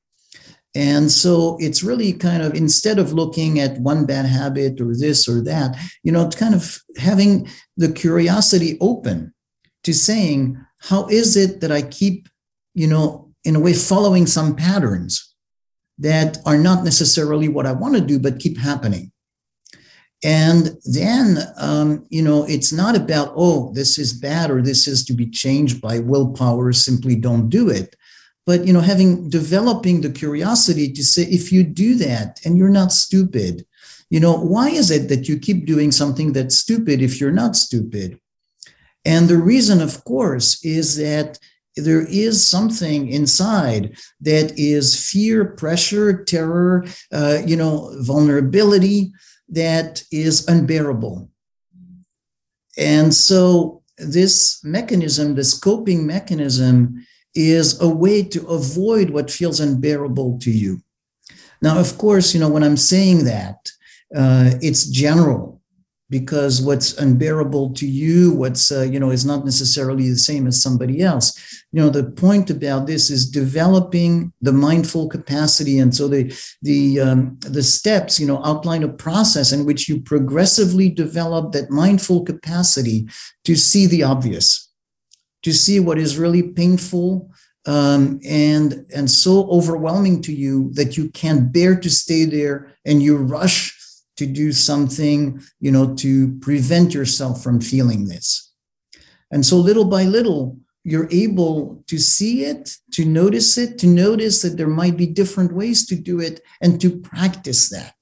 and 0.79 1.11
so 1.11 1.57
it's 1.59 1.83
really 1.83 2.13
kind 2.13 2.41
of 2.41 2.55
instead 2.55 3.01
of 3.01 3.13
looking 3.13 3.59
at 3.59 3.81
one 3.81 4.07
bad 4.07 4.25
habit 4.25 4.81
or 4.81 4.95
this 4.97 5.29
or 5.29 5.43
that 5.43 5.77
you 6.05 6.13
know 6.13 6.25
it's 6.25 6.37
kind 6.37 6.55
of 6.55 6.79
having 6.97 7.49
the 7.77 7.91
curiosity 7.91 8.79
open 8.81 9.35
to 9.83 9.93
saying 9.93 10.57
how 10.79 11.05
is 11.09 11.37
it 11.37 11.61
that 11.61 11.73
i 11.73 11.83
keep 11.83 12.29
you 12.75 12.87
know 12.87 13.29
in 13.43 13.57
a 13.57 13.61
way 13.61 13.73
following 13.73 14.25
some 14.25 14.55
patterns 14.55 15.35
that 15.99 16.39
are 16.47 16.59
not 16.59 16.85
necessarily 16.85 17.49
what 17.49 17.67
i 17.67 17.73
want 17.73 17.97
to 17.97 18.01
do 18.01 18.19
but 18.19 18.39
keep 18.39 18.57
happening 18.57 19.11
and 20.25 20.77
then, 20.85 21.39
um, 21.59 22.05
you 22.11 22.23
know, 22.23 22.45
it's 22.49 22.73
not 22.73 22.97
about, 22.97 23.33
oh, 23.37 23.73
this 23.73 23.99
is 23.99 24.13
bad 24.13 24.51
or 24.51 24.61
this 24.61 24.89
is 24.89 25.05
to 25.05 25.13
be 25.13 25.31
changed 25.31 25.81
by 25.81 26.01
willpower, 26.01 26.73
simply 26.73 27.15
don't 27.15 27.49
do 27.49 27.69
it. 27.71 27.95
But, 28.49 28.67
you 28.67 28.73
know, 28.73 28.81
having 28.81 29.29
developing 29.29 30.01
the 30.01 30.09
curiosity 30.09 30.91
to 30.95 31.05
say, 31.05 31.25
if 31.25 31.53
you 31.53 31.63
do 31.63 31.97
that 31.97 32.41
and 32.47 32.57
you're 32.57 32.79
not 32.81 32.93
stupid, 32.93 33.67
you 34.09 34.21
know, 34.21 34.35
why 34.39 34.71
is 34.71 34.91
it 34.91 35.11
that 35.11 35.29
you 35.29 35.39
keep 35.39 35.67
doing 35.67 35.93
something 35.93 36.33
that's 36.33 36.59
stupid 36.59 37.03
if 37.03 37.21
you're 37.21 37.31
not 37.43 37.57
stupid? 37.57 38.19
And 39.05 39.29
the 39.29 39.37
reason, 39.37 39.83
of 39.83 40.03
course, 40.05 40.65
is 40.65 40.97
that 40.97 41.39
there 41.77 42.07
is 42.07 42.43
something 42.43 43.11
inside 43.11 43.99
that 44.23 44.59
is 44.59 45.11
fear, 45.11 45.45
pressure, 45.45 46.25
terror, 46.25 46.87
uh, 47.13 47.43
you 47.45 47.55
know, 47.55 47.93
vulnerability 48.01 49.13
that 49.51 50.03
is 50.11 50.49
unbearable. 50.49 51.29
And 52.79 53.13
so, 53.13 53.83
this 53.99 54.65
mechanism, 54.65 55.35
this 55.35 55.53
coping 55.53 56.07
mechanism, 56.07 57.05
is 57.35 57.81
a 57.81 57.89
way 57.89 58.23
to 58.23 58.47
avoid 58.47 59.11
what 59.11 59.31
feels 59.31 59.61
unbearable 59.61 60.39
to 60.41 60.51
you. 60.51 60.81
Now, 61.61 61.79
of 61.79 61.99
course, 61.99 62.35
you 62.35 62.41
know, 62.41 62.49
when 62.49 62.65
I'm 62.65 62.77
saying 62.77 63.25
that, 63.25 63.71
uh, 64.15 64.53
it's 64.63 64.87
general 64.87 65.59
because 66.11 66.63
what's 66.63 66.97
unbearable 66.97 67.75
to 67.75 67.87
you 67.87 68.33
what's 68.33 68.73
uh, 68.73 68.83
you 68.83 68.99
know 68.99 69.11
is 69.11 69.25
not 69.25 69.45
necessarily 69.45 70.09
the 70.09 70.17
same 70.17 70.47
as 70.47 70.63
somebody 70.63 71.03
else 71.03 71.63
you 71.73 71.81
know 71.81 71.91
the 71.91 72.05
point 72.05 72.49
about 72.51 72.87
this 72.87 73.11
is 73.11 73.29
developing 73.29 74.33
the 74.41 74.53
mindful 74.53 75.09
capacity 75.09 75.79
and 75.79 75.95
so 75.95 76.09
the 76.09 76.35
the 76.63 77.01
um, 77.01 77.39
the 77.41 77.63
steps 77.63 78.19
you 78.19 78.27
know 78.27 78.43
outline 78.45 78.83
a 78.83 78.89
process 78.89 79.53
in 79.53 79.67
which 79.67 79.89
you 79.89 80.01
progressively 80.01 80.89
develop 80.89 81.53
that 81.53 81.71
mindful 81.71 82.25
capacity 82.25 83.07
to 83.45 83.55
see 83.55 83.87
the 83.87 84.03
obvious 84.03 84.68
to 85.43 85.53
see 85.53 85.81
what 85.81 85.99
is 85.99 86.19
really 86.19 86.43
painful 86.43 87.31
um, 87.67 88.19
and 88.27 88.87
and 88.95 89.11
so 89.11 89.47
overwhelming 89.51 90.23
to 90.23 90.33
you 90.33 90.71
that 90.73 90.97
you 90.97 91.11
can't 91.11 91.53
bear 91.53 91.79
to 91.79 91.91
stay 91.91 92.25
there 92.25 92.73
and 92.87 93.03
you 93.03 93.17
rush 93.17 93.77
to 94.17 94.27
do 94.27 94.53
something, 94.53 95.41
you 95.61 95.71
know, 95.71 95.95
to 95.95 96.37
prevent 96.41 96.93
yourself 96.93 97.43
from 97.43 97.61
feeling 97.61 98.09
this. 98.09 98.53
And 99.31 99.47
so 99.47 99.57
little 99.57 99.85
by 99.85 100.05
little, 100.05 100.59
you're 100.83 101.09
able 101.13 101.85
to 101.87 101.99
see 101.99 102.45
it, 102.45 102.77
to 102.93 103.05
notice 103.05 103.59
it, 103.59 103.79
to 103.79 103.87
notice 103.87 104.43
that 104.43 104.57
there 104.57 104.67
might 104.67 104.97
be 104.97 105.07
different 105.07 105.53
ways 105.53 105.87
to 105.87 105.95
do 105.95 106.21
it, 106.21 106.41
and 106.61 106.81
to 106.81 106.99
practice 106.99 107.69
that. 107.69 107.95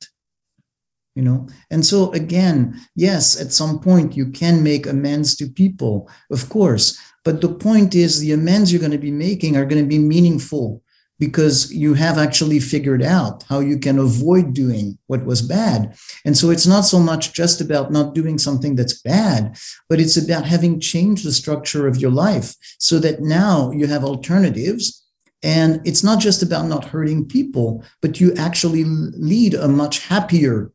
You 1.17 1.23
know, 1.23 1.49
and 1.71 1.85
so 1.85 2.13
again, 2.13 2.81
yes, 2.95 3.41
at 3.41 3.53
some 3.53 3.81
point 3.81 4.17
you 4.17 4.31
can 4.31 4.63
make 4.63 4.87
amends 4.87 5.35
to 5.37 5.49
people, 5.49 6.09
of 6.31 6.49
course, 6.49 6.99
but 7.27 7.41
the 7.41 7.53
point 7.53 7.97
is 7.97 8.21
the 8.21 8.31
amends 8.31 8.73
you're 8.73 8.87
going 8.87 8.93
to 8.93 8.99
be 8.99 9.11
making 9.11 9.57
are 9.57 9.65
going 9.67 9.83
to 9.83 9.89
be 9.89 9.99
meaningful 9.99 10.81
because 11.19 11.75
you 11.75 11.95
have 11.95 12.19
actually 12.19 12.61
figured 12.61 13.03
out 13.03 13.43
how 13.49 13.59
you 13.59 13.81
can 13.81 13.99
avoid 13.99 14.55
doing 14.55 14.97
what 15.09 15.25
was 15.25 15.43
bad. 15.43 15.97
And 16.25 16.39
so 16.39 16.51
it's 16.51 16.69
not 16.69 16.83
so 16.83 17.01
much 17.01 17.33
just 17.33 17.61
about 17.61 17.91
not 17.91 18.15
doing 18.15 18.39
something 18.39 18.77
that's 18.77 19.03
bad, 19.03 19.59
but 19.89 19.99
it's 19.99 20.17
about 20.17 20.45
having 20.45 20.79
changed 20.79 21.25
the 21.25 21.33
structure 21.33 21.89
of 21.89 21.97
your 21.97 22.13
life 22.13 22.55
so 22.79 23.01
that 23.01 23.23
now 23.23 23.73
you 23.73 23.89
have 23.89 24.05
alternatives. 24.05 25.05
And 25.43 25.81
it's 25.85 26.05
not 26.05 26.21
just 26.21 26.45
about 26.45 26.67
not 26.67 26.85
hurting 26.85 27.27
people, 27.27 27.83
but 28.03 28.21
you 28.21 28.35
actually 28.35 28.85
lead 28.85 29.55
a 29.55 29.67
much 29.67 30.07
happier 30.07 30.71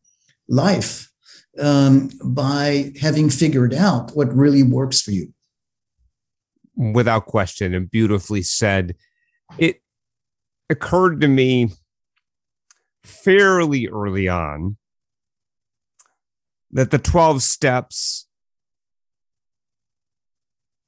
life 0.50 1.10
um, 1.62 2.10
by 2.26 2.92
having 3.00 3.30
figured 3.30 3.74
out 3.74 4.12
what 4.18 4.36
really 4.36 4.64
works 4.64 5.00
for 5.00 5.12
you. 5.12 5.32
Without 6.76 7.26
question, 7.26 7.74
and 7.74 7.90
beautifully 7.90 8.42
said. 8.42 8.96
It 9.58 9.82
occurred 10.70 11.22
to 11.22 11.28
me 11.28 11.72
fairly 13.04 13.88
early 13.88 14.28
on 14.28 14.78
that 16.72 16.92
the 16.92 16.98
12 16.98 17.44
steps 17.44 18.28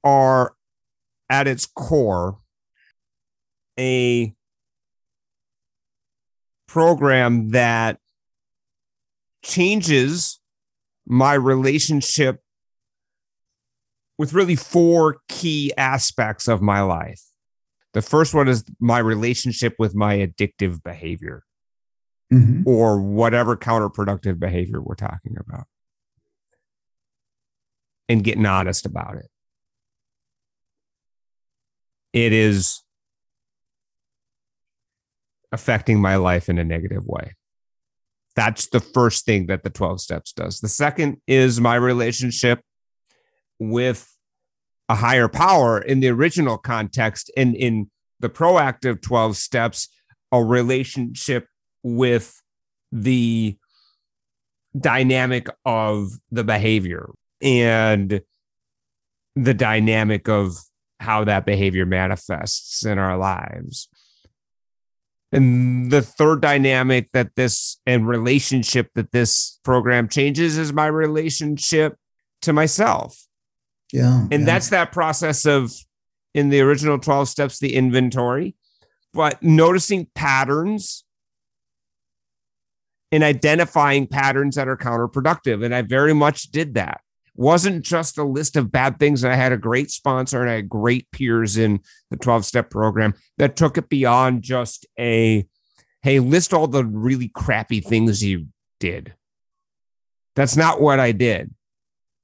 are 0.04 0.56
at 1.30 1.48
its 1.48 1.66
core 1.66 2.40
a 3.80 4.34
program 6.68 7.50
that 7.50 7.98
changes 9.44 10.40
my 11.06 11.34
relationship 11.34 12.43
with 14.24 14.32
really 14.32 14.56
four 14.56 15.18
key 15.28 15.74
aspects 15.76 16.48
of 16.48 16.62
my 16.62 16.80
life. 16.80 17.20
The 17.92 18.02
first 18.02 18.34
one 18.34 18.48
is 18.48 18.64
my 18.80 19.00
relationship 19.00 19.76
with 19.78 19.94
my 19.94 20.16
addictive 20.16 20.82
behavior 20.82 21.44
mm-hmm. 22.32 22.62
or 22.66 23.02
whatever 23.02 23.58
counterproductive 23.58 24.40
behavior 24.40 24.82
we're 24.82 24.96
talking 24.96 25.36
about 25.38 25.66
and 28.08 28.24
getting 28.24 28.46
honest 28.46 28.86
about 28.86 29.18
it. 29.18 29.26
It 32.14 32.32
is 32.32 32.82
affecting 35.52 36.00
my 36.00 36.16
life 36.16 36.48
in 36.48 36.58
a 36.60 36.64
negative 36.64 37.06
way. 37.06 37.34
That's 38.38 38.68
the 38.70 38.80
first 38.80 39.26
thing 39.26 39.48
that 39.48 39.64
the 39.64 39.70
12 39.70 40.00
steps 40.00 40.32
does. 40.32 40.62
The 40.62 40.70
second 40.70 41.18
is 41.28 41.60
my 41.60 41.76
relationship 41.76 42.62
with 43.60 44.13
a 44.90 44.96
higher 44.96 45.28
power 45.28 45.80
in 45.80 46.00
the 46.00 46.10
original 46.10 46.58
context 46.58 47.32
and 47.38 47.56
in 47.56 47.90
the 48.20 48.30
proactive 48.30 49.02
12 49.02 49.38
steps 49.38 49.88
a 50.32 50.44
relationship 50.44 51.48
with 51.84 52.42
the 52.92 53.58
dynamic 54.78 55.48
of 55.66 56.12
the 56.32 56.44
behavior 56.44 57.10
and 57.42 58.22
the 59.36 59.54
dynamic 59.54 60.28
of 60.28 60.58
how 61.00 61.24
that 61.26 61.46
behavior 61.46 61.86
manifests 61.86 62.86
in 62.86 62.98
our 62.98 63.18
lives. 63.18 63.90
And 65.32 65.92
the 65.92 66.02
third 66.02 66.42
dynamic 66.42 67.10
that 67.14 67.36
this 67.36 67.78
and 67.86 68.08
relationship 68.08 68.90
that 68.94 69.12
this 69.12 69.60
program 69.64 70.08
changes 70.08 70.58
is 70.58 70.72
my 70.72 70.86
relationship 70.86 71.98
to 72.44 72.54
myself. 72.54 73.20
Yeah. 73.94 74.28
And 74.32 74.42
yeah. 74.42 74.46
that's 74.46 74.70
that 74.70 74.92
process 74.92 75.46
of 75.46 75.72
in 76.34 76.50
the 76.50 76.62
original 76.62 76.98
12 76.98 77.30
steps, 77.30 77.60
the 77.60 77.76
inventory, 77.76 78.56
but 79.14 79.42
noticing 79.44 80.08
patterns 80.16 81.06
and 83.12 83.24
identifying 83.24 84.08
patterns 84.08 84.56
that 84.56 84.68
are 84.68 84.76
counterproductive. 84.76 85.64
And 85.64 85.76
I 85.76 85.84
very 85.84 86.14
much 86.14 86.50
did 86.50 86.74
that. 86.74 87.02
Wasn't 87.36 87.86
just 87.86 88.18
a 88.18 88.24
list 88.24 88.56
of 88.56 88.72
bad 88.72 88.98
things. 88.98 89.24
I 89.24 89.36
had 89.36 89.52
a 89.52 89.58
great 89.58 89.92
sponsor 89.92 90.42
and 90.42 90.50
I 90.50 90.56
had 90.56 90.70
great 90.70 91.10
peers 91.12 91.58
in 91.58 91.80
the 92.10 92.18
12 92.18 92.46
step 92.46 92.72
program 92.72 93.14
that 93.38 93.56
took 93.56 93.78
it 93.78 93.90
beyond 93.90 94.42
just 94.42 94.88
a, 95.00 95.46
hey, 96.02 96.20
list 96.20 96.52
all 96.52 96.66
the 96.66 96.84
really 96.84 97.28
crappy 97.28 97.80
things 97.80 98.24
you 98.24 98.48
did. 98.80 99.14
That's 100.36 100.58
not 100.58 100.82
what 100.82 101.00
I 101.00 101.12
did. 101.12 101.54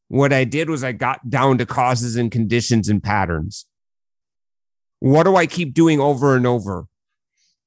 What 0.09 0.33
I 0.33 0.43
did 0.43 0.69
was 0.69 0.83
I 0.83 0.91
got 0.91 1.29
down 1.29 1.59
to 1.59 1.65
causes 1.67 2.15
and 2.15 2.31
conditions 2.31 2.89
and 2.89 3.01
patterns. 3.01 3.65
What 4.99 5.23
do 5.23 5.35
I 5.35 5.45
keep 5.45 5.73
doing 5.73 6.01
over 6.01 6.35
and 6.35 6.45
over 6.45 6.87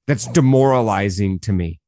that's 0.07 0.27
demoralizing 0.27 1.39
to 1.41 1.53
me? 1.53 1.79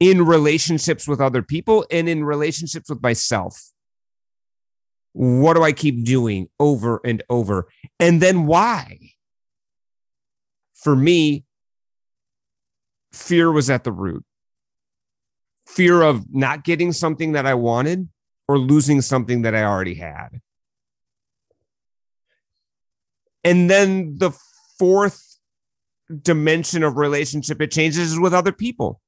In 0.00 0.24
relationships 0.24 1.06
with 1.06 1.20
other 1.20 1.42
people 1.42 1.86
and 1.90 2.08
in 2.08 2.24
relationships 2.24 2.88
with 2.88 3.02
myself. 3.02 3.60
What 5.12 5.54
do 5.54 5.62
I 5.62 5.72
keep 5.72 6.04
doing 6.04 6.48
over 6.58 7.00
and 7.04 7.22
over? 7.28 7.68
And 8.00 8.20
then 8.22 8.46
why? 8.46 8.98
For 10.74 10.96
me, 10.96 11.44
fear 13.12 13.52
was 13.52 13.68
at 13.68 13.84
the 13.84 13.92
root. 13.92 14.24
Fear 15.66 16.02
of 16.02 16.34
not 16.34 16.64
getting 16.64 16.92
something 16.92 17.32
that 17.32 17.46
I 17.46 17.54
wanted 17.54 18.08
or 18.48 18.58
losing 18.58 19.00
something 19.00 19.42
that 19.42 19.54
I 19.54 19.64
already 19.64 19.94
had. 19.94 20.40
And 23.44 23.70
then 23.70 24.18
the 24.18 24.32
fourth 24.78 25.38
dimension 26.22 26.82
of 26.82 26.96
relationship 26.96 27.60
it 27.60 27.70
changes 27.70 28.12
is 28.12 28.18
with 28.18 28.34
other 28.34 28.52
people. 28.52 29.00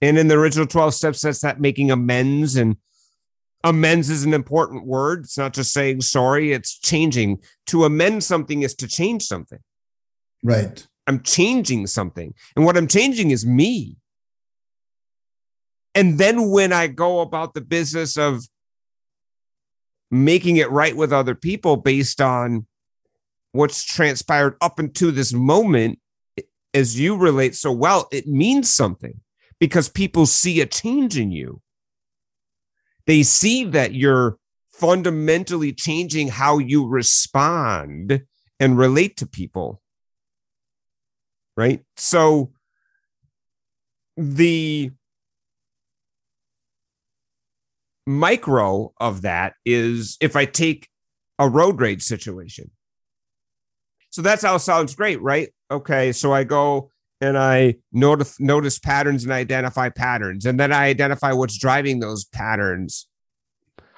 And 0.00 0.18
in 0.18 0.28
the 0.28 0.34
original 0.36 0.66
12 0.66 0.94
steps, 0.94 1.22
that's 1.22 1.40
that 1.40 1.60
making 1.60 1.90
amends. 1.90 2.56
And 2.56 2.76
amends 3.64 4.10
is 4.10 4.24
an 4.24 4.34
important 4.34 4.86
word. 4.86 5.24
It's 5.24 5.38
not 5.38 5.54
just 5.54 5.72
saying 5.72 6.02
sorry, 6.02 6.52
it's 6.52 6.78
changing. 6.78 7.40
To 7.68 7.84
amend 7.84 8.24
something 8.24 8.62
is 8.62 8.74
to 8.76 8.88
change 8.88 9.22
something. 9.22 9.60
Right. 10.42 10.86
I'm 11.06 11.22
changing 11.22 11.86
something. 11.86 12.34
And 12.56 12.64
what 12.64 12.76
I'm 12.76 12.88
changing 12.88 13.30
is 13.30 13.46
me. 13.46 13.96
And 15.96 16.18
then 16.18 16.50
when 16.50 16.74
I 16.74 16.88
go 16.88 17.20
about 17.20 17.54
the 17.54 17.62
business 17.62 18.18
of 18.18 18.46
making 20.10 20.58
it 20.58 20.70
right 20.70 20.94
with 20.94 21.10
other 21.10 21.34
people 21.34 21.76
based 21.78 22.20
on 22.20 22.66
what's 23.52 23.82
transpired 23.82 24.56
up 24.60 24.78
until 24.78 25.10
this 25.10 25.32
moment, 25.32 25.98
as 26.74 27.00
you 27.00 27.16
relate 27.16 27.54
so 27.54 27.72
well, 27.72 28.08
it 28.12 28.26
means 28.26 28.72
something 28.72 29.20
because 29.58 29.88
people 29.88 30.26
see 30.26 30.60
a 30.60 30.66
change 30.66 31.18
in 31.18 31.32
you. 31.32 31.62
They 33.06 33.22
see 33.22 33.64
that 33.64 33.94
you're 33.94 34.36
fundamentally 34.72 35.72
changing 35.72 36.28
how 36.28 36.58
you 36.58 36.86
respond 36.86 38.20
and 38.60 38.76
relate 38.76 39.16
to 39.16 39.26
people. 39.26 39.80
Right. 41.56 41.82
So 41.96 42.52
the 44.18 44.90
micro 48.06 48.92
of 48.98 49.22
that 49.22 49.54
is 49.64 50.16
if 50.20 50.36
I 50.36 50.44
take 50.44 50.88
a 51.38 51.48
road 51.48 51.80
rage 51.80 52.02
situation. 52.02 52.70
So 54.10 54.22
that's 54.22 54.42
how 54.42 54.54
it 54.54 54.60
sounds 54.60 54.94
great, 54.94 55.20
right? 55.20 55.50
Okay. 55.70 56.12
So 56.12 56.32
I 56.32 56.44
go 56.44 56.90
and 57.20 57.36
I 57.36 57.76
notice 57.92 58.38
notice 58.40 58.78
patterns 58.78 59.24
and 59.24 59.32
identify 59.32 59.88
patterns, 59.88 60.46
and 60.46 60.60
then 60.60 60.72
I 60.72 60.86
identify 60.86 61.32
what's 61.32 61.58
driving 61.58 62.00
those 62.00 62.24
patterns. 62.24 63.08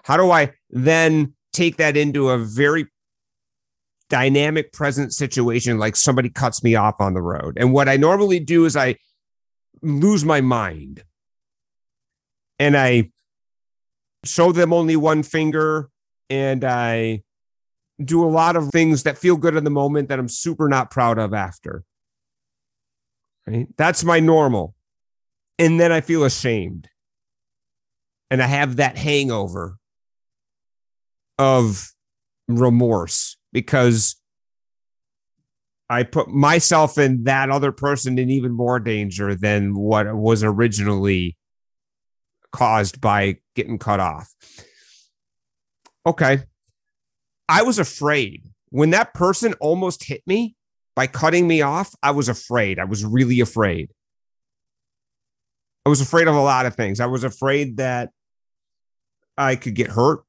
How 0.05 0.17
do 0.17 0.31
I 0.31 0.53
then 0.71 1.35
take 1.53 1.77
that 1.77 1.97
into 1.97 2.31
a 2.31 2.39
very 2.39 2.87
dynamic 4.09 4.73
present 4.73 5.13
situation 5.13 5.79
like 5.79 5.95
somebody 5.95 6.31
cuts 6.31 6.63
me 6.63 6.75
off 6.77 7.01
on 7.01 7.15
the 7.15 7.23
road? 7.23 7.59
And 7.59 7.73
what 7.73 7.89
I 7.89 7.97
normally 7.97 8.41
do 8.41 8.65
is 8.65 8.77
I 8.77 8.97
lose 9.83 10.25
my 10.25 10.41
mind 10.41 11.05
and 12.59 12.77
I 12.77 13.11
show 14.25 14.53
them 14.53 14.73
only 14.73 14.97
one 14.97 15.23
finger 15.23 15.91
and 16.31 16.65
I 16.65 17.23
do 18.03 18.25
a 18.25 18.31
lot 18.31 18.57
of 18.57 18.71
things 18.71 19.03
that 19.05 19.19
feel 19.19 19.37
good 19.37 19.57
in 19.57 19.65
the 19.65 19.71
moment 19.71 20.09
that 20.09 20.19
I'm 20.19 20.29
super 20.29 20.69
not 20.69 20.91
proud 20.91 21.19
of 21.19 21.35
after. 21.35 21.85
Right? 23.47 23.67
That's 23.77 24.05
my 24.05 24.21
normal. 24.21 24.75
And 25.59 25.81
then 25.81 25.91
I 25.91 26.01
feel 26.01 26.25
ashamed. 26.25 26.89
And 28.31 28.43
I 28.43 28.47
have 28.47 28.77
that 28.77 28.97
hangover 28.97 29.79
of 31.39 31.93
remorse 32.47 33.37
because 33.53 34.17
I 35.91 36.03
put 36.03 36.29
myself 36.29 36.99
and 36.99 37.25
that 37.25 37.51
other 37.51 37.73
person 37.73 38.19
in 38.19 38.31
even 38.31 38.53
more 38.53 38.79
danger 38.79 39.35
than 39.35 39.75
what 39.75 40.15
was 40.15 40.45
originally 40.45 41.37
caused 42.53 43.01
by 43.01 43.39
getting 43.59 43.79
cut 43.79 43.99
off. 43.99 44.33
Okay. 46.07 46.39
I 47.49 47.63
was 47.63 47.79
afraid 47.79 48.45
when 48.69 48.91
that 48.91 49.15
person 49.15 49.55
almost 49.55 50.05
hit 50.05 50.23
me 50.27 50.55
by 50.95 51.09
cutting 51.09 51.49
me 51.49 51.61
off. 51.61 51.93
I 52.03 52.13
was 52.13 52.29
afraid. 52.29 52.79
I 52.79 52.85
was 52.85 53.05
really 53.05 53.41
afraid. 53.41 53.91
I 55.85 55.89
was 55.89 56.01
afraid 56.01 56.29
of 56.29 56.37
a 56.37 56.41
lot 56.41 56.67
of 56.67 56.77
things. 56.77 57.01
I 57.01 57.07
was 57.07 57.25
afraid 57.25 57.79
that 57.79 58.11
I 59.37 59.57
could 59.57 59.75
get 59.75 59.89
hurt. 59.89 60.21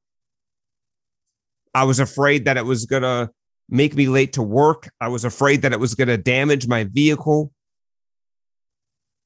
I 1.73 1.83
was 1.83 1.99
afraid 1.99 2.45
that 2.45 2.57
it 2.57 2.65
was 2.65 2.85
going 2.85 3.03
to 3.03 3.29
make 3.69 3.95
me 3.95 4.07
late 4.07 4.33
to 4.33 4.41
work. 4.41 4.89
I 4.99 5.09
was 5.09 5.23
afraid 5.23 5.61
that 5.61 5.73
it 5.73 5.79
was 5.79 5.93
going 5.93 6.07
to 6.07 6.17
damage 6.17 6.67
my 6.67 6.85
vehicle. 6.85 7.51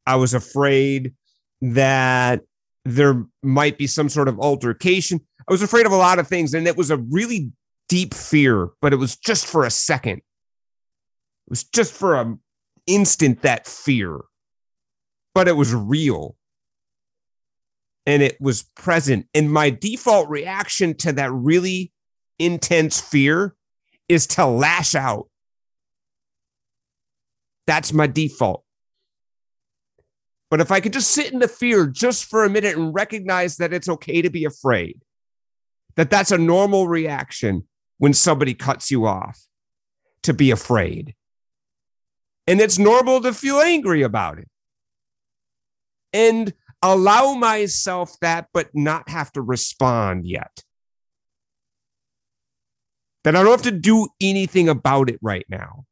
I 0.06 0.18
was 0.18 0.34
afraid 0.34 1.14
that 1.62 2.42
there 2.86 3.26
might 3.42 3.78
be 3.78 3.88
some 3.88 4.10
sort 4.10 4.28
of 4.28 4.40
altercation. 4.40 5.22
I 5.48 5.52
was 5.52 5.62
afraid 5.62 5.86
of 5.86 5.92
a 5.92 5.98
lot 5.98 6.20
of 6.20 6.28
things. 6.28 6.54
And 6.54 6.68
it 6.68 6.78
was 6.78 6.92
a 6.92 6.98
really 6.98 7.52
deep 7.90 8.14
fear, 8.14 8.70
but 8.82 8.94
it 8.94 8.98
was 8.98 9.16
just 9.16 9.46
for 9.46 9.66
a 9.66 9.72
second. 9.72 10.18
It 10.18 11.50
was 11.50 11.64
just 11.64 11.94
for 11.94 12.20
an 12.20 12.40
instant 12.88 13.42
that 13.42 13.68
fear, 13.68 14.22
but 15.34 15.48
it 15.48 15.56
was 15.56 15.74
real 15.74 16.36
and 18.06 18.22
it 18.22 18.40
was 18.40 18.64
present. 18.76 19.28
And 19.34 19.52
my 19.52 19.70
default 19.70 20.30
reaction 20.30 20.96
to 20.96 21.14
that 21.14 21.32
really 21.32 21.92
intense 22.40 23.00
fear 23.00 23.56
is 24.10 24.28
to 24.28 24.46
lash 24.46 24.96
out. 24.96 25.30
That's 27.66 27.94
my 27.94 28.08
default. 28.08 28.64
But 30.54 30.62
if 30.62 30.70
I 30.70 30.82
could 30.82 30.94
just 30.94 31.10
sit 31.10 31.34
in 31.34 31.40
the 31.40 31.48
fear 31.48 31.88
just 31.88 32.26
for 32.26 32.44
a 32.44 32.50
minute 32.50 32.78
and 32.78 32.94
recognize 32.94 33.58
that 33.58 33.74
it's 33.74 33.90
okay 33.90 34.22
to 34.22 34.30
be 34.30 34.46
afraid, 34.46 35.02
that 35.96 36.12
that's 36.12 36.30
a 36.30 36.38
normal 36.38 36.88
reaction 36.88 37.68
when 37.98 38.14
somebody 38.14 38.54
cuts 38.54 38.92
you 38.92 39.08
off, 39.08 39.48
to 40.22 40.32
be 40.32 40.52
afraid. 40.52 41.16
And 42.46 42.62
it's 42.62 42.78
normal 42.78 43.20
to 43.22 43.34
feel 43.34 43.62
angry 43.62 44.04
about 44.04 44.38
it. 44.38 44.48
And 46.14 46.54
allow 46.84 47.34
myself 47.34 48.16
that, 48.22 48.50
but 48.54 48.70
not 48.76 49.10
have 49.10 49.32
to 49.32 49.42
respond 49.42 50.28
yet. 50.28 50.64
That 53.24 53.36
I 53.36 53.42
don't 53.42 53.50
have 53.50 53.64
to 53.64 53.72
do 53.72 54.08
anything 54.22 54.70
about 54.70 55.10
it 55.10 55.18
right 55.20 55.48
now. 55.50 55.86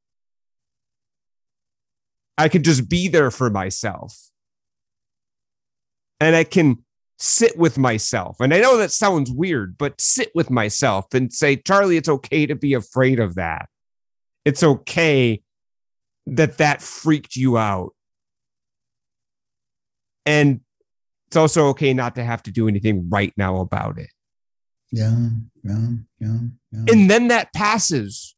I 2.37 2.47
could 2.47 2.63
just 2.63 2.87
be 2.87 3.07
there 3.07 3.31
for 3.31 3.49
myself 3.49 4.30
and 6.21 6.35
I 6.35 6.43
can 6.45 6.77
sit 7.17 7.57
with 7.57 7.77
myself. 7.77 8.37
And 8.39 8.53
I 8.53 8.61
know 8.61 8.77
that 8.77 8.91
sounds 8.91 9.31
weird, 9.31 9.77
but 9.77 9.99
sit 9.99 10.31
with 10.33 10.49
myself 10.49 11.13
and 11.13 11.33
say, 11.33 11.55
Charlie, 11.57 11.97
it's 11.97 12.07
okay 12.07 12.45
to 12.45 12.55
be 12.55 12.75
afraid 12.75 13.19
of 13.19 13.35
that. 13.35 13.67
It's 14.45 14.63
okay 14.63 15.41
that 16.27 16.59
that 16.59 16.81
freaked 16.81 17.35
you 17.35 17.57
out. 17.57 17.93
And 20.25 20.61
it's 21.27 21.35
also 21.35 21.67
okay 21.69 21.93
not 21.93 22.15
to 22.15 22.23
have 22.23 22.43
to 22.43 22.51
do 22.51 22.67
anything 22.67 23.09
right 23.09 23.33
now 23.35 23.59
about 23.59 23.97
it. 23.97 24.09
Yeah, 24.91 25.29
yeah, 25.63 25.87
yeah, 26.19 26.37
yeah. 26.71 26.85
And 26.87 27.09
then 27.09 27.29
that 27.29 27.51
passes. 27.53 28.35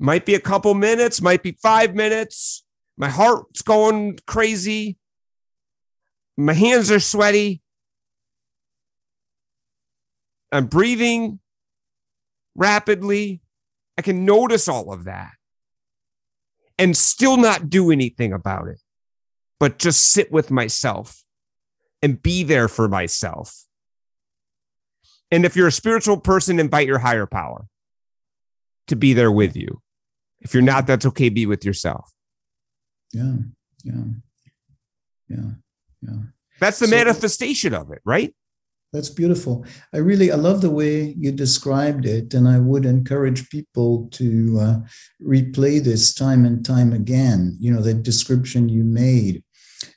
Might 0.00 0.24
be 0.24 0.34
a 0.34 0.40
couple 0.40 0.74
minutes, 0.74 1.20
might 1.20 1.42
be 1.42 1.52
five 1.62 1.94
minutes. 1.94 2.64
My 2.96 3.10
heart's 3.10 3.62
going 3.62 4.18
crazy. 4.26 4.96
My 6.44 6.54
hands 6.54 6.90
are 6.90 7.00
sweaty. 7.00 7.62
I'm 10.50 10.66
breathing 10.66 11.38
rapidly. 12.54 13.42
I 13.98 14.02
can 14.02 14.24
notice 14.24 14.68
all 14.68 14.92
of 14.92 15.04
that 15.04 15.32
and 16.78 16.96
still 16.96 17.36
not 17.36 17.68
do 17.68 17.90
anything 17.90 18.32
about 18.32 18.68
it, 18.68 18.80
but 19.58 19.78
just 19.78 20.12
sit 20.12 20.32
with 20.32 20.50
myself 20.50 21.22
and 22.02 22.22
be 22.22 22.42
there 22.42 22.68
for 22.68 22.88
myself. 22.88 23.66
And 25.30 25.44
if 25.44 25.56
you're 25.56 25.68
a 25.68 25.72
spiritual 25.72 26.16
person, 26.16 26.58
invite 26.58 26.86
your 26.86 26.98
higher 26.98 27.26
power 27.26 27.66
to 28.86 28.96
be 28.96 29.12
there 29.12 29.30
with 29.30 29.56
you. 29.56 29.82
If 30.40 30.54
you're 30.54 30.62
not, 30.62 30.86
that's 30.86 31.04
okay. 31.06 31.28
Be 31.28 31.44
with 31.44 31.64
yourself. 31.64 32.10
Yeah. 33.12 33.34
Yeah. 33.84 34.04
Yeah. 35.28 35.50
Yeah. 36.02 36.14
That's 36.60 36.78
the 36.78 36.86
so, 36.86 36.94
manifestation 36.94 37.74
of 37.74 37.90
it, 37.90 38.00
right? 38.04 38.34
That's 38.92 39.08
beautiful. 39.08 39.64
I 39.94 39.98
really 39.98 40.32
I 40.32 40.34
love 40.34 40.62
the 40.62 40.70
way 40.70 41.14
you 41.16 41.30
described 41.30 42.06
it, 42.06 42.34
and 42.34 42.48
I 42.48 42.58
would 42.58 42.84
encourage 42.84 43.48
people 43.48 44.08
to 44.12 44.58
uh, 44.60 44.78
replay 45.22 45.82
this 45.82 46.12
time 46.12 46.44
and 46.44 46.64
time 46.64 46.92
again. 46.92 47.56
You 47.60 47.72
know, 47.72 47.82
the 47.82 47.94
description 47.94 48.68
you 48.68 48.82
made, 48.82 49.44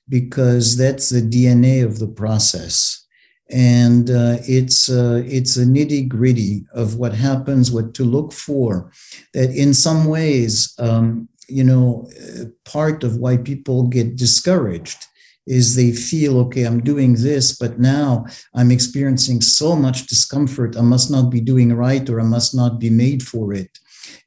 because 0.08 0.78
that's 0.78 1.10
the 1.10 1.22
DNA 1.22 1.84
of 1.84 1.98
the 1.98 2.08
process, 2.08 3.04
and 3.50 4.12
uh, 4.12 4.38
it's 4.44 4.90
uh, 4.90 5.24
it's 5.26 5.58
a 5.58 5.66
nitty 5.66 6.08
gritty 6.08 6.64
of 6.76 6.96
what 6.96 7.16
happens, 7.16 7.72
what 7.72 7.96
to 7.96 8.04
look 8.04 8.32
for. 8.32 8.92
That 9.34 9.50
in 9.50 9.74
some 9.74 10.06
ways, 10.06 10.72
um, 10.78 11.30
you 11.48 11.64
know, 11.64 12.08
uh, 12.22 12.46
part 12.64 13.04
of 13.04 13.18
why 13.18 13.38
people 13.38 13.88
get 13.88 14.18
discouraged 14.18 15.08
is 15.46 15.76
they 15.76 15.92
feel 15.92 16.40
okay 16.40 16.64
i'm 16.64 16.82
doing 16.82 17.14
this 17.16 17.56
but 17.58 17.80
now 17.80 18.26
i'm 18.56 18.72
experiencing 18.72 19.42
so 19.42 19.76
much 19.76 20.08
discomfort. 20.08 20.78
I 20.78 20.82
must 20.82 21.12
not 21.12 21.30
be 21.30 21.42
doing 21.42 21.74
right 21.74 22.10
or 22.10 22.20
i 22.20 22.24
must 22.24 22.56
not 22.56 22.80
be 22.80 22.90
made 22.90 23.24
for 23.24 23.54
it. 23.54 23.80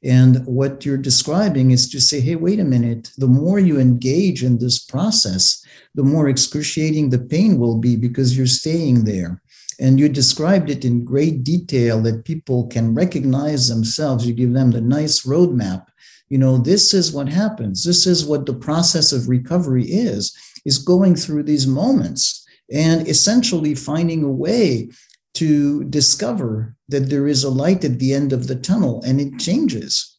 And 0.03 0.45
what 0.45 0.85
you're 0.85 0.97
describing 0.97 1.71
is 1.71 1.89
to 1.89 1.99
say 1.99 2.19
hey 2.19 2.35
wait 2.35 2.59
a 2.59 2.63
minute. 2.63 3.11
The 3.17 3.27
more 3.27 3.59
you 3.59 3.79
engage 3.79 4.43
in 4.43 4.59
this 4.59 4.79
process 4.79 5.63
the 5.95 6.03
more 6.03 6.29
excruciating 6.29 7.09
the 7.09 7.19
pain 7.19 7.57
will 7.57 7.79
be 7.79 7.95
because 7.95 8.37
you're 8.37 8.47
staying 8.47 9.05
there. 9.05 9.41
And 9.79 9.99
you 9.99 10.09
described 10.09 10.69
it 10.69 10.85
in 10.85 11.05
great 11.05 11.43
detail 11.43 12.01
that 12.01 12.25
people 12.25 12.67
can 12.67 12.95
recognize 12.95 13.67
themselves. 13.67 14.25
You 14.25 14.33
give 14.33 14.53
them 14.53 14.71
the 14.71 14.81
nice 14.81 15.25
roadmap. 15.25 15.87
You 16.29 16.37
know 16.37 16.57
this 16.57 16.93
is 16.93 17.11
what 17.11 17.29
happens. 17.29 17.83
This 17.83 18.05
is 18.05 18.25
what 18.25 18.45
the 18.45 18.53
process 18.53 19.11
of 19.11 19.29
recovery 19.29 19.85
is 19.85 20.35
is 20.67 20.77
going 20.77 21.15
through 21.15 21.41
these 21.41 21.65
moments 21.65 22.45
and 22.71 23.07
essentially 23.07 23.73
finding 23.73 24.23
a 24.23 24.31
way 24.31 24.91
to 25.33 25.83
discover 25.85 26.75
that 26.89 27.09
there 27.09 27.27
is 27.27 27.43
a 27.43 27.49
light 27.49 27.83
at 27.83 27.97
the 27.97 28.13
end 28.13 28.31
of 28.31 28.45
the 28.47 28.55
tunnel 28.55 29.01
and 29.03 29.19
it 29.19 29.39
changes 29.39 30.17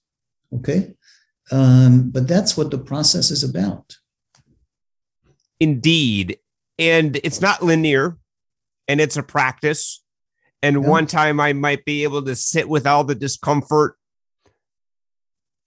okay? 0.54 0.92
Um, 1.50 2.10
but 2.10 2.28
that's 2.28 2.56
what 2.56 2.70
the 2.70 2.78
process 2.78 3.30
is 3.30 3.42
about. 3.42 3.96
Indeed. 5.60 6.38
And 6.78 7.16
it's 7.24 7.40
not 7.40 7.62
linear 7.62 8.18
and 8.86 9.00
it's 9.00 9.16
a 9.16 9.22
practice. 9.22 10.02
And 10.62 10.82
yeah. 10.82 10.88
one 10.88 11.06
time 11.06 11.40
i 11.40 11.52
might 11.52 11.84
be 11.84 12.02
able 12.02 12.22
to 12.22 12.34
sit 12.34 12.68
with 12.68 12.86
all 12.86 13.04
the 13.04 13.14
discomfort 13.14 13.96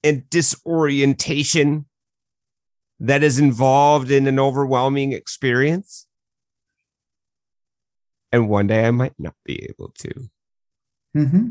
and 0.04 0.30
disorientation 0.30 1.86
that 3.02 3.24
is 3.24 3.39
involved 3.39 4.12
in 4.12 4.28
an 4.28 4.39
overwhelming 4.39 5.12
experience. 5.12 6.06
And 8.32 8.47
one 8.47 8.68
day 8.68 8.86
I 8.86 8.91
might 8.91 9.16
not 9.18 9.34
be 9.43 9.68
able 9.70 9.91
to. 9.97 10.30
Mm-hmm. 11.18 11.49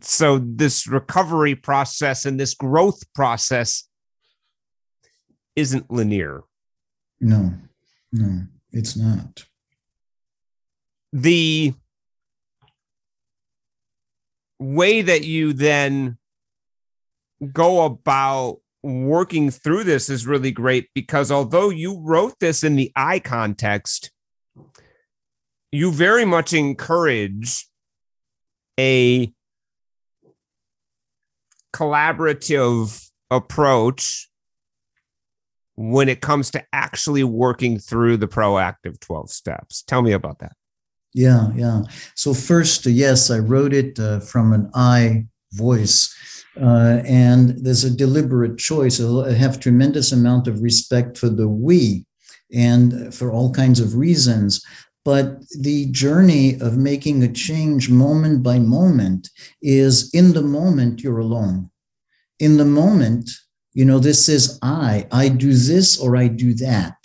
So, 0.00 0.38
this 0.38 0.86
recovery 0.86 1.54
process 1.54 2.24
and 2.26 2.40
this 2.40 2.54
growth 2.54 3.02
process 3.12 3.88
isn't 5.54 5.90
linear. 5.90 6.42
No, 7.20 7.52
no, 8.12 8.46
it's 8.72 8.96
not. 8.96 9.44
The 11.12 11.74
way 14.58 15.02
that 15.02 15.24
you 15.24 15.52
then 15.52 16.18
go 17.52 17.84
about 17.84 18.58
working 18.86 19.50
through 19.50 19.84
this 19.84 20.08
is 20.08 20.26
really 20.26 20.52
great 20.52 20.88
because 20.94 21.30
although 21.30 21.70
you 21.70 22.00
wrote 22.00 22.38
this 22.40 22.62
in 22.62 22.76
the 22.76 22.92
I 22.94 23.18
context, 23.18 24.10
you 25.72 25.90
very 25.90 26.24
much 26.24 26.52
encourage 26.52 27.66
a 28.78 29.32
collaborative 31.72 33.10
approach 33.30 34.30
when 35.74 36.08
it 36.08 36.20
comes 36.20 36.50
to 36.52 36.64
actually 36.72 37.24
working 37.24 37.78
through 37.78 38.16
the 38.16 38.28
proactive 38.28 38.98
12 39.00 39.30
steps. 39.30 39.82
Tell 39.82 40.00
me 40.00 40.12
about 40.12 40.38
that. 40.38 40.52
Yeah, 41.12 41.50
yeah. 41.54 41.82
So, 42.14 42.34
first, 42.34 42.86
yes, 42.86 43.30
I 43.30 43.38
wrote 43.38 43.72
it 43.72 43.98
uh, 43.98 44.20
from 44.20 44.52
an 44.52 44.70
I 44.74 45.26
voice 45.52 46.14
uh, 46.60 47.02
and 47.06 47.50
there's 47.64 47.84
a 47.84 47.94
deliberate 47.94 48.58
choice. 48.58 49.00
I 49.00 49.32
have 49.32 49.60
tremendous 49.60 50.12
amount 50.12 50.48
of 50.48 50.62
respect 50.62 51.18
for 51.18 51.28
the 51.28 51.48
we 51.48 52.06
and 52.52 53.14
for 53.14 53.32
all 53.32 53.52
kinds 53.52 53.80
of 53.80 53.96
reasons. 53.96 54.64
But 55.04 55.48
the 55.50 55.86
journey 55.92 56.60
of 56.60 56.76
making 56.76 57.22
a 57.22 57.32
change 57.32 57.88
moment 57.88 58.42
by 58.42 58.58
moment 58.58 59.30
is 59.62 60.10
in 60.12 60.32
the 60.32 60.42
moment 60.42 61.02
you're 61.02 61.20
alone. 61.20 61.70
In 62.40 62.56
the 62.56 62.64
moment, 62.64 63.30
you 63.72 63.84
know, 63.84 63.98
this 63.98 64.28
is 64.28 64.58
I. 64.62 65.06
I 65.12 65.28
do 65.28 65.52
this 65.52 66.00
or 66.00 66.16
I 66.16 66.28
do 66.28 66.54
that. 66.54 66.96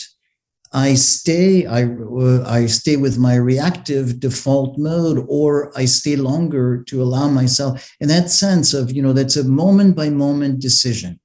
I 0.74 0.94
stay, 0.94 1.66
I, 1.66 1.84
uh, 1.84 2.44
I 2.48 2.66
stay 2.68 2.96
with 2.96 3.18
my 3.18 3.36
reactive 3.36 4.20
default 4.20 4.78
mode, 4.78 5.26
or 5.28 5.78
I 5.78 5.86
stay 5.86 6.16
longer 6.16 6.84
to 6.84 7.04
allow 7.04 7.28
myself 7.28 7.94
in 8.00 8.08
that 8.08 8.30
sense 8.30 8.74
of, 8.74 8.92
you 8.92 9.02
know, 9.02 9.12
that's 9.12 9.36
a 9.36 9.44
moment 9.44 9.96
by 9.96 10.10
moment 10.10 10.62
decision. 10.62 11.20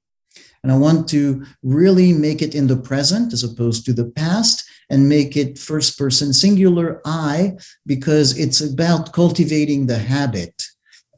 And 0.63 0.71
I 0.71 0.77
want 0.77 1.07
to 1.09 1.45
really 1.63 2.11
make 2.11 2.41
it 2.41 2.55
in 2.55 2.67
the 2.67 2.75
present 2.75 3.31
as 3.31 3.43
opposed 3.43 3.85
to 3.85 3.93
the 3.93 4.11
past 4.11 4.65
and 4.89 5.07
make 5.07 5.37
it 5.37 5.57
first 5.57 5.97
person 5.97 6.33
singular 6.33 7.01
I, 7.05 7.57
because 7.85 8.37
it's 8.37 8.59
about 8.59 9.13
cultivating 9.13 9.87
the 9.87 9.99
habit 9.99 10.61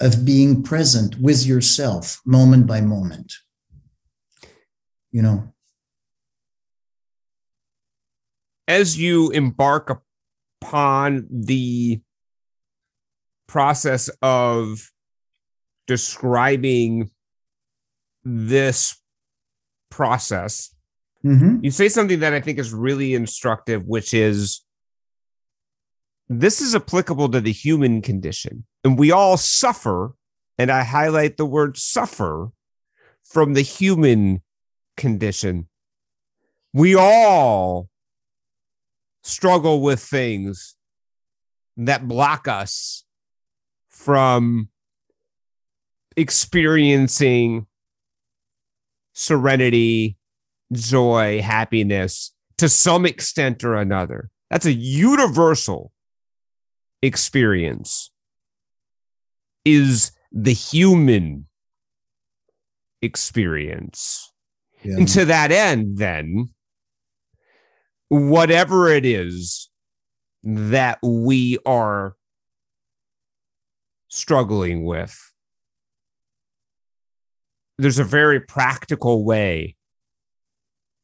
of 0.01 0.23
being 0.23 0.61
present 0.61 1.19
with 1.19 1.45
yourself 1.45 2.21
moment 2.25 2.67
by 2.67 2.81
moment. 2.81 3.33
You 5.11 5.23
know, 5.23 5.53
as 8.69 8.99
you 8.99 9.31
embark 9.31 9.89
upon 10.61 11.27
the 11.31 11.99
process 13.47 14.09
of 14.21 14.91
describing 15.87 17.09
this 18.23 18.95
process, 19.89 20.73
mm-hmm. 21.25 21.57
you 21.63 21.71
say 21.71 21.89
something 21.89 22.19
that 22.19 22.35
I 22.35 22.41
think 22.41 22.59
is 22.59 22.71
really 22.71 23.15
instructive, 23.15 23.87
which 23.87 24.13
is 24.13 24.61
this 26.29 26.61
is 26.61 26.75
applicable 26.75 27.29
to 27.29 27.41
the 27.41 27.51
human 27.51 28.03
condition. 28.03 28.65
And 28.83 28.99
we 28.99 29.11
all 29.11 29.35
suffer, 29.35 30.13
and 30.59 30.69
I 30.69 30.83
highlight 30.83 31.37
the 31.37 31.45
word 31.45 31.75
suffer 31.75 32.51
from 33.23 33.55
the 33.55 33.63
human 33.63 34.43
condition. 34.95 35.67
We 36.71 36.95
all 36.95 37.89
struggle 39.29 39.81
with 39.81 40.01
things 40.01 40.75
that 41.77 42.07
block 42.07 42.47
us 42.47 43.05
from 43.87 44.69
experiencing 46.17 47.67
serenity, 49.13 50.17
joy, 50.73 51.41
happiness 51.41 52.33
to 52.57 52.67
some 52.67 53.05
extent 53.05 53.63
or 53.63 53.75
another. 53.75 54.29
That's 54.49 54.65
a 54.65 54.73
universal 54.73 55.91
experience, 57.01 58.11
is 59.63 60.11
the 60.31 60.53
human 60.53 61.47
experience. 63.01 64.33
Yeah. 64.83 64.97
And 64.97 65.07
to 65.09 65.25
that 65.25 65.51
end, 65.51 65.97
then, 65.97 66.49
whatever 68.09 68.89
it 68.89 69.05
is 69.05 69.69
that 70.43 70.99
we 71.01 71.57
are 71.65 72.15
struggling 74.09 74.83
with, 74.83 75.17
there's 77.77 77.99
a 77.99 78.03
very 78.03 78.39
practical 78.39 79.23
way 79.23 79.75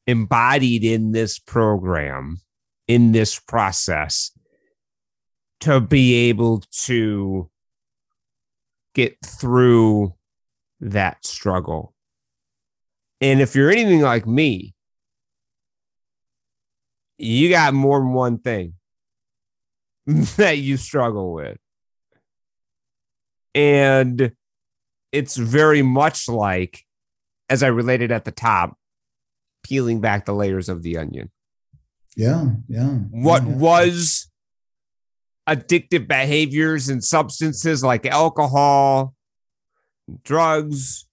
embodied 0.07 0.83
in 0.83 1.11
this 1.11 1.39
program, 1.39 2.41
in 2.87 3.11
this 3.11 3.39
process, 3.39 4.31
to 5.61 5.79
be 5.79 6.29
able 6.29 6.61
to 6.85 7.49
get 8.93 9.17
through 9.25 10.13
that 10.79 11.25
struggle. 11.25 11.93
And 13.21 13.41
if 13.41 13.55
you're 13.55 13.71
anything 13.71 14.01
like 14.01 14.27
me, 14.27 14.74
you 17.17 17.49
got 17.49 17.73
more 17.73 17.99
than 17.99 18.13
one 18.13 18.37
thing 18.39 18.73
that 20.05 20.57
you 20.57 20.77
struggle 20.77 21.33
with. 21.33 21.57
And 23.53 24.33
it's 25.11 25.37
very 25.37 25.81
much 25.81 26.27
like, 26.27 26.83
as 27.49 27.63
I 27.63 27.67
related 27.67 28.11
at 28.11 28.25
the 28.25 28.31
top, 28.31 28.77
peeling 29.63 30.01
back 30.01 30.25
the 30.25 30.33
layers 30.33 30.67
of 30.67 30.83
the 30.83 30.97
onion. 30.97 31.31
Yeah, 32.15 32.45
yeah. 32.67 32.89
What 33.11 33.43
yeah. 33.43 33.55
was 33.55 34.29
addictive 35.47 36.07
behaviors 36.07 36.89
and 36.89 37.03
substances 37.03 37.83
like 37.83 38.05
alcohol, 38.05 39.13
drugs 40.23 41.07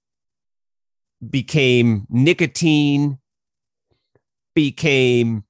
became 1.28 2.06
nicotine, 2.10 3.18
became 4.54 5.44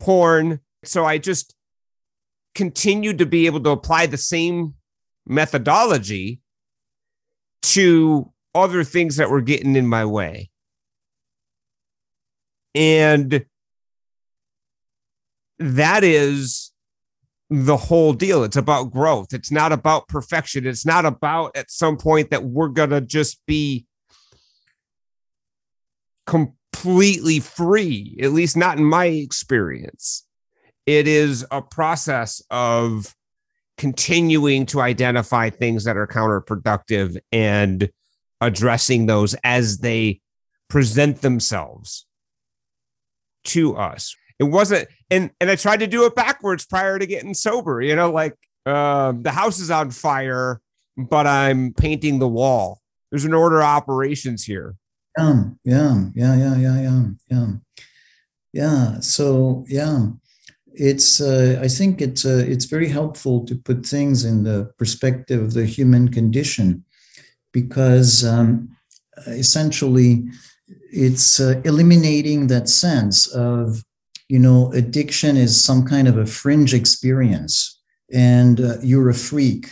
porn. 0.00 0.60
So 0.84 1.04
I 1.04 1.18
just 1.18 1.54
continued 2.54 3.18
to 3.18 3.26
be 3.26 3.46
able 3.46 3.60
to 3.60 3.70
apply 3.70 4.06
the 4.06 4.16
same 4.16 4.74
methodology 5.26 6.40
to 7.62 8.32
other 8.54 8.84
things 8.84 9.16
that 9.16 9.30
were 9.30 9.40
getting 9.40 9.76
in 9.76 9.86
my 9.86 10.04
way. 10.04 10.50
And 12.74 13.44
that 15.58 16.04
is 16.04 16.72
the 17.50 17.76
whole 17.76 18.12
deal. 18.12 18.44
It's 18.44 18.56
about 18.56 18.92
growth. 18.92 19.32
It's 19.32 19.50
not 19.50 19.72
about 19.72 20.08
perfection. 20.08 20.66
It's 20.66 20.86
not 20.86 21.06
about 21.06 21.56
at 21.56 21.70
some 21.70 21.96
point 21.96 22.30
that 22.30 22.44
we're 22.44 22.68
going 22.68 22.90
to 22.90 23.00
just 23.00 23.40
be 23.46 23.86
completely 26.72 27.40
free, 27.40 28.18
at 28.22 28.32
least 28.32 28.56
not 28.56 28.78
in 28.78 28.84
my 28.84 29.06
experience. 29.06 30.24
It 30.86 31.06
is 31.06 31.44
a 31.50 31.60
process 31.60 32.42
of 32.50 33.14
continuing 33.76 34.66
to 34.66 34.80
identify 34.80 35.50
things 35.50 35.84
that 35.84 35.96
are 35.96 36.06
counterproductive 36.06 37.18
and 37.30 37.90
addressing 38.40 39.06
those 39.06 39.34
as 39.44 39.78
they 39.78 40.20
present 40.68 41.20
themselves 41.20 42.06
to 43.44 43.76
us. 43.76 44.14
It 44.38 44.44
wasn't, 44.44 44.88
and 45.10 45.30
and 45.40 45.50
I 45.50 45.56
tried 45.56 45.80
to 45.80 45.86
do 45.86 46.04
it 46.06 46.14
backwards 46.14 46.64
prior 46.64 46.98
to 46.98 47.06
getting 47.06 47.34
sober. 47.34 47.80
You 47.80 47.96
know, 47.96 48.10
like 48.10 48.34
uh, 48.66 49.12
the 49.16 49.32
house 49.32 49.58
is 49.58 49.70
on 49.70 49.90
fire, 49.90 50.60
but 50.96 51.26
I'm 51.26 51.72
painting 51.72 52.18
the 52.18 52.28
wall. 52.28 52.80
There's 53.10 53.24
an 53.24 53.34
order 53.34 53.58
of 53.58 53.64
operations 53.64 54.44
here. 54.44 54.76
Yeah, 55.18 55.44
yeah, 55.64 56.10
yeah, 56.14 56.36
yeah, 56.36 56.56
yeah, 56.56 56.80
yeah, 56.82 57.06
yeah. 57.30 57.46
Yeah. 58.52 59.00
So 59.00 59.64
yeah, 59.68 60.08
it's. 60.74 61.20
Uh, 61.20 61.60
I 61.62 61.68
think 61.68 62.00
it's. 62.00 62.24
Uh, 62.24 62.44
it's 62.46 62.64
very 62.66 62.88
helpful 62.88 63.44
to 63.46 63.54
put 63.56 63.84
things 63.86 64.24
in 64.24 64.44
the 64.44 64.70
perspective 64.78 65.42
of 65.42 65.54
the 65.54 65.66
human 65.66 66.08
condition, 66.08 66.84
because 67.52 68.24
um, 68.24 68.70
essentially, 69.26 70.24
it's 70.92 71.40
uh, 71.40 71.60
eliminating 71.64 72.46
that 72.48 72.68
sense 72.68 73.26
of 73.28 73.84
you 74.28 74.38
know, 74.38 74.70
addiction 74.72 75.38
is 75.38 75.64
some 75.64 75.86
kind 75.86 76.06
of 76.06 76.18
a 76.18 76.26
fringe 76.26 76.74
experience, 76.74 77.80
and 78.12 78.60
uh, 78.60 78.76
you're 78.82 79.08
a 79.10 79.14
freak 79.14 79.68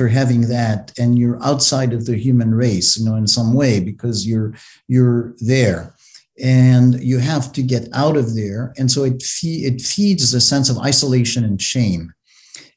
for 0.00 0.08
having 0.08 0.48
that, 0.48 0.98
and 0.98 1.18
you're 1.18 1.44
outside 1.44 1.92
of 1.92 2.06
the 2.06 2.16
human 2.16 2.54
race, 2.54 2.96
you 2.96 3.04
know, 3.04 3.16
in 3.16 3.26
some 3.26 3.52
way 3.52 3.80
because 3.80 4.26
you're 4.26 4.54
you're 4.88 5.34
there, 5.40 5.94
and 6.42 6.98
you 7.04 7.18
have 7.18 7.52
to 7.52 7.62
get 7.62 7.86
out 7.92 8.16
of 8.16 8.34
there, 8.34 8.72
and 8.78 8.90
so 8.90 9.04
it 9.04 9.22
fe- 9.22 9.66
it 9.68 9.82
feeds 9.82 10.32
a 10.32 10.40
sense 10.40 10.70
of 10.70 10.78
isolation 10.78 11.44
and 11.44 11.60
shame. 11.60 12.14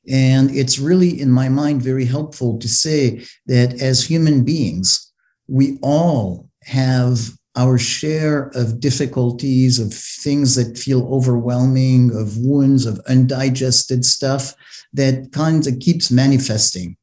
And 0.09 0.51
it's 0.51 0.79
really, 0.79 1.21
in 1.21 1.31
my 1.31 1.47
mind, 1.47 1.81
very 1.81 2.03
helpful 2.03 2.59
to 2.59 2.67
say 2.67 3.23
that 3.45 3.81
as 3.81 4.03
human 4.03 4.43
beings, 4.43 5.13
we 5.47 5.79
all 5.81 6.49
have 6.63 7.17
our 7.55 7.77
share 7.77 8.51
of 8.53 8.81
difficulties, 8.81 9.79
of 9.79 9.93
things 9.93 10.55
that 10.55 10.77
feel 10.77 11.07
overwhelming, 11.07 12.11
of 12.13 12.35
wounds, 12.37 12.85
of 12.85 12.99
undigested 13.07 14.03
stuff 14.03 14.55
that 14.91 15.31
kind 15.31 15.65
of 15.65 15.79
keeps 15.79 16.11
manifesting. 16.11 16.97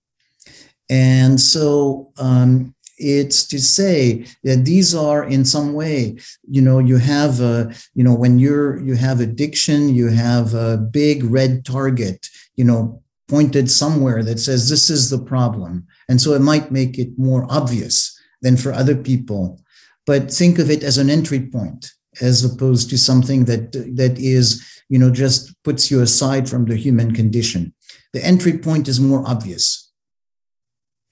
And 0.90 1.40
so 1.40 2.12
um, 2.18 2.74
it's 2.98 3.46
to 3.46 3.60
say 3.60 4.26
that 4.42 4.64
these 4.64 4.92
are 4.92 5.24
in 5.24 5.44
some 5.44 5.72
way, 5.72 6.18
you 6.48 6.60
know, 6.60 6.80
you 6.80 6.96
have 6.96 7.40
a, 7.40 7.72
you 7.94 8.02
know, 8.02 8.14
when 8.14 8.40
you're 8.40 8.78
you 8.80 8.96
have 8.96 9.20
addiction, 9.20 9.94
you 9.94 10.08
have 10.08 10.52
a 10.52 10.76
big 10.76 11.22
red 11.24 11.64
target, 11.64 12.28
you 12.56 12.64
know, 12.64 13.02
pointed 13.28 13.70
somewhere 13.70 14.24
that 14.24 14.40
says 14.40 14.68
this 14.68 14.90
is 14.90 15.08
the 15.08 15.24
problem. 15.24 15.86
And 16.08 16.20
so 16.20 16.34
it 16.34 16.40
might 16.40 16.72
make 16.72 16.98
it 16.98 17.16
more 17.16 17.46
obvious 17.48 18.18
than 18.42 18.56
for 18.56 18.72
other 18.72 18.96
people. 18.96 19.60
But 20.06 20.32
think 20.32 20.58
of 20.58 20.70
it 20.70 20.82
as 20.82 20.98
an 20.98 21.08
entry 21.08 21.40
point 21.40 21.92
as 22.20 22.44
opposed 22.44 22.90
to 22.90 22.98
something 22.98 23.44
that 23.44 23.70
that 23.94 24.18
is 24.18 24.66
you 24.88 24.98
know 24.98 25.10
just 25.10 25.54
puts 25.62 25.88
you 25.88 26.02
aside 26.02 26.48
from 26.48 26.64
the 26.64 26.76
human 26.76 27.14
condition. 27.14 27.72
The 28.12 28.24
entry 28.24 28.58
point 28.58 28.88
is 28.88 28.98
more 28.98 29.22
obvious 29.24 29.89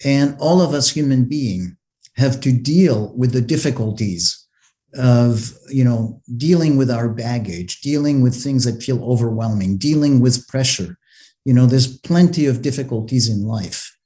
and 0.04 0.36
all 0.38 0.60
of 0.60 0.74
us 0.74 0.90
human 0.90 1.24
beings 1.24 1.72
have 2.16 2.40
to 2.40 2.52
deal 2.52 3.12
with 3.16 3.32
the 3.32 3.40
difficulties 3.40 4.46
of 4.94 5.52
you 5.68 5.84
know 5.84 6.20
dealing 6.36 6.76
with 6.76 6.90
our 6.90 7.08
baggage 7.08 7.80
dealing 7.82 8.22
with 8.22 8.34
things 8.34 8.64
that 8.64 8.82
feel 8.82 9.04
overwhelming 9.04 9.76
dealing 9.76 10.20
with 10.20 10.46
pressure. 10.48 10.96
You 11.44 11.54
know 11.54 11.66
there's 11.66 11.98
plenty 11.98 12.46
of 12.46 12.62
difficulties 12.62 13.28
in 13.28 13.44
life. 13.44 13.96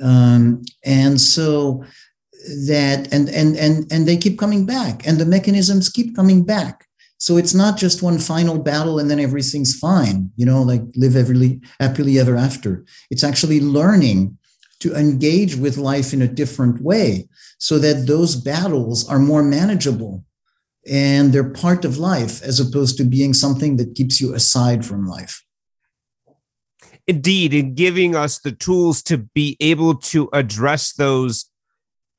Um, 0.00 0.62
and 0.84 1.20
so 1.20 1.84
that 2.66 3.12
and 3.12 3.28
and 3.28 3.56
and 3.56 3.90
and 3.92 4.06
they 4.06 4.16
keep 4.16 4.38
coming 4.38 4.66
back 4.66 5.06
and 5.06 5.18
the 5.18 5.26
mechanisms 5.26 5.88
keep 5.88 6.14
coming 6.14 6.44
back. 6.44 6.86
So 7.18 7.36
it's 7.36 7.54
not 7.54 7.76
just 7.76 8.02
one 8.02 8.18
final 8.18 8.58
battle 8.58 8.98
and 8.98 9.08
then 9.08 9.20
everything's 9.20 9.78
fine 9.78 10.30
you 10.34 10.44
know 10.44 10.62
like 10.62 10.82
live 10.96 11.16
every 11.16 11.60
happily 11.80 12.18
ever 12.18 12.36
after. 12.36 12.84
It's 13.10 13.24
actually 13.24 13.60
learning 13.60 14.36
to 14.82 14.94
engage 14.96 15.54
with 15.54 15.76
life 15.76 16.12
in 16.12 16.22
a 16.22 16.28
different 16.28 16.82
way 16.82 17.28
so 17.58 17.78
that 17.78 18.06
those 18.08 18.34
battles 18.34 19.08
are 19.08 19.20
more 19.20 19.42
manageable 19.42 20.24
and 20.90 21.32
they're 21.32 21.50
part 21.50 21.84
of 21.84 21.98
life 21.98 22.42
as 22.42 22.58
opposed 22.58 22.96
to 22.96 23.04
being 23.04 23.32
something 23.32 23.76
that 23.76 23.94
keeps 23.94 24.20
you 24.20 24.34
aside 24.34 24.84
from 24.84 25.06
life. 25.06 25.44
Indeed 27.06 27.54
in 27.54 27.74
giving 27.74 28.16
us 28.16 28.40
the 28.40 28.50
tools 28.50 29.02
to 29.04 29.18
be 29.18 29.56
able 29.60 29.94
to 29.96 30.28
address 30.32 30.92
those 30.92 31.46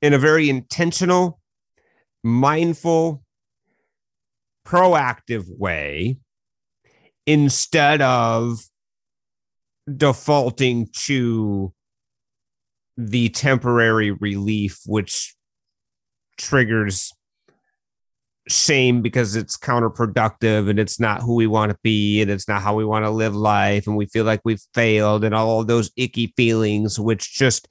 in 0.01 0.13
a 0.13 0.17
very 0.17 0.49
intentional, 0.49 1.41
mindful, 2.23 3.23
proactive 4.65 5.45
way 5.49 6.17
instead 7.25 8.01
of 8.01 8.63
defaulting 9.93 10.87
to 10.93 11.73
the 12.97 13.29
temporary 13.29 14.11
relief, 14.11 14.79
which 14.85 15.35
triggers 16.37 17.11
shame 18.49 19.01
because 19.01 19.35
it's 19.35 19.57
counterproductive 19.57 20.69
and 20.69 20.77
it's 20.77 20.99
not 20.99 21.21
who 21.21 21.35
we 21.35 21.47
want 21.47 21.71
to 21.71 21.77
be 21.81 22.21
and 22.21 22.29
it's 22.29 22.47
not 22.47 22.61
how 22.61 22.75
we 22.75 22.83
want 22.83 23.05
to 23.05 23.09
live 23.09 23.33
life 23.33 23.87
and 23.87 23.95
we 23.95 24.05
feel 24.05 24.25
like 24.25 24.41
we've 24.43 24.61
failed 24.73 25.23
and 25.23 25.33
all 25.33 25.63
those 25.63 25.91
icky 25.95 26.33
feelings 26.35 26.99
which 26.99 27.33
just 27.33 27.69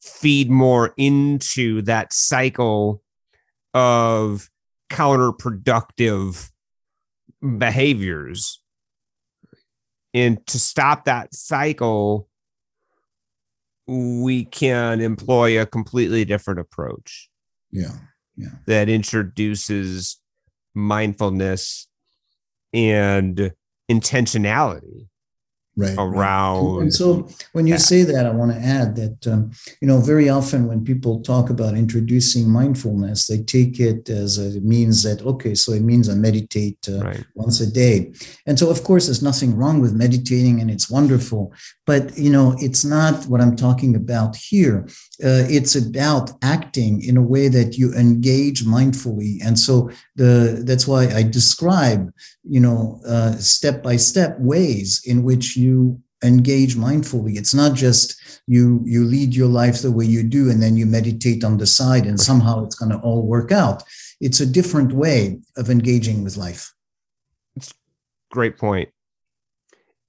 feed 0.00 0.50
more 0.50 0.94
into 0.96 1.82
that 1.82 2.12
cycle 2.12 3.02
of 3.72 4.48
counterproductive 4.90 6.50
behaviors. 7.58 8.62
And 10.12 10.46
to 10.46 10.60
stop 10.60 11.06
that 11.06 11.34
cycle, 11.34 12.28
we 13.86 14.44
can 14.44 15.00
employ 15.00 15.60
a 15.60 15.66
completely 15.66 16.24
different 16.24 16.60
approach. 16.60 17.28
Yeah. 17.70 17.96
Yeah. 18.36 18.48
That 18.66 18.88
introduces 18.88 20.20
mindfulness 20.74 21.86
and 22.72 23.52
intentionality 23.90 25.08
right 25.76 25.96
around 25.98 26.82
and 26.82 26.94
so 26.94 27.28
when 27.52 27.66
you 27.66 27.74
that. 27.74 27.80
say 27.80 28.02
that 28.02 28.26
i 28.26 28.30
want 28.30 28.52
to 28.52 28.58
add 28.58 28.94
that 28.96 29.26
um, 29.26 29.50
you 29.80 29.88
know 29.88 29.98
very 29.98 30.28
often 30.28 30.68
when 30.68 30.84
people 30.84 31.20
talk 31.20 31.50
about 31.50 31.74
introducing 31.74 32.48
mindfulness 32.48 33.26
they 33.26 33.38
take 33.38 33.80
it 33.80 34.08
as 34.08 34.38
a, 34.38 34.56
it 34.56 34.64
means 34.64 35.02
that 35.02 35.20
okay 35.22 35.54
so 35.54 35.72
it 35.72 35.82
means 35.82 36.08
i 36.08 36.14
meditate 36.14 36.78
uh, 36.88 37.04
right. 37.04 37.24
once 37.34 37.60
a 37.60 37.70
day. 37.70 38.12
And 38.46 38.58
so 38.58 38.70
of 38.70 38.82
course 38.88 39.06
there's 39.06 39.22
nothing 39.30 39.56
wrong 39.56 39.80
with 39.80 39.92
meditating 40.04 40.60
and 40.60 40.70
it's 40.70 40.88
wonderful 40.90 41.52
but 41.90 42.16
you 42.16 42.30
know 42.30 42.46
it's 42.66 42.84
not 42.84 43.14
what 43.30 43.40
i'm 43.42 43.56
talking 43.56 43.92
about 43.96 44.32
here. 44.36 44.78
Uh, 45.28 45.44
it's 45.58 45.74
about 45.86 46.26
acting 46.42 47.02
in 47.08 47.16
a 47.16 47.26
way 47.34 47.46
that 47.56 47.70
you 47.78 47.86
engage 47.94 48.60
mindfully. 48.76 49.32
And 49.46 49.56
so 49.66 49.74
the 50.20 50.62
that's 50.68 50.86
why 50.90 51.02
i 51.20 51.22
describe 51.38 52.02
you 52.54 52.60
know 52.66 52.78
uh, 53.14 53.32
step 53.54 53.76
by 53.88 53.96
step 54.10 54.32
ways 54.52 54.88
in 55.12 55.18
which 55.28 55.46
you 55.62 55.63
engage 56.22 56.74
mindfully. 56.74 57.36
It's 57.36 57.54
not 57.54 57.74
just 57.74 58.42
you 58.46 58.82
you 58.84 59.04
lead 59.04 59.34
your 59.34 59.48
life 59.48 59.82
the 59.82 59.92
way 59.92 60.06
you 60.06 60.22
do 60.22 60.50
and 60.50 60.62
then 60.62 60.76
you 60.76 60.86
meditate 60.86 61.44
on 61.44 61.58
the 61.58 61.66
side 61.66 62.06
and 62.06 62.18
somehow 62.18 62.64
it's 62.64 62.74
going 62.74 62.90
to 62.90 62.98
all 62.98 63.22
work 63.22 63.52
out. 63.52 63.82
It's 64.20 64.40
a 64.40 64.46
different 64.46 64.92
way 64.92 65.40
of 65.56 65.70
engaging 65.70 66.24
with 66.24 66.36
life. 66.36 66.72
It's 67.56 67.74
great 68.30 68.56
point. 68.58 68.88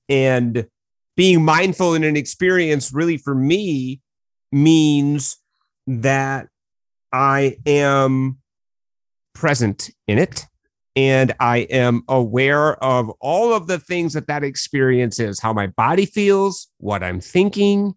And 0.08 0.68
being 1.16 1.44
mindful 1.44 1.94
in 1.94 2.04
an 2.04 2.18
experience 2.18 2.94
really 2.94 3.18
for 3.18 3.36
me 3.36 4.02
means 4.52 5.38
that 5.88 6.48
i 7.12 7.58
am 7.66 8.38
present 9.34 9.92
in 10.08 10.18
it 10.18 10.46
and 10.96 11.34
I 11.40 11.60
am 11.60 12.04
aware 12.08 12.82
of 12.84 13.10
all 13.20 13.54
of 13.54 13.68
the 13.68 13.80
things 13.80 14.14
that 14.14 14.28
that 14.28 14.44
experience 14.44 15.20
is, 15.20 15.40
how 15.40 15.54
my 15.54 15.68
body 15.68 16.06
feels, 16.06 16.68
what 16.78 17.04
I'm 17.04 17.20
thinking, 17.20 17.96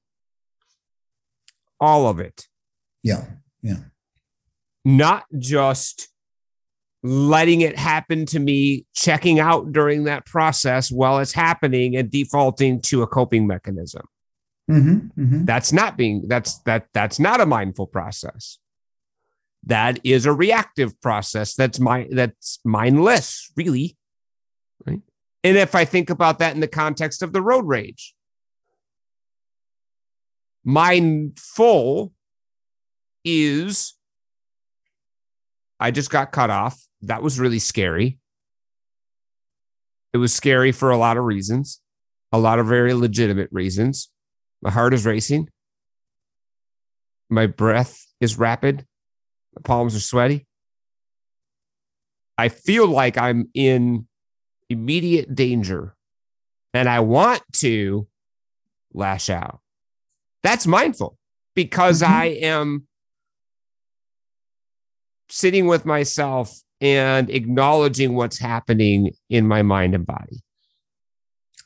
all 1.80 2.08
of 2.08 2.18
it. 2.18 2.46
Yeah. 3.02 3.24
Yeah. 3.62 3.76
Not 4.84 5.24
just 5.38 6.08
letting 7.02 7.60
it 7.60 7.78
happen 7.78 8.26
to 8.26 8.38
me, 8.40 8.84
checking 8.94 9.38
out 9.38 9.72
during 9.72 10.04
that 10.04 10.26
process 10.26 10.90
while 10.90 11.18
it's 11.18 11.32
happening 11.32 11.96
and 11.96 12.10
defaulting 12.10 12.80
to 12.82 13.02
a 13.02 13.06
coping 13.06 13.46
mechanism. 13.46 14.02
Mm-hmm, 14.68 15.22
mm-hmm. 15.22 15.44
That's 15.44 15.72
not 15.72 15.96
being 15.96 16.24
that's 16.28 16.58
that 16.60 16.88
that's 16.92 17.18
not 17.18 17.40
a 17.40 17.46
mindful 17.46 17.86
process. 17.86 18.58
That 19.68 20.00
is 20.02 20.24
a 20.24 20.32
reactive 20.32 20.98
process. 21.02 21.54
That's 21.54 21.78
my 21.78 22.08
that's 22.10 22.58
mindless, 22.64 23.52
really. 23.54 23.98
Right. 24.86 25.02
And 25.44 25.56
if 25.58 25.74
I 25.74 25.84
think 25.84 26.08
about 26.08 26.38
that 26.38 26.54
in 26.54 26.60
the 26.60 26.66
context 26.66 27.22
of 27.22 27.34
the 27.34 27.42
road 27.42 27.66
rage, 27.66 28.14
mindful 30.64 32.14
is 33.26 33.94
I 35.78 35.90
just 35.90 36.10
got 36.10 36.32
cut 36.32 36.48
off. 36.48 36.80
That 37.02 37.22
was 37.22 37.38
really 37.38 37.58
scary. 37.58 38.18
It 40.14 40.16
was 40.16 40.34
scary 40.34 40.72
for 40.72 40.90
a 40.90 40.96
lot 40.96 41.18
of 41.18 41.24
reasons, 41.24 41.82
a 42.32 42.38
lot 42.38 42.58
of 42.58 42.66
very 42.66 42.94
legitimate 42.94 43.50
reasons. 43.52 44.08
My 44.62 44.70
heart 44.70 44.94
is 44.94 45.04
racing. 45.04 45.50
My 47.28 47.46
breath 47.46 48.06
is 48.18 48.38
rapid. 48.38 48.86
My 49.58 49.62
palms 49.64 49.96
are 49.96 50.00
sweaty. 50.00 50.46
I 52.36 52.48
feel 52.48 52.86
like 52.86 53.18
I'm 53.18 53.48
in 53.54 54.06
immediate 54.70 55.34
danger 55.34 55.96
and 56.72 56.88
I 56.88 57.00
want 57.00 57.42
to 57.54 58.06
lash 58.92 59.28
out. 59.28 59.60
That's 60.44 60.66
mindful 60.66 61.18
because 61.56 62.02
mm-hmm. 62.02 62.12
I 62.12 62.24
am 62.42 62.86
sitting 65.28 65.66
with 65.66 65.84
myself 65.84 66.56
and 66.80 67.28
acknowledging 67.28 68.14
what's 68.14 68.38
happening 68.38 69.10
in 69.28 69.48
my 69.48 69.62
mind 69.62 69.96
and 69.96 70.06
body. 70.06 70.40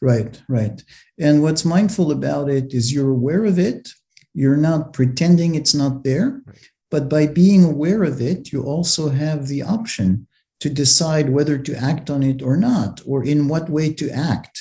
Right, 0.01 0.43
right. 0.49 0.82
And 1.20 1.43
what's 1.43 1.66
mindful 1.66 2.11
about 2.11 2.49
it 2.49 2.72
is 2.72 2.93
you're 2.93 3.11
aware 3.11 3.45
of 3.45 3.59
it. 3.59 3.90
You're 4.32 4.57
not 4.57 4.95
pretending 4.95 5.55
it's 5.55 5.74
not 5.74 6.03
there. 6.03 6.40
Right. 6.47 6.71
But 6.93 7.09
by 7.09 7.26
being 7.26 7.64
aware 7.64 8.05
of 8.05 8.20
it, 8.20 8.53
you 8.53 8.62
also 8.62 9.09
have 9.09 9.49
the 9.49 9.62
option 9.62 10.28
to 10.61 10.68
decide 10.68 11.30
whether 11.30 11.57
to 11.59 11.74
act 11.74 12.11
on 12.11 12.22
it 12.22 12.43
or 12.43 12.57
not, 12.57 13.01
or 13.07 13.24
in 13.24 13.49
what 13.49 13.70
way 13.70 13.93
to 13.95 14.11
act. 14.11 14.61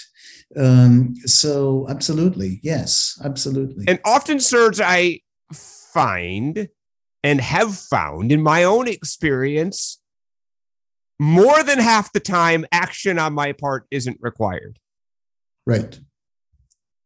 Um, 0.57 1.13
so, 1.25 1.85
absolutely, 1.89 2.61
yes, 2.63 3.19
absolutely. 3.23 3.85
And 3.87 3.99
often, 4.05 4.39
Serge, 4.39 4.79
I 4.79 5.19
find 5.53 6.69
and 7.21 7.41
have 7.41 7.77
found 7.77 8.31
in 8.31 8.41
my 8.41 8.63
own 8.63 8.87
experience, 8.87 9.99
more 11.19 11.63
than 11.63 11.79
half 11.79 12.13
the 12.13 12.19
time, 12.19 12.65
action 12.71 13.19
on 13.19 13.33
my 13.33 13.51
part 13.51 13.85
isn't 13.91 14.17
required. 14.21 14.79
Right. 15.67 15.99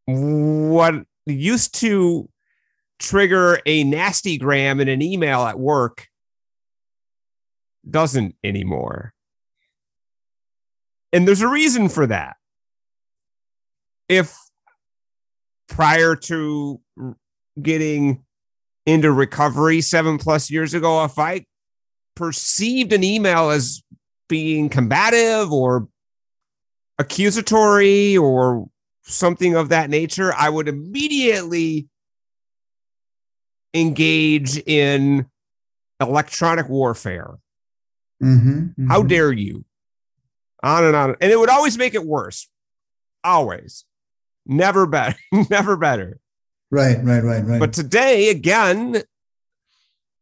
What 0.05 1.03
used 1.26 1.76
to 1.82 2.30
trigger 2.99 3.59
a 3.65 3.83
nasty 3.83 4.37
gram 4.37 4.79
in 4.79 4.87
an 4.87 5.01
email 5.01 5.41
at 5.43 5.59
work 5.59 6.07
doesn't 7.89 8.35
anymore. 8.43 9.13
And 11.13 11.27
there's 11.27 11.41
a 11.41 11.47
reason 11.47 11.89
for 11.89 12.07
that. 12.07 12.35
If 14.09 14.35
prior 15.67 16.15
to 16.15 16.81
getting 17.61 18.23
into 18.85 19.11
recovery 19.11 19.81
seven 19.81 20.17
plus 20.17 20.51
years 20.51 20.73
ago, 20.73 21.03
if 21.05 21.17
I 21.17 21.45
perceived 22.15 22.93
an 22.93 23.03
email 23.03 23.49
as 23.49 23.81
being 24.27 24.69
combative 24.69 25.51
or 25.51 25.87
accusatory 26.97 28.17
or 28.17 28.67
something 29.03 29.55
of 29.55 29.69
that 29.69 29.89
nature, 29.89 30.33
I 30.33 30.49
would 30.49 30.67
immediately 30.67 31.87
engage 33.76 34.57
in 34.57 35.28
electronic 35.99 36.69
warfare. 36.69 37.36
Mm-hmm, 38.23 38.59
mm-hmm. 38.59 38.88
How 38.88 39.03
dare 39.03 39.32
you? 39.32 39.65
On 40.63 40.84
and 40.84 40.95
on. 40.95 41.15
And 41.21 41.32
it 41.32 41.38
would 41.38 41.49
always 41.49 41.78
make 41.78 41.93
it 41.93 42.05
worse. 42.05 42.47
Always. 43.23 43.86
Never 44.45 44.86
better. 44.86 45.17
Never 45.49 45.76
better. 45.76 46.19
Right, 46.71 46.97
right, 47.03 47.23
right, 47.23 47.45
right. 47.45 47.59
But 47.59 47.73
today, 47.73 48.30
again, 48.30 48.95
if 48.95 49.05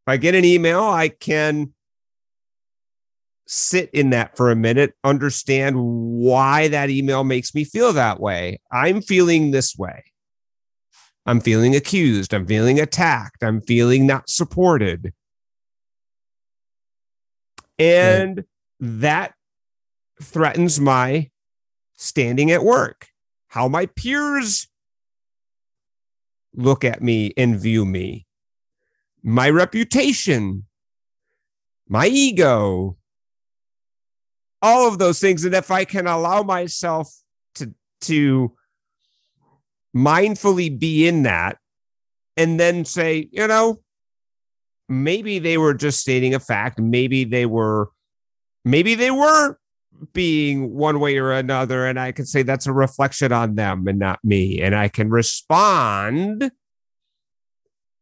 I 0.08 0.18
get 0.18 0.36
an 0.36 0.45
email, 0.45 0.82
I 0.82 1.10
can 1.10 1.74
sit 3.45 3.89
in 3.91 4.12
that 4.12 4.36
for 4.36 4.51
a 4.51 4.56
minute, 4.56 4.93
understand 5.04 5.76
why 5.78 6.70
that 6.70 6.89
email 6.89 7.24
makes 7.24 7.54
me 7.54 7.64
feel 7.64 7.93
that 7.93 8.20
way. 8.20 8.60
I'm 8.72 9.01
feeling 9.01 9.51
this 9.51 9.78
way. 9.78 10.04
I'm 11.26 11.39
feeling 11.39 11.76
accused. 11.76 12.34
I'm 12.34 12.45
feeling 12.45 12.80
attacked. 12.80 13.43
I'm 13.43 13.61
feeling 13.61 14.05
not 14.05 14.30
supported. 14.30 15.13
And 17.80 18.38
right. 18.38 18.45
that 18.80 19.34
threatens 20.21 20.80
my 20.80 21.30
standing 21.95 22.51
at 22.51 22.63
work, 22.63 23.07
how 23.47 23.67
my 23.67 23.86
peers 23.86 24.67
look 26.53 26.84
at 26.84 27.01
me 27.01 27.34
and 27.38 27.59
view 27.59 27.86
me, 27.86 28.28
my 29.24 29.49
reputation, 29.49 30.65
my 31.88 32.07
ego, 32.07 32.97
all 34.61 34.88
of 34.88 34.97
those 34.97 35.19
things. 35.19 35.45
And 35.45 35.55
if 35.55 35.71
I 35.71 35.86
can 35.86 36.07
allow 36.07 36.43
myself 36.43 37.13
to, 37.55 37.74
to 38.01 38.53
mindfully 39.96 40.78
be 40.78 41.08
in 41.08 41.24
that 41.24 41.58
and 42.38 42.60
then 42.60 42.86
say, 42.86 43.30
you 43.32 43.48
know, 43.48 43.80
maybe 44.89 45.39
they 45.39 45.58
were 45.58 45.74
just 45.74 46.00
stating 46.00 46.34
a 46.34 46.39
fact. 46.39 46.80
Maybe 46.80 47.24
they 47.24 47.46
were, 47.46 47.91
maybe 48.66 48.96
they 48.96 49.12
were 49.12 49.58
being 50.14 50.74
one 50.74 51.00
way 51.00 51.18
or 51.18 51.32
another. 51.32 51.86
And 51.86 52.00
I 52.00 52.12
can 52.12 52.26
say 52.26 52.44
that's 52.44 52.68
a 52.68 52.74
reflection 52.74 53.32
on 53.32 53.56
them 53.56 53.88
and 53.88 54.00
not 54.00 54.20
me. 54.24 54.62
And 54.62 54.76
I 54.76 54.88
can 54.88 55.10
respond 55.10 56.52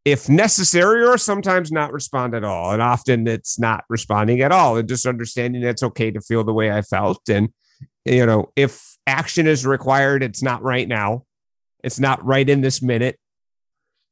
if 0.03 0.27
necessary, 0.27 1.05
or 1.05 1.17
sometimes 1.17 1.71
not 1.71 1.93
respond 1.93 2.33
at 2.33 2.43
all. 2.43 2.71
And 2.71 2.81
often 2.81 3.27
it's 3.27 3.59
not 3.59 3.83
responding 3.87 4.41
at 4.41 4.51
all 4.51 4.77
and 4.77 4.89
just 4.89 5.05
understanding 5.05 5.61
it's 5.61 5.83
okay 5.83 6.09
to 6.09 6.21
feel 6.21 6.43
the 6.43 6.53
way 6.53 6.71
I 6.71 6.81
felt. 6.81 7.29
And, 7.29 7.49
you 8.03 8.25
know, 8.25 8.51
if 8.55 8.97
action 9.05 9.45
is 9.45 9.63
required, 9.63 10.23
it's 10.23 10.41
not 10.41 10.63
right 10.63 10.87
now, 10.87 11.25
it's 11.83 11.99
not 11.99 12.23
right 12.25 12.47
in 12.47 12.61
this 12.61 12.81
minute. 12.81 13.17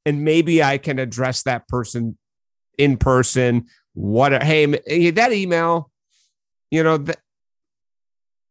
And 0.05 0.23
maybe 0.23 0.63
I 0.63 0.77
can 0.77 0.99
address 0.99 1.43
that 1.43 1.67
person 1.67 2.17
in 2.77 2.97
person. 2.97 3.67
What, 3.93 4.43
hey, 4.43 4.65
that 5.11 5.33
email, 5.33 5.91
you 6.71 6.83
know, 6.83 6.97
that 6.97 7.19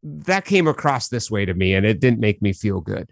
that 0.03 0.45
came 0.45 0.69
across 0.69 1.09
this 1.09 1.31
way 1.31 1.45
to 1.45 1.55
me 1.55 1.75
and 1.75 1.85
it 1.85 2.01
didn't 2.01 2.21
make 2.21 2.41
me 2.41 2.53
feel 2.53 2.81
good. 2.81 3.11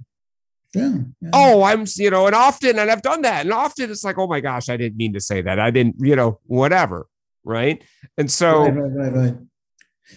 Yeah, 0.74 0.98
yeah. 1.20 1.30
Oh, 1.32 1.62
I'm, 1.62 1.86
you 1.96 2.10
know, 2.10 2.26
and 2.26 2.34
often, 2.34 2.78
and 2.78 2.90
I've 2.90 3.02
done 3.02 3.22
that. 3.22 3.44
And 3.44 3.52
often 3.52 3.90
it's 3.90 4.04
like, 4.04 4.18
oh 4.18 4.26
my 4.26 4.40
gosh, 4.40 4.68
I 4.68 4.76
didn't 4.76 4.98
mean 4.98 5.14
to 5.14 5.20
say 5.20 5.40
that. 5.40 5.58
I 5.58 5.70
didn't, 5.70 5.96
you 5.98 6.14
know, 6.14 6.40
whatever. 6.44 7.06
Right. 7.44 7.82
And 8.18 8.30
so, 8.30 8.64
right, 8.64 8.74
right, 8.74 8.92
right, 8.92 9.12
right. 9.12 9.34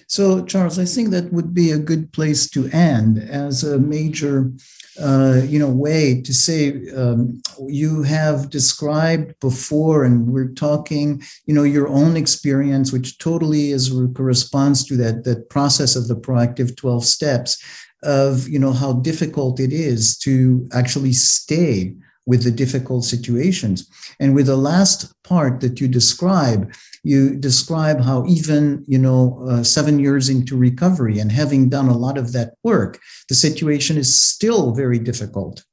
So, 0.07 0.45
Charles, 0.45 0.79
I 0.79 0.85
think 0.85 1.09
that 1.09 1.31
would 1.33 1.53
be 1.53 1.71
a 1.71 1.79
good 1.79 2.11
place 2.13 2.49
to 2.51 2.67
end 2.69 3.17
as 3.17 3.63
a 3.63 3.79
major 3.79 4.51
uh, 4.99 5.41
you 5.45 5.59
know 5.59 5.69
way 5.69 6.21
to 6.21 6.33
say 6.33 6.89
um, 6.91 7.41
you 7.67 8.03
have 8.03 8.49
described 8.49 9.33
before 9.39 10.03
and 10.03 10.27
we're 10.27 10.53
talking 10.53 11.23
you 11.45 11.53
know 11.53 11.63
your 11.63 11.87
own 11.87 12.17
experience 12.17 12.91
which 12.91 13.17
totally 13.17 13.71
is 13.71 13.93
corresponds 14.13 14.83
to 14.83 14.97
that 14.97 15.23
that 15.23 15.49
process 15.49 15.95
of 15.95 16.07
the 16.09 16.15
proactive 16.15 16.75
12 16.75 17.05
steps 17.05 17.63
of 18.03 18.49
you 18.49 18.59
know 18.59 18.73
how 18.73 18.93
difficult 18.93 19.59
it 19.59 19.71
is 19.71 20.17
to 20.17 20.67
actually 20.73 21.13
stay 21.13 21.95
with 22.29 22.43
the 22.43 22.51
difficult 22.51 23.03
situations. 23.03 23.89
And 24.19 24.35
with 24.35 24.45
the 24.45 24.55
last 24.55 25.11
part 25.23 25.61
that 25.61 25.81
you 25.81 25.87
describe 25.87 26.71
you 27.03 27.35
describe 27.35 28.01
how 28.01 28.25
even 28.25 28.83
you 28.87 28.97
know 28.97 29.45
uh, 29.49 29.63
seven 29.63 29.99
years 29.99 30.29
into 30.29 30.57
recovery 30.57 31.19
and 31.19 31.31
having 31.31 31.69
done 31.69 31.87
a 31.87 31.97
lot 31.97 32.17
of 32.17 32.33
that 32.33 32.53
work 32.63 32.99
the 33.29 33.35
situation 33.35 33.97
is 33.97 34.19
still 34.19 34.73
very 34.73 34.99
difficult 34.99 35.63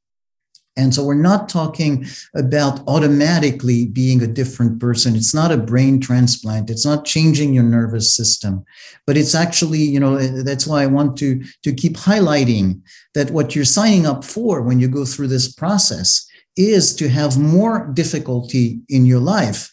and 0.76 0.94
so 0.94 1.02
we're 1.02 1.14
not 1.14 1.48
talking 1.48 2.06
about 2.34 2.86
automatically 2.86 3.86
being 3.86 4.22
a 4.22 4.26
different 4.26 4.78
person. 4.78 5.16
It's 5.16 5.34
not 5.34 5.50
a 5.50 5.56
brain 5.56 6.00
transplant. 6.00 6.68
It's 6.68 6.84
not 6.84 7.06
changing 7.06 7.54
your 7.54 7.64
nervous 7.64 8.14
system, 8.14 8.64
but 9.06 9.16
it's 9.16 9.34
actually, 9.34 9.80
you 9.80 9.98
know, 9.98 10.18
that's 10.18 10.66
why 10.66 10.82
I 10.82 10.86
want 10.86 11.16
to, 11.18 11.42
to 11.62 11.72
keep 11.72 11.96
highlighting 11.96 12.82
that 13.14 13.30
what 13.30 13.54
you're 13.54 13.64
signing 13.64 14.06
up 14.06 14.22
for 14.22 14.60
when 14.60 14.78
you 14.78 14.88
go 14.88 15.06
through 15.06 15.28
this 15.28 15.50
process 15.50 16.26
is 16.56 16.94
to 16.96 17.08
have 17.08 17.38
more 17.38 17.90
difficulty 17.94 18.80
in 18.88 19.06
your 19.06 19.20
life 19.20 19.72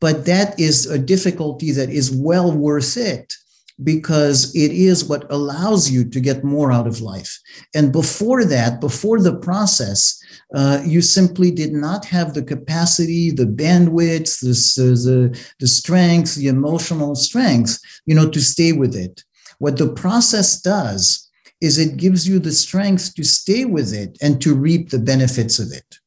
but 0.00 0.26
that 0.26 0.58
is 0.58 0.86
a 0.86 0.98
difficulty 0.98 1.72
that 1.72 1.90
is 1.90 2.10
well 2.10 2.52
worth 2.52 2.96
it 2.96 3.34
because 3.82 4.54
it 4.56 4.72
is 4.72 5.04
what 5.04 5.30
allows 5.30 5.90
you 5.90 6.04
to 6.04 6.20
get 6.20 6.42
more 6.42 6.72
out 6.72 6.86
of 6.86 7.00
life. 7.00 7.38
And 7.74 7.92
before 7.92 8.44
that, 8.44 8.80
before 8.80 9.20
the 9.20 9.36
process, 9.36 10.20
uh, 10.52 10.82
you 10.84 11.00
simply 11.00 11.50
did 11.50 11.72
not 11.72 12.04
have 12.06 12.34
the 12.34 12.42
capacity, 12.42 13.30
the 13.30 13.46
bandwidth, 13.46 14.40
the, 14.40 14.52
the, 14.94 15.46
the 15.60 15.68
strength, 15.68 16.34
the 16.34 16.48
emotional 16.48 17.14
strength, 17.14 17.78
you 18.04 18.14
know, 18.14 18.28
to 18.28 18.40
stay 18.40 18.72
with 18.72 18.96
it. 18.96 19.22
What 19.58 19.76
the 19.76 19.92
process 19.92 20.60
does 20.60 21.28
is 21.60 21.78
it 21.78 21.96
gives 21.96 22.28
you 22.28 22.38
the 22.38 22.52
strength 22.52 23.14
to 23.14 23.24
stay 23.24 23.64
with 23.64 23.92
it 23.92 24.16
and 24.20 24.40
to 24.42 24.54
reap 24.54 24.90
the 24.90 24.98
benefits 24.98 25.58
of 25.58 25.72
it. 25.72 25.98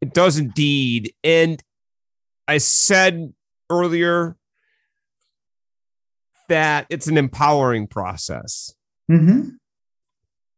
It 0.00 0.14
does 0.14 0.38
indeed. 0.38 1.14
And 1.22 1.62
I 2.50 2.58
said 2.58 3.32
earlier 3.70 4.36
that 6.48 6.84
it's 6.90 7.06
an 7.06 7.16
empowering 7.16 7.86
process 7.86 8.74
mm-hmm. 9.08 9.50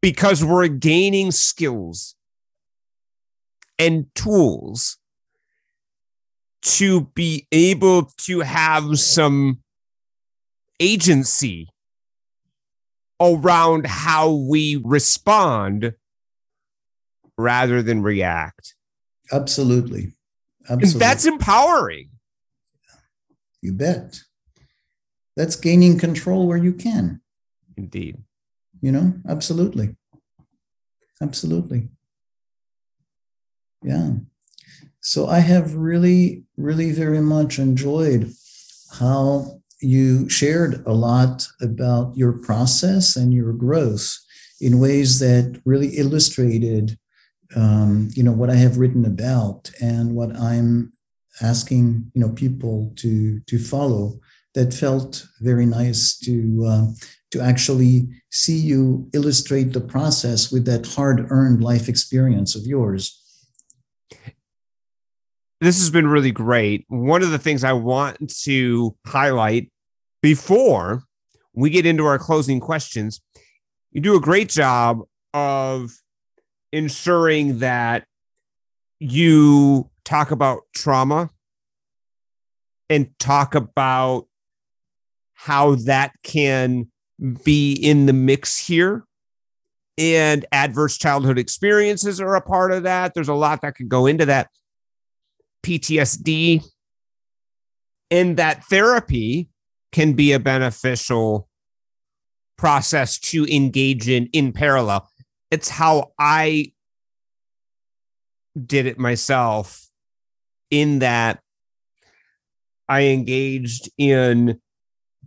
because 0.00 0.42
we're 0.42 0.68
gaining 0.68 1.32
skills 1.32 2.14
and 3.78 4.06
tools 4.14 4.96
to 6.62 7.02
be 7.14 7.46
able 7.52 8.04
to 8.20 8.40
have 8.40 8.98
some 8.98 9.58
agency 10.80 11.68
around 13.20 13.86
how 13.86 14.32
we 14.32 14.80
respond 14.82 15.92
rather 17.36 17.82
than 17.82 18.00
react. 18.00 18.76
Absolutely. 19.30 20.14
Absolutely. 20.68 20.98
That's 21.00 21.24
empowering. 21.26 22.10
You 23.60 23.72
bet. 23.72 24.20
That's 25.36 25.56
gaining 25.56 25.98
control 25.98 26.46
where 26.46 26.58
you 26.58 26.72
can. 26.72 27.20
Indeed. 27.76 28.18
You 28.80 28.92
know, 28.92 29.14
absolutely. 29.28 29.96
Absolutely. 31.20 31.88
Yeah. 33.82 34.12
So 35.00 35.26
I 35.26 35.40
have 35.40 35.74
really, 35.74 36.44
really 36.56 36.92
very 36.92 37.20
much 37.20 37.58
enjoyed 37.58 38.32
how 38.98 39.60
you 39.80 40.28
shared 40.28 40.84
a 40.86 40.92
lot 40.92 41.46
about 41.60 42.16
your 42.16 42.32
process 42.32 43.16
and 43.16 43.34
your 43.34 43.52
growth 43.52 44.16
in 44.60 44.78
ways 44.78 45.18
that 45.18 45.60
really 45.64 45.96
illustrated 45.96 46.98
um, 47.56 48.08
you 48.12 48.22
know 48.22 48.32
what 48.32 48.50
i 48.50 48.54
have 48.54 48.78
written 48.78 49.04
about 49.04 49.70
and 49.80 50.14
what 50.14 50.34
i'm 50.36 50.92
asking 51.40 52.10
you 52.14 52.20
know 52.20 52.30
people 52.30 52.92
to 52.96 53.40
to 53.40 53.58
follow 53.58 54.18
that 54.54 54.74
felt 54.74 55.26
very 55.40 55.64
nice 55.64 56.18
to 56.18 56.64
uh, 56.66 56.86
to 57.30 57.40
actually 57.40 58.08
see 58.30 58.56
you 58.56 59.08
illustrate 59.14 59.72
the 59.72 59.80
process 59.80 60.52
with 60.52 60.66
that 60.66 60.86
hard 60.86 61.26
earned 61.30 61.64
life 61.64 61.88
experience 61.88 62.54
of 62.54 62.66
yours. 62.66 63.18
This 65.62 65.78
has 65.78 65.88
been 65.88 66.06
really 66.06 66.32
great. 66.32 66.84
One 66.88 67.22
of 67.22 67.30
the 67.30 67.38
things 67.38 67.64
i 67.64 67.72
want 67.72 68.34
to 68.42 68.94
highlight 69.06 69.70
before 70.20 71.04
we 71.54 71.70
get 71.70 71.86
into 71.86 72.04
our 72.04 72.18
closing 72.18 72.60
questions 72.60 73.20
you 73.92 74.00
do 74.00 74.16
a 74.16 74.20
great 74.20 74.48
job 74.48 75.02
of 75.34 75.92
ensuring 76.72 77.58
that 77.58 78.06
you 78.98 79.90
talk 80.04 80.30
about 80.30 80.62
trauma 80.74 81.30
and 82.88 83.10
talk 83.18 83.54
about 83.54 84.26
how 85.34 85.74
that 85.74 86.12
can 86.22 86.90
be 87.44 87.72
in 87.72 88.06
the 88.06 88.12
mix 88.12 88.58
here. 88.58 89.04
And 89.98 90.46
adverse 90.52 90.96
childhood 90.96 91.38
experiences 91.38 92.20
are 92.20 92.34
a 92.34 92.40
part 92.40 92.72
of 92.72 92.84
that. 92.84 93.12
There's 93.14 93.28
a 93.28 93.34
lot 93.34 93.60
that 93.62 93.76
could 93.76 93.88
go 93.88 94.06
into 94.06 94.26
that. 94.26 94.48
PTSD 95.62 96.64
and 98.10 98.36
that 98.36 98.64
therapy 98.64 99.48
can 99.92 100.14
be 100.14 100.32
a 100.32 100.40
beneficial 100.40 101.48
process 102.56 103.18
to 103.18 103.44
engage 103.46 104.08
in 104.08 104.28
in 104.32 104.52
parallel 104.52 105.08
it's 105.52 105.68
how 105.68 106.12
I 106.18 106.72
did 108.66 108.86
it 108.86 108.98
myself 108.98 109.86
in 110.70 111.00
that 111.00 111.40
I 112.88 113.02
engaged 113.02 113.90
in 113.98 114.60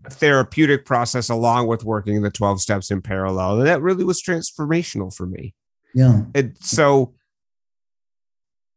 therapeutic 0.10 0.84
process 0.84 1.30
along 1.30 1.68
with 1.68 1.84
working 1.84 2.24
the 2.24 2.32
12 2.32 2.60
steps 2.60 2.90
in 2.90 3.04
parallel. 3.04 3.60
And 3.60 3.68
that 3.68 3.84
really 3.84 4.04
was 4.04 4.22
transformational 4.22 5.16
for 5.16 5.28
me. 5.28 5.54
Yeah. 5.94 6.24
And 6.34 6.58
so 6.60 7.14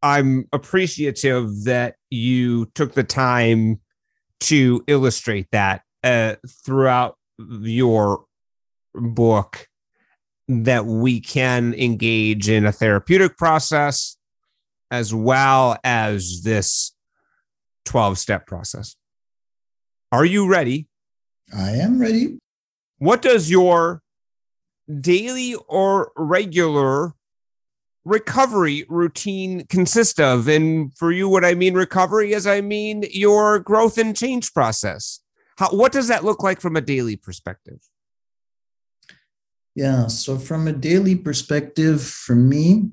I'm 0.02 0.48
appreciative 0.52 1.64
that 1.64 1.96
you 2.10 2.66
took 2.74 2.92
the 2.92 3.04
time 3.04 3.80
to 4.40 4.84
illustrate 4.86 5.48
that 5.52 5.82
uh, 6.04 6.36
throughout 6.64 7.16
your 7.38 8.24
book 8.94 9.67
that 10.48 10.86
we 10.86 11.20
can 11.20 11.74
engage 11.74 12.48
in 12.48 12.64
a 12.64 12.72
therapeutic 12.72 13.36
process 13.36 14.16
as 14.90 15.12
well 15.12 15.76
as 15.84 16.42
this 16.42 16.92
12 17.84 18.18
step 18.18 18.46
process. 18.46 18.96
Are 20.10 20.24
you 20.24 20.48
ready? 20.48 20.88
I 21.54 21.72
am 21.72 22.00
ready. 22.00 22.38
What 22.98 23.22
does 23.22 23.50
your 23.50 24.02
daily 25.00 25.54
or 25.54 26.12
regular 26.16 27.12
recovery 28.04 28.86
routine 28.88 29.66
consist 29.66 30.18
of? 30.18 30.48
And 30.48 30.96
for 30.96 31.12
you, 31.12 31.28
what 31.28 31.44
I 31.44 31.54
mean 31.54 31.74
recovery 31.74 32.32
is 32.32 32.46
I 32.46 32.62
mean 32.62 33.04
your 33.10 33.58
growth 33.58 33.98
and 33.98 34.16
change 34.16 34.52
process. 34.54 35.20
How, 35.58 35.68
what 35.70 35.92
does 35.92 36.08
that 36.08 36.24
look 36.24 36.42
like 36.42 36.60
from 36.60 36.76
a 36.76 36.80
daily 36.80 37.16
perspective? 37.16 37.80
Yeah. 39.78 40.08
So, 40.08 40.38
from 40.38 40.66
a 40.66 40.72
daily 40.72 41.14
perspective, 41.14 42.02
for 42.02 42.34
me, 42.34 42.90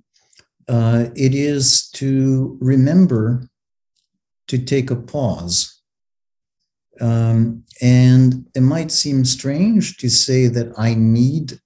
uh, 0.68 1.07
it 1.16 1.34
is 1.34 1.90
to 1.95 2.60
remember 2.62 3.49
to 4.49 4.60
take 4.60 4.91
a 4.91 4.95
pause. 4.95 5.82
Um, 7.02 7.64
and 7.82 8.45
it 8.53 8.62
might 8.62 8.91
seem 8.91 9.26
strange 9.26 9.98
to 9.98 10.12
say 10.12 10.45
that 10.45 10.74
I 10.78 10.94
need 10.94 11.60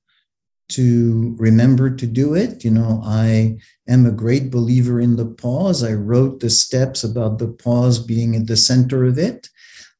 to 0.69 1.35
remember 1.37 1.93
to 1.93 2.07
do 2.07 2.33
it. 2.33 2.63
You 2.63 2.71
know, 2.71 3.01
I 3.03 3.57
am 3.89 4.05
a 4.05 4.19
great 4.23 4.49
believer 4.49 5.01
in 5.01 5.17
the 5.17 5.25
pause. 5.25 5.83
I 5.83 5.95
wrote 5.95 6.39
the 6.39 6.49
steps 6.49 7.03
about 7.03 7.39
the 7.39 7.49
pause 7.49 7.99
being 7.99 8.37
at 8.37 8.47
the 8.47 8.55
center 8.55 9.03
of 9.03 9.19
it, 9.19 9.49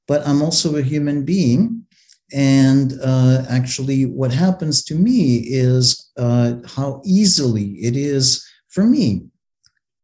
but 0.08 0.26
I'm 0.26 0.42
also 0.42 0.78
a 0.78 0.82
human 0.82 1.26
being 1.26 1.86
and 2.32 2.94
uh, 3.04 3.44
actually, 3.50 4.06
what 4.06 4.32
happens 4.32 4.84
to 4.86 4.96
me 4.96 5.38
is 5.38 6.12
uh, 6.18 6.56
how 6.66 7.02
easily 7.04 7.72
it 7.82 7.96
is 7.96 8.48
for 8.68 8.84
me 8.84 9.28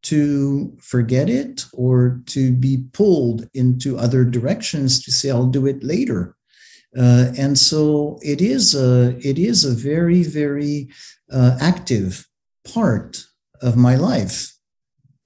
to 0.04 0.76
forget 0.80 1.30
it 1.30 1.66
or 1.74 2.22
to 2.28 2.52
be 2.52 2.86
pulled 2.94 3.48
into 3.54 3.98
other 3.98 4.24
directions 4.24 5.04
to 5.04 5.12
say, 5.12 5.32
I'll 5.32 5.48
do 5.48 5.66
it 5.66 5.84
later. 5.84 6.36
Uh, 6.98 7.32
and 7.38 7.58
so 7.58 8.20
it 8.22 8.42
is 8.42 8.74
a 8.74 9.18
it 9.20 9.38
is 9.38 9.66
a 9.66 9.72
very 9.72 10.24
very 10.24 10.88
uh, 11.30 11.58
active 11.60 12.26
part 12.74 13.22
of 13.62 13.76
my 13.76 13.96
life 13.96 14.55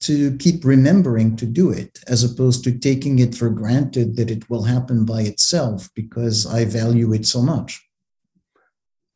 to 0.01 0.37
keep 0.37 0.63
remembering 0.63 1.35
to 1.35 1.45
do 1.45 1.71
it 1.71 1.99
as 2.07 2.23
opposed 2.23 2.63
to 2.63 2.77
taking 2.77 3.19
it 3.19 3.35
for 3.35 3.49
granted 3.49 4.15
that 4.15 4.31
it 4.31 4.49
will 4.49 4.63
happen 4.63 5.05
by 5.05 5.21
itself 5.21 5.89
because 5.93 6.45
I 6.45 6.65
value 6.65 7.13
it 7.13 7.25
so 7.25 7.41
much. 7.41 7.85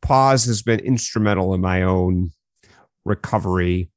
Pause 0.01 0.45
has 0.45 0.61
been 0.61 0.81
instrumental 0.81 1.53
in 1.53 1.61
my 1.61 1.83
own 1.83 2.31
recovery. 3.05 3.89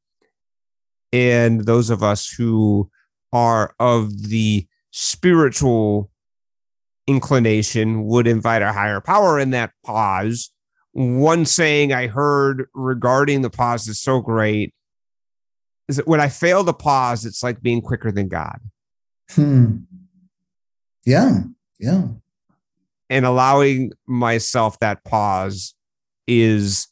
And 1.12 1.64
those 1.64 1.90
of 1.90 2.02
us 2.02 2.28
who 2.28 2.90
are 3.32 3.74
of 3.80 4.28
the 4.28 4.66
spiritual 4.92 6.10
inclination 7.08 8.04
would 8.04 8.26
invite 8.26 8.62
a 8.62 8.72
higher 8.72 9.00
power 9.00 9.38
in 9.38 9.50
that 9.50 9.72
pause. 9.84 10.50
One 10.92 11.44
saying 11.44 11.92
I 11.92 12.06
heard 12.06 12.68
regarding 12.74 13.42
the 13.42 13.50
pause 13.50 13.88
is 13.88 14.00
so 14.00 14.20
great 14.20 14.72
is 15.88 15.96
that 15.96 16.08
when 16.08 16.20
I 16.20 16.28
fail 16.28 16.64
to 16.64 16.72
pause, 16.72 17.24
it's 17.24 17.42
like 17.42 17.62
being 17.62 17.80
quicker 17.80 18.10
than 18.10 18.28
God. 18.28 18.60
Hmm. 19.30 19.78
Yeah. 21.04 21.40
Yeah. 21.78 22.08
And 23.08 23.24
allowing 23.24 23.92
myself 24.06 24.78
that 24.80 25.04
pause 25.04 25.74
is 26.26 26.88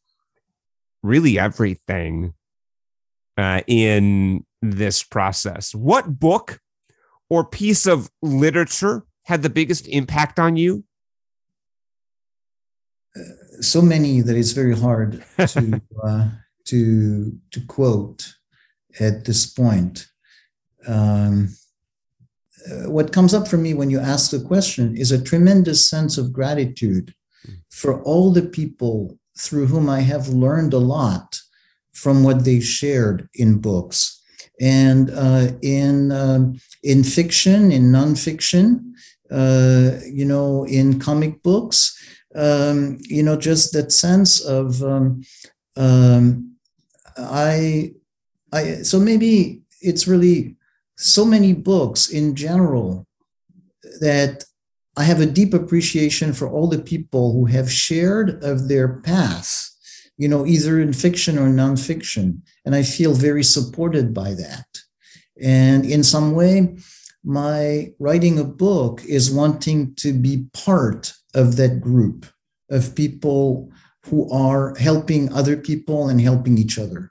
really 1.03 1.39
everything 1.39 2.35
uh, 3.37 3.63
in 3.67 4.45
this 4.63 5.03
process. 5.03 5.75
What 5.75 6.21
book 6.21 6.61
or 7.29 7.45
piece 7.45 7.87
of 7.87 8.11
literature 8.23 9.05
had 9.25 9.43
the 9.43 9.51
biggest 9.51 9.89
impact 9.89 10.39
on 10.39 10.57
you? 10.57 10.85
so 13.61 13.81
many 13.81 14.21
that 14.21 14.37
it's 14.37 14.53
very 14.53 14.77
hard 14.77 15.25
to 15.39 15.81
uh, 16.05 16.29
to 16.65 17.39
to 17.51 17.61
quote 17.67 18.35
at 19.01 19.25
this 19.25 19.47
point. 19.47 20.07
Um, 20.87 21.55
what 22.87 23.13
comes 23.13 23.35
up 23.35 23.47
for 23.47 23.57
me 23.57 23.75
when 23.75 23.91
you 23.91 23.99
ask 23.99 24.31
the 24.31 24.41
question 24.41 24.97
is 24.97 25.13
a 25.13 25.23
tremendous 25.23 25.89
sense 25.89 26.17
of 26.17 26.33
gratitude 26.33 27.15
for 27.71 28.03
all 28.03 28.33
the 28.33 28.43
people 28.43 29.19
through 29.37 29.67
whom 29.67 29.91
I 29.91 30.01
have 30.01 30.29
learned 30.29 30.73
a 30.73 30.79
lot 30.79 31.39
from 31.93 32.25
what 32.25 32.45
they 32.45 32.61
shared 32.61 33.29
in 33.35 33.59
books 33.59 34.23
and 34.61 35.11
uh, 35.11 35.49
in 35.63 36.13
um, 36.13 36.61
in 36.83 37.03
fiction, 37.03 37.73
in 37.73 37.85
nonfiction, 37.91 38.93
uh, 39.31 39.99
you 40.07 40.25
know, 40.25 40.65
in 40.65 41.01
comic 41.01 41.43
books 41.43 41.95
um, 42.35 42.99
you 43.01 43.23
know, 43.23 43.37
just 43.37 43.73
that 43.73 43.93
sense 43.93 44.41
of 44.41 44.83
um, 44.83 45.23
um, 45.77 46.57
I, 47.17 47.93
I. 48.55 48.83
So 48.83 49.01
maybe 49.01 49.63
it's 49.81 50.07
really 50.07 50.57
so 50.97 51.25
many 51.25 51.53
books 51.53 52.09
in 52.09 52.37
general 52.37 53.07
that 54.01 54.45
I 54.97 55.03
have 55.03 55.21
a 55.21 55.27
deep 55.27 55.53
appreciation 55.53 56.33
for 56.33 56.49
all 56.49 56.69
the 56.69 56.79
people 56.79 57.33
who 57.33 57.47
have 57.47 57.71
shared 57.71 58.43
of 58.45 58.69
their 58.69 59.01
path, 59.01 59.69
you 60.17 60.29
know, 60.29 60.47
either 60.47 60.81
in 60.81 60.93
fiction 60.93 61.37
or 61.37 61.49
nonfiction, 61.49 62.43
and 62.65 62.75
I 62.75 62.85
feel 62.85 63.13
very 63.13 63.43
supported 63.43 64.15
by 64.15 64.35
that. 64.35 64.67
And 65.43 65.85
in 65.85 66.05
some 66.05 66.33
way, 66.33 66.77
my 67.25 67.93
writing 67.99 68.39
a 68.39 68.45
book 68.45 69.05
is 69.05 69.33
wanting 69.33 69.95
to 69.97 70.13
be 70.13 70.47
part 70.53 71.13
of 71.35 71.57
that 71.57 71.81
group 71.81 72.27
of 72.71 72.95
people 72.95 73.73
who 74.05 74.31
are 74.31 74.77
helping 74.77 75.33
other 75.33 75.57
people 75.57 76.09
and 76.09 76.21
helping 76.21 76.57
each 76.57 76.79
other 76.79 77.11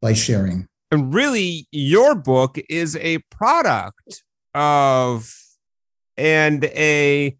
by 0.00 0.12
sharing. 0.12 0.66
And 0.90 1.14
really, 1.14 1.68
your 1.70 2.14
book 2.14 2.58
is 2.68 2.96
a 2.96 3.18
product 3.30 4.22
of 4.54 5.32
and 6.16 6.64
a 6.64 7.36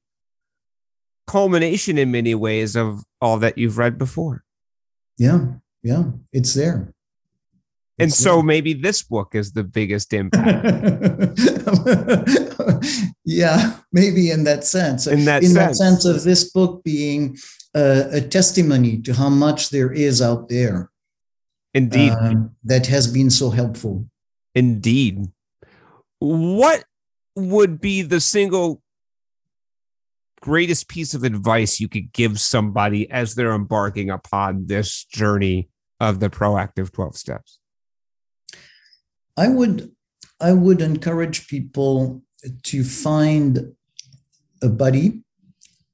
culmination 1.26 1.98
in 1.98 2.10
many 2.10 2.34
ways 2.34 2.76
of 2.76 3.02
all 3.20 3.38
that 3.38 3.58
you've 3.58 3.78
read 3.78 3.98
before. 3.98 4.44
Yeah, 5.18 5.46
yeah, 5.82 6.04
it's 6.32 6.54
there. 6.54 6.94
And 8.00 8.12
so 8.12 8.42
maybe 8.42 8.72
this 8.72 9.02
book 9.02 9.34
is 9.34 9.52
the 9.52 9.62
biggest 9.62 10.14
impact. 10.14 10.64
yeah, 13.24 13.76
maybe 13.92 14.30
in 14.30 14.44
that 14.44 14.64
sense. 14.64 15.06
In 15.06 15.26
that 15.26 15.42
in 15.42 15.50
sense. 15.50 15.78
that 15.78 15.84
sense 15.84 16.04
of 16.06 16.22
this 16.22 16.50
book 16.50 16.82
being 16.82 17.36
a, 17.74 18.08
a 18.12 18.20
testimony 18.22 19.02
to 19.02 19.12
how 19.12 19.28
much 19.28 19.68
there 19.68 19.92
is 19.92 20.22
out 20.22 20.48
there. 20.48 20.89
Indeed. 21.74 22.12
Um, 22.12 22.56
that 22.64 22.86
has 22.86 23.06
been 23.06 23.30
so 23.30 23.50
helpful. 23.50 24.06
Indeed. 24.54 25.26
What 26.18 26.84
would 27.36 27.80
be 27.80 28.02
the 28.02 28.20
single 28.20 28.82
greatest 30.40 30.88
piece 30.88 31.14
of 31.14 31.22
advice 31.22 31.80
you 31.80 31.88
could 31.88 32.12
give 32.12 32.40
somebody 32.40 33.10
as 33.10 33.34
they're 33.34 33.54
embarking 33.54 34.10
upon 34.10 34.66
this 34.66 35.04
journey 35.04 35.68
of 36.00 36.20
the 36.20 36.30
proactive 36.30 36.92
12 36.92 37.16
steps? 37.16 37.58
I 39.36 39.48
would 39.48 39.92
I 40.40 40.52
would 40.52 40.80
encourage 40.80 41.48
people 41.48 42.22
to 42.64 42.82
find 42.82 43.74
a 44.62 44.68
buddy 44.68 45.22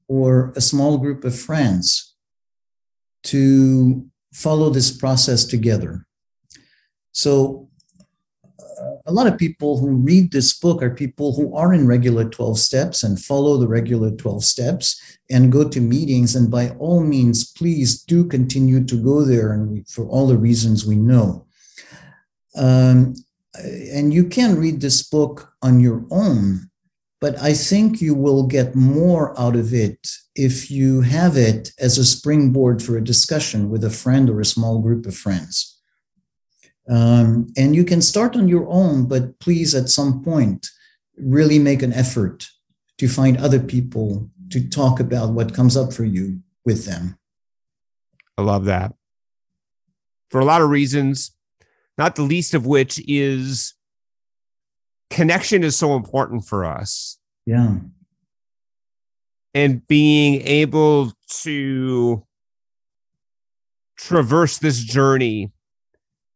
or 0.07 0.53
a 0.55 0.61
small 0.61 0.97
group 0.97 1.25
of 1.25 1.37
friends 1.37 2.15
to 3.23 4.09
follow 4.33 4.69
this 4.69 4.95
process 4.95 5.45
together. 5.45 6.05
So 7.11 7.67
a 9.05 9.11
lot 9.11 9.27
of 9.27 9.37
people 9.37 9.77
who 9.77 9.95
read 9.95 10.31
this 10.31 10.57
book 10.57 10.83
are 10.83 10.89
people 10.89 11.33
who 11.33 11.55
are 11.55 11.73
in 11.73 11.87
regular 11.87 12.29
12 12.29 12.59
steps 12.59 13.03
and 13.03 13.19
follow 13.19 13.57
the 13.57 13.67
regular 13.67 14.11
12 14.11 14.43
steps 14.43 15.01
and 15.29 15.51
go 15.51 15.67
to 15.67 15.79
meetings. 15.79 16.35
And 16.35 16.51
by 16.51 16.69
all 16.71 17.01
means, 17.01 17.51
please 17.51 18.03
do 18.03 18.25
continue 18.25 18.83
to 18.83 19.01
go 19.01 19.23
there 19.23 19.53
and 19.53 19.87
for 19.87 20.05
all 20.07 20.27
the 20.27 20.37
reasons 20.37 20.85
we 20.85 20.95
know. 20.95 21.45
Um, 22.55 23.15
and 23.55 24.13
you 24.13 24.25
can 24.25 24.57
read 24.57 24.81
this 24.81 25.03
book 25.03 25.53
on 25.61 25.79
your 25.79 26.05
own, 26.11 26.69
but 27.19 27.37
I 27.41 27.53
think 27.53 28.01
you 28.01 28.13
will 28.13 28.43
get 28.43 28.75
more 28.75 29.39
out 29.39 29.55
of 29.55 29.73
it 29.73 30.07
if 30.35 30.69
you 30.69 31.01
have 31.01 31.35
it 31.35 31.71
as 31.79 31.97
a 31.97 32.05
springboard 32.05 32.81
for 32.81 32.95
a 32.97 33.03
discussion 33.03 33.69
with 33.69 33.83
a 33.83 33.89
friend 33.89 34.29
or 34.29 34.39
a 34.39 34.45
small 34.45 34.79
group 34.79 35.05
of 35.05 35.15
friends. 35.15 35.79
Um, 36.89 37.47
and 37.57 37.75
you 37.75 37.83
can 37.83 38.01
start 38.01 38.35
on 38.35 38.47
your 38.47 38.67
own, 38.69 39.07
but 39.07 39.39
please, 39.39 39.75
at 39.75 39.89
some 39.89 40.23
point, 40.23 40.67
really 41.17 41.59
make 41.59 41.81
an 41.81 41.91
effort 41.91 42.47
to 42.99 43.07
find 43.07 43.37
other 43.37 43.59
people 43.59 44.29
to 44.51 44.69
talk 44.69 44.99
about 44.99 45.33
what 45.33 45.53
comes 45.53 45.75
up 45.75 45.91
for 45.91 46.05
you 46.05 46.41
with 46.63 46.85
them. 46.85 47.17
I 48.37 48.43
love 48.43 48.65
that. 48.65 48.93
For 50.29 50.39
a 50.39 50.45
lot 50.45 50.61
of 50.61 50.69
reasons, 50.69 51.31
not 51.97 52.15
the 52.15 52.21
least 52.21 52.53
of 52.53 52.65
which 52.65 53.01
is 53.07 53.73
connection 55.17 55.63
is 55.63 55.75
so 55.75 55.95
important 55.95 56.45
for 56.45 56.63
us. 56.63 57.17
Yeah. 57.47 57.77
And 59.55 59.85
being 59.87 60.41
able 60.43 61.11
to 61.41 62.23
traverse 63.97 64.59
this 64.59 64.77
journey 64.77 65.51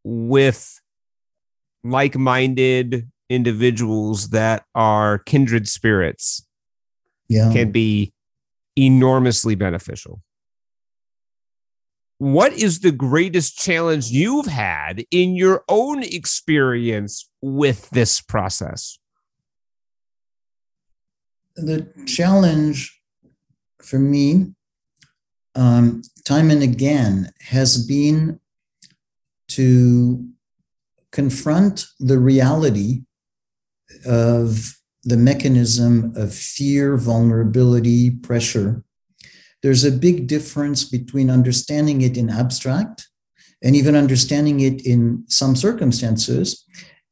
with 0.03 0.81
like 1.83 2.15
minded 2.17 3.07
individuals 3.29 4.29
that 4.29 4.65
are 4.73 5.19
kindred 5.19 5.67
spirits 5.67 6.43
yeah. 7.29 7.53
can 7.53 7.71
be 7.71 8.13
enormously 8.75 9.53
beneficial 9.53 10.23
what 12.21 12.53
is 12.53 12.81
the 12.81 12.91
greatest 12.91 13.57
challenge 13.57 14.11
you've 14.11 14.45
had 14.45 15.03
in 15.09 15.35
your 15.35 15.63
own 15.67 16.03
experience 16.03 17.27
with 17.41 17.89
this 17.89 18.21
process? 18.21 18.99
The 21.55 21.91
challenge 22.05 23.01
for 23.81 23.97
me, 23.97 24.53
um, 25.55 26.03
time 26.23 26.51
and 26.51 26.61
again, 26.61 27.31
has 27.39 27.87
been 27.87 28.39
to 29.47 30.23
confront 31.11 31.87
the 31.99 32.19
reality 32.19 33.01
of 34.05 34.75
the 35.05 35.17
mechanism 35.17 36.13
of 36.15 36.35
fear, 36.35 36.97
vulnerability, 36.97 38.11
pressure 38.11 38.83
there's 39.63 39.83
a 39.83 39.91
big 39.91 40.27
difference 40.27 40.83
between 40.83 41.29
understanding 41.29 42.01
it 42.01 42.17
in 42.17 42.29
abstract 42.29 43.07
and 43.63 43.75
even 43.75 43.95
understanding 43.95 44.59
it 44.61 44.85
in 44.85 45.23
some 45.27 45.55
circumstances. 45.55 46.65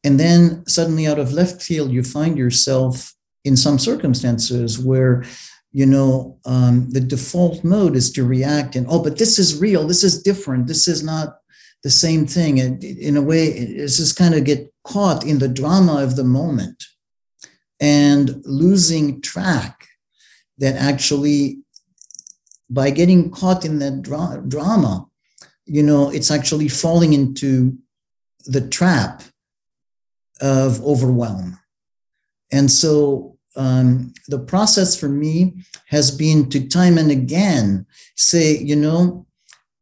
And 0.04 0.20
then 0.20 0.66
suddenly, 0.66 1.08
out 1.08 1.20
of 1.20 1.34
left 1.34 1.62
field, 1.62 1.92
you 1.92 2.04
find 2.04 2.38
yourself 2.38 3.14
in 3.44 3.56
some 3.56 3.78
circumstances 3.78 4.80
where 4.80 5.24
you 5.72 5.86
know 5.86 6.40
um, 6.46 6.90
the 6.90 7.00
default 7.00 7.64
mode 7.64 7.96
is 7.96 8.12
to 8.12 8.24
react 8.24 8.76
and 8.76 8.88
oh 8.90 9.02
but 9.04 9.18
this 9.18 9.38
is 9.38 9.62
real 9.62 9.88
this 9.88 10.04
is 10.04 10.24
different 10.24 10.68
this 10.68 10.88
is 10.88 11.04
not 11.04 11.38
the 11.84 11.90
same 11.90 12.26
thing 12.26 12.60
and 12.60 12.84
in 12.84 13.16
a 13.16 13.22
way 13.22 13.46
it's 13.46 13.98
just 13.98 14.18
kind 14.18 14.34
of 14.34 14.44
get 14.44 14.74
caught 14.84 15.24
in 15.26 15.40
the 15.40 15.48
drama 15.48 16.02
of 16.04 16.16
the 16.16 16.24
moment 16.24 16.84
and 17.80 18.42
losing 18.46 19.22
track 19.22 19.88
that 20.58 20.76
actually 20.76 21.60
by 22.70 22.91
getting 22.91 23.32
caught 23.32 23.66
in 23.66 23.80
that 23.80 24.02
dra- 24.02 24.44
drama, 24.48 25.08
you 25.66 25.84
know, 25.84 26.10
it's 26.10 26.32
actually 26.32 26.68
falling 26.68 27.14
into 27.14 27.78
the 28.46 28.68
trap 28.68 29.24
of 30.41 30.84
overwhelm. 30.84 31.60
And 32.52 32.72
so 32.72 33.38
um, 33.56 34.14
the 34.28 34.40
process 34.40 35.00
for 35.00 35.10
me 35.10 35.54
has 35.88 36.12
been 36.12 36.50
to 36.50 36.68
time 36.68 36.98
and 36.98 37.12
again 37.12 37.86
say, 38.16 38.58
you 38.58 38.76
know, 38.76 39.26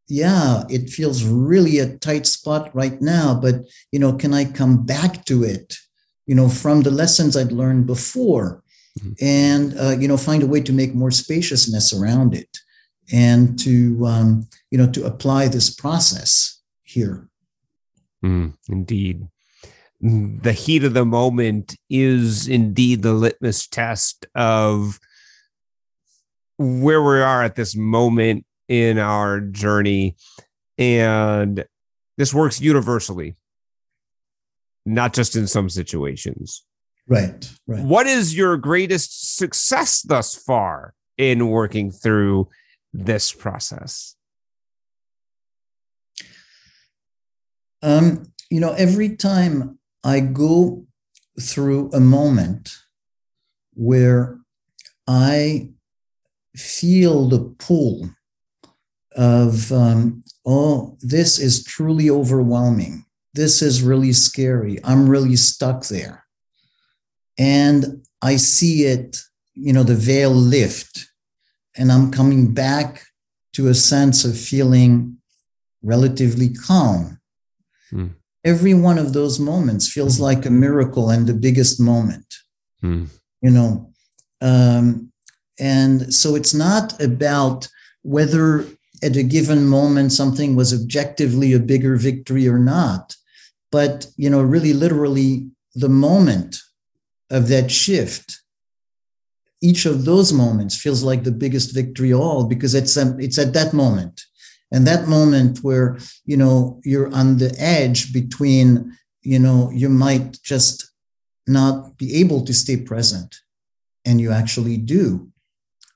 yeah, 0.07 0.63
it 0.69 0.89
feels 0.89 1.23
really 1.23 1.79
a 1.79 1.97
tight 1.97 2.25
spot 2.25 2.73
right 2.73 3.01
now, 3.01 3.37
but 3.39 3.55
you 3.91 3.99
know, 3.99 4.13
can 4.13 4.33
I 4.33 4.45
come 4.45 4.85
back 4.85 5.25
to 5.25 5.43
it? 5.43 5.77
You 6.25 6.35
know, 6.35 6.49
from 6.49 6.81
the 6.81 6.91
lessons 6.91 7.35
I'd 7.35 7.51
learned 7.51 7.87
before, 7.87 8.63
mm-hmm. 8.99 9.11
and 9.21 9.77
uh, 9.77 9.97
you 9.99 10.07
know, 10.07 10.17
find 10.17 10.43
a 10.43 10.47
way 10.47 10.61
to 10.61 10.73
make 10.73 10.95
more 10.95 11.11
spaciousness 11.11 11.93
around 11.93 12.33
it 12.33 12.57
and 13.11 13.57
to 13.59 14.05
um, 14.05 14.47
you 14.71 14.77
know 14.77 14.89
to 14.91 15.05
apply 15.05 15.47
this 15.47 15.73
process 15.73 16.61
here. 16.83 17.27
Mm, 18.23 18.53
indeed, 18.67 19.27
the 20.01 20.53
heat 20.53 20.83
of 20.83 20.93
the 20.93 21.05
moment 21.05 21.75
is 21.89 22.47
indeed 22.47 23.01
the 23.01 23.13
litmus 23.13 23.67
test 23.67 24.25
of 24.35 24.99
where 26.57 27.01
we 27.01 27.21
are 27.21 27.43
at 27.43 27.55
this 27.55 27.75
moment 27.75 28.45
in 28.67 28.97
our 28.97 29.39
journey. 29.39 30.15
And 30.77 31.65
this 32.17 32.33
works 32.33 32.61
universally, 32.61 33.35
not 34.85 35.13
just 35.13 35.35
in 35.35 35.47
some 35.47 35.69
situations. 35.69 36.63
Right, 37.07 37.49
right. 37.67 37.83
What 37.83 38.05
is 38.05 38.35
your 38.35 38.57
greatest 38.57 39.37
success 39.37 40.01
thus 40.01 40.35
far 40.35 40.93
in 41.17 41.47
working 41.49 41.89
through 41.89 42.49
this 42.97 43.31
process? 43.31 44.15
Um, 47.81 48.33
you 48.49 48.59
know, 48.59 48.73
every 48.73 49.15
time 49.15 49.77
I 50.03 50.19
go 50.19 50.85
through 51.39 51.91
a 51.93 51.99
moment 51.99 52.75
where 53.75 54.39
I 55.07 55.69
feel 56.55 57.29
the 57.29 57.55
pull 57.59 58.09
of, 59.15 59.71
um, 59.71 60.23
oh, 60.45 60.97
this 61.01 61.37
is 61.39 61.63
truly 61.63 62.09
overwhelming. 62.09 63.05
This 63.35 63.61
is 63.61 63.83
really 63.83 64.13
scary. 64.13 64.79
I'm 64.83 65.07
really 65.07 65.35
stuck 65.35 65.85
there. 65.87 66.25
And 67.37 68.03
I 68.23 68.37
see 68.37 68.85
it, 68.85 69.17
you 69.53 69.73
know, 69.73 69.83
the 69.83 69.95
veil 69.95 70.31
lift, 70.31 71.07
and 71.77 71.91
I'm 71.91 72.11
coming 72.11 72.53
back 72.53 73.03
to 73.53 73.67
a 73.67 73.73
sense 73.73 74.25
of 74.25 74.37
feeling 74.37 75.17
relatively 75.83 76.49
calm. 76.49 77.19
Hmm. 77.89 78.07
Every 78.43 78.73
one 78.73 78.97
of 78.97 79.13
those 79.13 79.39
moments 79.39 79.91
feels 79.91 80.17
hmm. 80.17 80.23
like 80.23 80.45
a 80.45 80.51
miracle 80.51 81.09
and 81.09 81.27
the 81.27 81.33
biggest 81.33 81.79
moment, 81.79 82.25
hmm. 82.81 83.05
you 83.41 83.51
know. 83.51 83.91
Um, 84.41 85.11
and 85.59 86.13
so 86.13 86.35
it's 86.35 86.53
not 86.53 87.01
about 87.01 87.67
whether 88.03 88.65
at 89.03 89.15
a 89.15 89.23
given 89.23 89.67
moment 89.67 90.11
something 90.11 90.55
was 90.55 90.73
objectively 90.73 91.53
a 91.53 91.59
bigger 91.59 91.95
victory 91.95 92.47
or 92.47 92.59
not, 92.59 93.15
but, 93.71 94.07
you 94.17 94.29
know, 94.29 94.41
really 94.41 94.73
literally 94.73 95.49
the 95.75 95.89
moment 95.89 96.57
of 97.29 97.47
that 97.49 97.71
shift 97.71 98.41
each 99.61 99.85
of 99.85 100.05
those 100.05 100.31
moments 100.31 100.77
feels 100.77 101.03
like 101.03 101.23
the 101.23 101.31
biggest 101.31 101.73
victory 101.73 102.13
all 102.13 102.45
because 102.45 102.75
it's 102.75 102.95
um, 102.97 103.19
it's 103.19 103.37
at 103.37 103.53
that 103.53 103.73
moment. 103.73 104.21
And 104.71 104.85
that 104.85 105.07
moment 105.07 105.59
where 105.59 105.97
you 106.25 106.37
know 106.37 106.81
you're 106.83 107.13
on 107.13 107.37
the 107.37 107.55
edge 107.57 108.13
between 108.13 108.97
you 109.21 109.39
know 109.39 109.71
you 109.71 109.89
might 109.89 110.41
just 110.43 110.91
not 111.47 111.97
be 111.97 112.15
able 112.15 112.43
to 112.45 112.53
stay 112.53 112.77
present 112.77 113.37
and 114.05 114.19
you 114.19 114.31
actually 114.31 114.77
do 114.77 115.31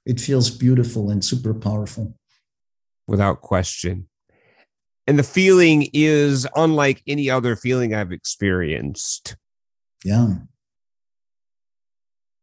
it 0.06 0.20
feels 0.20 0.50
beautiful 0.50 1.10
and 1.12 1.24
super 1.24 1.54
powerful. 1.54 2.18
Without 3.08 3.42
question. 3.42 4.08
And 5.06 5.20
the 5.20 5.24
feeling 5.24 5.90
is 5.94 6.48
unlike 6.56 7.04
any 7.06 7.30
other 7.30 7.56
feeling 7.56 7.94
i've 7.94 8.12
experienced. 8.12 9.36
Yeah 10.04 10.36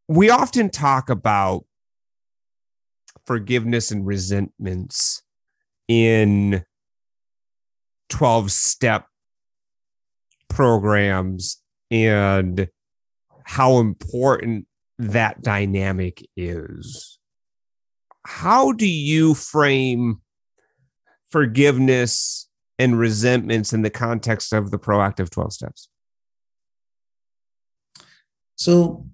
we 0.08 0.30
often 0.30 0.70
talk 0.70 1.10
about 1.10 1.64
forgiveness 3.26 3.90
and 3.90 4.06
resentments 4.06 5.22
in 5.86 6.64
12 8.08 8.50
step 8.50 9.04
programs 10.48 11.62
and 11.90 12.68
how 13.44 13.78
important 13.78 14.66
that 14.98 15.42
dynamic 15.42 16.26
is. 16.36 17.18
How 18.24 18.72
do 18.72 18.88
you 18.88 19.34
frame 19.34 20.22
forgiveness 21.30 22.48
and 22.78 22.98
resentments 22.98 23.72
in 23.74 23.82
the 23.82 23.90
context 23.90 24.52
of 24.54 24.70
the 24.70 24.78
proactive 24.78 25.28
12 25.30 25.52
steps? 25.52 25.88
So, 28.56 29.06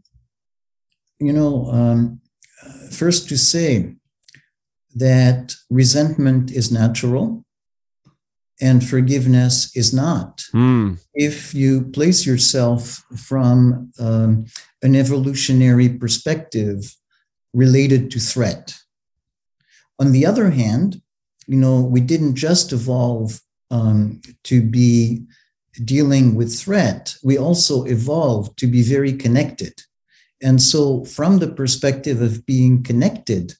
you 1.26 1.32
know, 1.32 1.66
um, 1.70 2.20
first 2.90 3.28
to 3.28 3.36
say 3.36 3.94
that 4.94 5.55
resentment 5.70 6.51
is 6.51 6.70
natural 6.70 7.44
and 8.60 8.86
forgiveness 8.86 9.74
is 9.74 9.92
not. 9.92 10.42
Mm. 10.52 10.98
If 11.14 11.55
you 11.55 11.82
place 11.82 12.24
yourself 12.24 13.05
from 13.16 13.92
um, 13.98 14.46
an 14.82 14.94
evolutionary 14.94 15.88
perspective 15.88 16.94
related 17.52 18.10
to 18.12 18.18
threat. 18.20 18.76
On 19.98 20.12
the 20.12 20.26
other 20.26 20.51
hand, 20.51 21.01
you 21.46 21.56
know, 21.56 21.80
we 21.80 22.01
didn't 22.01 22.36
just 22.36 22.72
evolve 22.72 23.40
um, 23.70 24.20
to 24.44 24.62
be 24.62 25.24
dealing 25.84 26.34
with 26.34 26.55
threat, 26.56 27.16
we 27.22 27.36
also 27.36 27.84
evolved 27.84 28.59
to 28.59 28.66
be 28.66 28.82
very 28.82 29.12
connected. 29.12 29.82
And 30.43 30.61
so, 30.61 31.05
from 31.05 31.39
the 31.39 31.48
perspective 31.48 32.20
of 32.20 32.44
being 32.47 32.82
connected, 32.82 33.55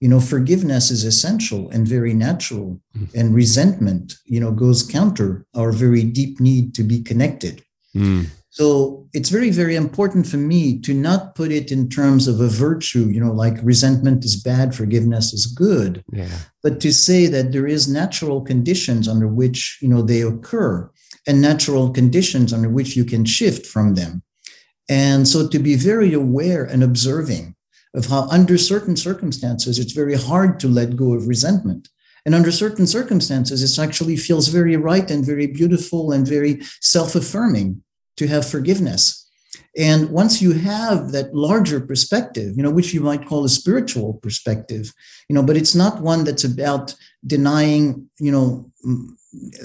you 0.00 0.08
know, 0.08 0.20
forgiveness 0.20 0.90
is 0.90 1.04
essential 1.04 1.70
and 1.70 1.86
very 1.86 2.14
natural, 2.14 2.80
mm. 2.96 3.12
and 3.14 3.34
resentment, 3.34 4.14
you 4.24 4.40
know, 4.40 4.52
goes 4.52 4.82
counter 4.82 5.46
our 5.54 5.72
very 5.72 6.04
deep 6.04 6.40
need 6.40 6.74
to 6.74 6.82
be 6.82 7.02
connected. 7.02 7.62
Mm. 7.94 8.26
So 8.54 9.08
it's 9.12 9.30
very, 9.30 9.50
very 9.50 9.74
important 9.74 10.28
for 10.28 10.36
me 10.36 10.78
to 10.82 10.94
not 10.94 11.34
put 11.34 11.50
it 11.50 11.72
in 11.72 11.88
terms 11.88 12.28
of 12.28 12.40
a 12.40 12.46
virtue, 12.46 13.08
you 13.08 13.18
know, 13.18 13.32
like 13.32 13.54
resentment 13.64 14.24
is 14.24 14.40
bad, 14.40 14.76
forgiveness 14.76 15.32
is 15.32 15.46
good, 15.46 16.04
yeah. 16.12 16.38
but 16.62 16.80
to 16.82 16.92
say 16.92 17.26
that 17.26 17.50
there 17.50 17.66
is 17.66 17.88
natural 17.88 18.40
conditions 18.40 19.08
under 19.08 19.26
which, 19.26 19.78
you 19.82 19.88
know, 19.88 20.02
they 20.02 20.20
occur 20.20 20.88
and 21.26 21.40
natural 21.40 21.90
conditions 21.90 22.52
under 22.52 22.68
which 22.68 22.94
you 22.94 23.04
can 23.04 23.24
shift 23.24 23.66
from 23.66 23.94
them. 23.94 24.22
And 24.88 25.26
so 25.26 25.48
to 25.48 25.58
be 25.58 25.76
very 25.76 26.12
aware 26.12 26.64
and 26.64 26.82
observing 26.82 27.54
of 27.94 28.06
how, 28.06 28.28
under 28.28 28.58
certain 28.58 28.96
circumstances, 28.96 29.78
it's 29.78 29.92
very 29.92 30.14
hard 30.14 30.60
to 30.60 30.68
let 30.68 30.96
go 30.96 31.14
of 31.14 31.28
resentment. 31.28 31.88
And 32.26 32.34
under 32.34 32.50
certain 32.50 32.86
circumstances, 32.86 33.62
it 33.62 33.82
actually 33.82 34.16
feels 34.16 34.48
very 34.48 34.76
right 34.76 35.10
and 35.10 35.24
very 35.24 35.46
beautiful 35.46 36.12
and 36.12 36.26
very 36.26 36.60
self 36.80 37.14
affirming 37.14 37.82
to 38.16 38.26
have 38.26 38.48
forgiveness. 38.48 39.20
And 39.76 40.10
once 40.10 40.40
you 40.40 40.52
have 40.52 41.12
that 41.12 41.34
larger 41.34 41.80
perspective, 41.80 42.56
you 42.56 42.62
know, 42.62 42.70
which 42.70 42.94
you 42.94 43.00
might 43.00 43.26
call 43.26 43.44
a 43.44 43.48
spiritual 43.48 44.14
perspective, 44.14 44.92
you 45.28 45.34
know, 45.34 45.42
but 45.42 45.56
it's 45.56 45.74
not 45.74 46.00
one 46.00 46.24
that's 46.24 46.44
about 46.44 46.94
denying, 47.26 48.08
you 48.20 48.30
know, 48.30 48.70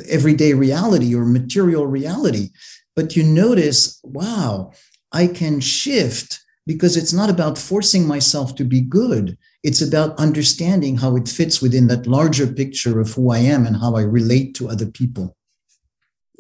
everyday 0.10 0.54
reality 0.54 1.16
or 1.16 1.26
material 1.26 1.86
reality. 1.86 2.50
But 2.96 3.16
you 3.16 3.24
notice, 3.24 4.00
wow, 4.04 4.72
I 5.12 5.28
can 5.28 5.60
shift 5.60 6.40
because 6.66 6.96
it's 6.96 7.14
not 7.14 7.30
about 7.30 7.58
forcing 7.58 8.08
myself 8.08 8.56
to 8.56 8.64
be 8.64 8.82
good. 8.82 9.38
It's 9.64 9.82
about 9.82 10.18
understanding 10.20 10.98
how 10.98 11.16
it 11.16 11.28
fits 11.28 11.62
within 11.62 11.88
that 11.88 12.06
larger 12.06 12.46
picture 12.48 13.00
of 13.00 13.14
who 13.14 13.32
I 13.32 13.40
am 13.40 13.66
and 13.66 13.78
how 13.78 13.96
I 13.96 14.02
relate 14.02 14.54
to 14.56 14.70
other 14.70 14.86
people. 14.86 15.36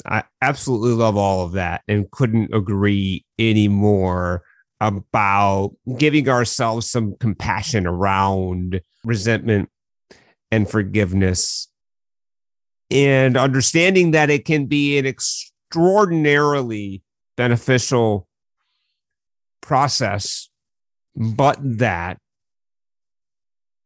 I 0.05 0.23
absolutely 0.41 0.93
love 0.93 1.17
all 1.17 1.45
of 1.45 1.53
that 1.53 1.81
and 1.87 2.09
couldn't 2.11 2.53
agree 2.53 3.25
anymore 3.37 4.43
about 4.79 5.71
giving 5.97 6.29
ourselves 6.29 6.89
some 6.89 7.15
compassion 7.19 7.85
around 7.85 8.81
resentment 9.03 9.69
and 10.51 10.69
forgiveness 10.69 11.67
and 12.91 13.35
understanding 13.35 14.11
that 14.11 14.29
it 14.29 14.45
can 14.45 14.65
be 14.67 14.97
an 14.97 15.05
extraordinarily 15.05 17.03
beneficial 17.35 18.28
process, 19.61 20.49
but 21.15 21.57
that 21.61 22.19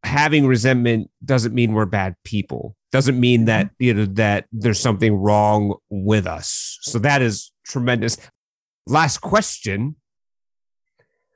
having 0.03 0.45
resentment 0.45 1.09
doesn't 1.23 1.55
mean 1.55 1.73
we're 1.73 1.85
bad 1.85 2.15
people. 2.23 2.75
Doesn't 2.91 3.19
mean 3.19 3.41
mm-hmm. 3.41 3.45
that 3.47 3.69
you 3.79 3.93
know 3.93 4.05
that 4.05 4.45
there's 4.51 4.79
something 4.79 5.15
wrong 5.15 5.75
with 5.89 6.27
us. 6.27 6.77
So 6.81 6.99
that 6.99 7.21
is 7.21 7.51
tremendous. 7.65 8.17
Last 8.85 9.19
question. 9.19 9.95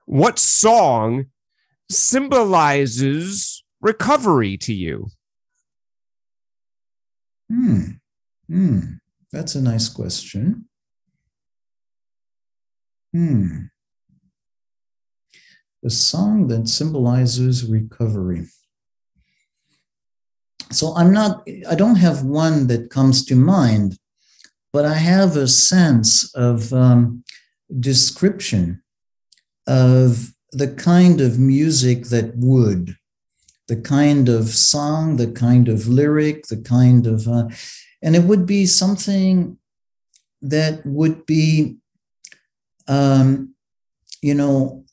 What 0.06 0.40
song 0.40 1.26
symbolizes 1.90 3.64
recovery 3.82 4.58
to 4.58 4.74
you? 4.74 5.08
Hmm. 7.50 7.84
Hmm. 8.48 8.80
That's 9.32 9.56
a 9.56 9.62
nice 9.62 9.90
question. 9.90 10.66
Hmm 13.14 13.66
a 15.84 15.90
song 15.90 16.48
that 16.48 16.68
symbolizes 16.68 17.66
recovery. 17.66 18.46
So 20.72 20.96
I'm 20.96 21.14
not, 21.14 21.48
I 21.70 21.76
don't 21.76 21.96
have 21.96 22.24
one 22.24 22.68
that 22.68 22.90
comes 22.90 23.26
to 23.26 23.36
mind, 23.36 23.98
but 24.74 24.86
I 24.86 24.96
have 24.96 25.38
a 25.38 25.48
sense 25.48 26.34
of 26.36 26.74
um, 26.74 27.24
description 27.80 28.84
of 29.66 30.34
the 30.52 30.68
kind 30.68 31.22
of 31.22 31.40
music 31.40 32.06
that 32.06 32.36
would, 32.36 32.96
the 33.68 33.78
kind 33.78 34.30
of 34.30 34.50
song, 34.50 35.18
the 35.18 35.32
kind 35.32 35.70
of 35.70 35.88
lyric, 35.88 36.48
the 36.48 36.58
kind 36.58 37.08
of, 37.08 37.28
uh, 37.28 37.48
and 38.02 38.16
it 38.16 38.24
would 38.24 38.46
be 38.46 38.66
something 38.66 39.58
that 40.42 40.86
would 40.86 41.26
be, 41.26 41.78
um, 42.88 43.54
you 44.22 44.34
know, 44.34 44.86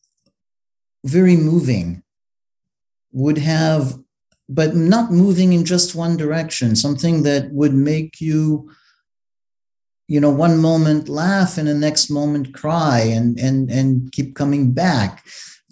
very 1.04 1.36
moving, 1.36 2.02
would 3.12 3.38
have, 3.38 3.98
but 4.48 4.74
not 4.74 5.12
moving 5.12 5.52
in 5.52 5.64
just 5.64 5.94
one 5.94 6.16
direction, 6.16 6.74
something 6.74 7.22
that 7.22 7.52
would 7.52 7.74
make 7.74 8.20
you 8.20 8.70
you 10.06 10.20
know 10.20 10.30
one 10.30 10.58
moment 10.58 11.08
laugh 11.08 11.56
and 11.56 11.66
the 11.66 11.74
next 11.74 12.10
moment 12.10 12.52
cry 12.52 13.00
and 13.00 13.40
and 13.40 13.70
and 13.70 14.12
keep 14.12 14.34
coming 14.34 14.70
back 14.70 15.24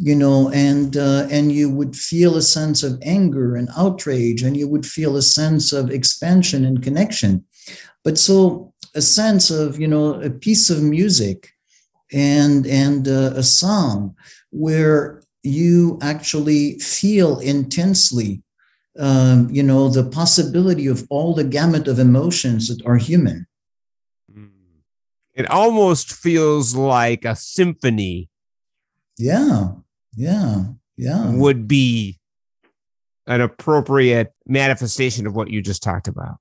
you 0.03 0.17
know 0.17 0.51
and 0.51 0.97
uh, 0.97 1.27
and 1.31 1.53
you 1.53 1.71
would 1.71 1.95
feel 1.95 2.37
a 2.37 2.43
sense 2.43 2.83
of 2.83 3.01
anger 3.03 3.55
and 3.55 3.69
outrage 3.77 4.43
and 4.43 4.57
you 4.57 4.67
would 4.67 4.85
feel 4.85 5.17
a 5.17 5.23
sense 5.23 5.73
of 5.73 5.91
expansion 5.91 6.65
and 6.65 6.83
connection. 6.83 7.45
But 8.03 8.19
so 8.19 8.73
a 8.97 9.01
sense 9.01 9.51
of 9.51 9.79
you 9.79 9.87
know 9.87 10.21
a 10.21 10.29
piece 10.29 10.71
of 10.71 10.83
music 10.83 11.53
and 12.13 12.67
and 12.67 13.07
uh, 13.07 13.33
a 13.37 13.45
song 13.45 14.17
where 14.51 15.22
you 15.43 15.99
actually 16.03 16.79
feel 16.79 17.39
intensely 17.41 18.43
um, 18.99 19.49
you 19.51 19.63
know 19.63 19.89
the 19.89 20.05
possibility 20.05 20.87
of 20.87 21.07
all 21.11 21.35
the 21.35 21.45
gamut 21.45 21.89
of 21.89 21.99
emotions 21.99 22.69
that 22.69 22.85
are 22.87 22.97
human 22.97 23.47
it 25.35 25.51
almost 25.51 26.13
feels 26.13 26.75
like 26.75 27.25
a 27.25 27.35
symphony. 27.35 28.29
Yeah, 29.19 29.73
yeah, 30.15 30.65
yeah. 30.97 31.31
Would 31.31 31.67
be 31.67 32.19
an 33.27 33.41
appropriate 33.41 34.33
manifestation 34.47 35.27
of 35.27 35.35
what 35.35 35.49
you 35.49 35.63
just 35.63 35.83
talked 35.83 36.09
about. 36.09 36.37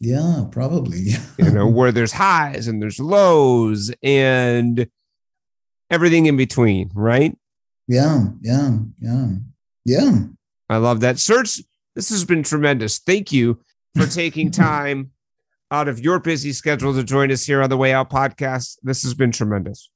Yeah, 0.00 0.44
probably. 0.50 1.10
you 1.38 1.50
know, 1.50 1.66
where 1.66 1.92
there's 1.92 2.12
highs 2.12 2.68
and 2.68 2.82
there's 2.82 3.00
lows 3.00 3.90
and 4.02 4.88
everything 5.90 6.26
in 6.26 6.36
between, 6.36 6.90
right? 6.94 7.36
Yeah, 7.90 8.26
yeah, 8.40 8.76
yeah, 9.00 9.26
yeah. 9.84 10.18
I 10.68 10.76
love 10.76 11.00
that. 11.00 11.18
Serge, 11.18 11.60
this 11.96 12.10
has 12.10 12.24
been 12.24 12.44
tremendous. 12.44 13.00
Thank 13.00 13.32
you 13.32 13.58
for 13.96 14.06
taking 14.14 14.52
time 14.52 15.10
out 15.72 15.88
of 15.88 15.98
your 15.98 16.20
busy 16.20 16.52
schedule 16.52 16.94
to 16.94 17.02
join 17.02 17.32
us 17.32 17.44
here 17.44 17.60
on 17.60 17.68
the 17.68 17.76
Way 17.76 17.92
Out 17.92 18.08
podcast. 18.08 18.78
This 18.84 19.02
has 19.02 19.12
been 19.14 19.32
tremendous. 19.32 19.90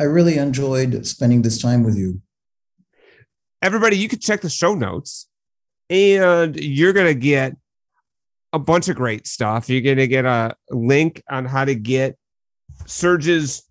I 0.00 0.02
really 0.02 0.36
enjoyed 0.36 1.06
spending 1.06 1.42
this 1.42 1.62
time 1.62 1.84
with 1.84 1.96
you. 1.96 2.20
Everybody, 3.62 3.98
you 3.98 4.08
can 4.08 4.18
check 4.18 4.40
the 4.40 4.50
show 4.50 4.74
notes 4.74 5.28
and 5.88 6.56
you're 6.56 6.92
going 6.92 7.06
to 7.06 7.14
get 7.14 7.54
a 8.52 8.58
bunch 8.58 8.88
of 8.88 8.96
great 8.96 9.28
stuff. 9.28 9.68
You're 9.68 9.82
going 9.82 9.98
to 9.98 10.08
get 10.08 10.24
a 10.24 10.56
link 10.70 11.22
on 11.30 11.44
how 11.44 11.66
to 11.66 11.76
get 11.76 12.18
Serge's 12.86 13.62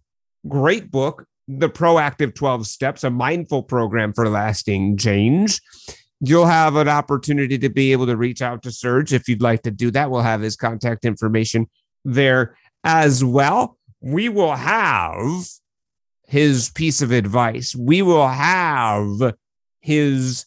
great 0.48 0.90
book, 0.90 1.26
The 1.60 1.70
Proactive 1.70 2.34
12 2.36 2.68
Steps, 2.68 3.04
a 3.04 3.10
mindful 3.10 3.64
program 3.64 4.14
for 4.14 4.30
lasting 4.30 4.98
change 4.98 5.60
you'll 6.22 6.46
have 6.46 6.76
an 6.76 6.88
opportunity 6.88 7.58
to 7.58 7.70
be 7.70 7.92
able 7.92 8.06
to 8.06 8.16
reach 8.16 8.42
out 8.42 8.62
to 8.64 8.72
Serge 8.72 9.12
if 9.12 9.28
you'd 9.28 9.42
like 9.42 9.64
to 9.64 9.72
do 9.72 9.92
that. 9.92 10.10
We'll 10.10 10.22
have 10.22 10.42
his 10.42 10.56
contact 10.56 11.04
information 11.04 11.68
there 12.06 12.56
as 12.84 13.24
well. 13.24 13.78
We 14.00 14.30
will 14.30 14.56
have 14.56 15.48
his 16.28 16.70
piece 16.70 17.02
of 17.02 17.12
advice. 17.12 17.76
We 17.76 18.04
will 18.04 18.28
have 18.28 19.34
his 19.80 20.46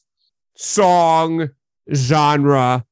song 0.56 1.50
genre 1.92 2.84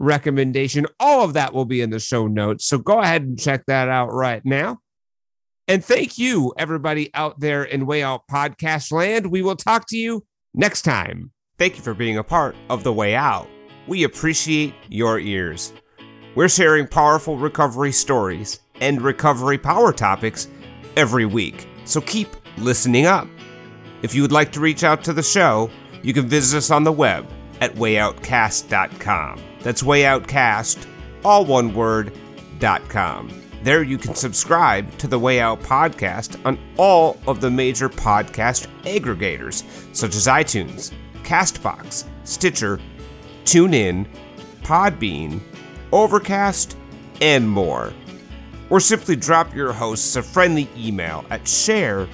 recommendation. 0.00 0.86
All 0.98 1.24
of 1.24 1.34
that 1.34 1.54
will 1.54 1.64
be 1.64 1.80
in 1.80 1.90
the 1.90 2.00
show 2.00 2.26
notes. 2.26 2.66
So 2.66 2.78
go 2.78 3.00
ahead 3.00 3.22
and 3.22 3.38
check 3.38 3.64
that 3.66 3.88
out 3.88 4.12
right 4.12 4.44
now. 4.44 4.80
And 5.66 5.84
thank 5.84 6.18
you, 6.18 6.52
everybody 6.58 7.10
out 7.14 7.40
there 7.40 7.64
in 7.64 7.86
Way 7.86 8.02
Out 8.02 8.28
Podcast 8.30 8.92
Land. 8.92 9.26
We 9.26 9.42
will 9.42 9.56
talk 9.56 9.86
to 9.88 9.96
you 9.96 10.24
next 10.52 10.82
time. 10.82 11.30
Thank 11.58 11.76
you 11.76 11.82
for 11.82 11.94
being 11.94 12.18
a 12.18 12.24
part 12.24 12.54
of 12.68 12.84
The 12.84 12.92
Way 12.92 13.14
Out. 13.14 13.48
We 13.86 14.04
appreciate 14.04 14.74
your 14.88 15.18
ears. 15.18 15.72
We're 16.34 16.48
sharing 16.48 16.86
powerful 16.86 17.38
recovery 17.38 17.92
stories 17.92 18.60
and 18.80 19.00
recovery 19.00 19.56
power 19.56 19.92
topics 19.92 20.48
every 20.96 21.26
week, 21.26 21.68
so 21.84 22.00
keep 22.00 22.28
listening 22.58 23.06
up. 23.06 23.28
If 24.02 24.14
you 24.14 24.22
would 24.22 24.32
like 24.32 24.52
to 24.52 24.60
reach 24.60 24.84
out 24.84 25.04
to 25.04 25.12
the 25.12 25.22
show, 25.22 25.70
you 26.02 26.12
can 26.12 26.28
visit 26.28 26.58
us 26.58 26.70
on 26.70 26.84
the 26.84 26.92
web 26.92 27.26
at 27.60 27.74
wayoutcast.com. 27.74 29.40
That's 29.60 29.82
wayoutcast, 29.82 30.86
all 31.24 31.46
one 31.46 31.72
word, 31.72 32.12
dot 32.58 32.86
.com. 32.88 33.43
There 33.64 33.82
you 33.82 33.96
can 33.96 34.14
subscribe 34.14 34.94
to 34.98 35.08
the 35.08 35.18
Way 35.18 35.40
Out 35.40 35.62
podcast 35.62 36.38
on 36.44 36.58
all 36.76 37.18
of 37.26 37.40
the 37.40 37.50
major 37.50 37.88
podcast 37.88 38.66
aggregators, 38.82 39.64
such 39.96 40.14
as 40.14 40.26
iTunes, 40.26 40.92
Castbox, 41.22 42.04
Stitcher, 42.24 42.78
TuneIn, 43.46 44.06
Podbean, 44.64 45.40
Overcast, 45.92 46.76
and 47.22 47.48
more. 47.48 47.94
Or 48.68 48.80
simply 48.80 49.16
drop 49.16 49.54
your 49.54 49.72
hosts 49.72 50.14
a 50.16 50.22
friendly 50.22 50.68
email 50.76 51.24
at 51.30 51.48
share 51.48 52.06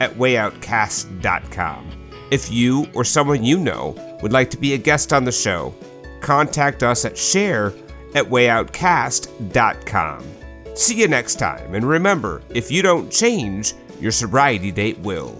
at 0.00 0.12
wayoutcast.com. 0.16 1.90
If 2.30 2.52
you 2.52 2.86
or 2.94 3.06
someone 3.06 3.42
you 3.42 3.58
know 3.58 4.18
would 4.20 4.34
like 4.34 4.50
to 4.50 4.58
be 4.58 4.74
a 4.74 4.78
guest 4.78 5.14
on 5.14 5.24
the 5.24 5.32
show, 5.32 5.74
contact 6.20 6.82
us 6.82 7.06
at 7.06 7.16
share 7.16 7.68
at 8.14 8.26
wayoutcast.com. 8.26 10.39
See 10.80 10.94
you 10.94 11.08
next 11.08 11.34
time, 11.34 11.74
and 11.74 11.84
remember 11.84 12.40
if 12.48 12.70
you 12.70 12.80
don't 12.80 13.12
change, 13.12 13.74
your 14.00 14.12
sobriety 14.12 14.72
date 14.72 14.98
will. 15.00 15.38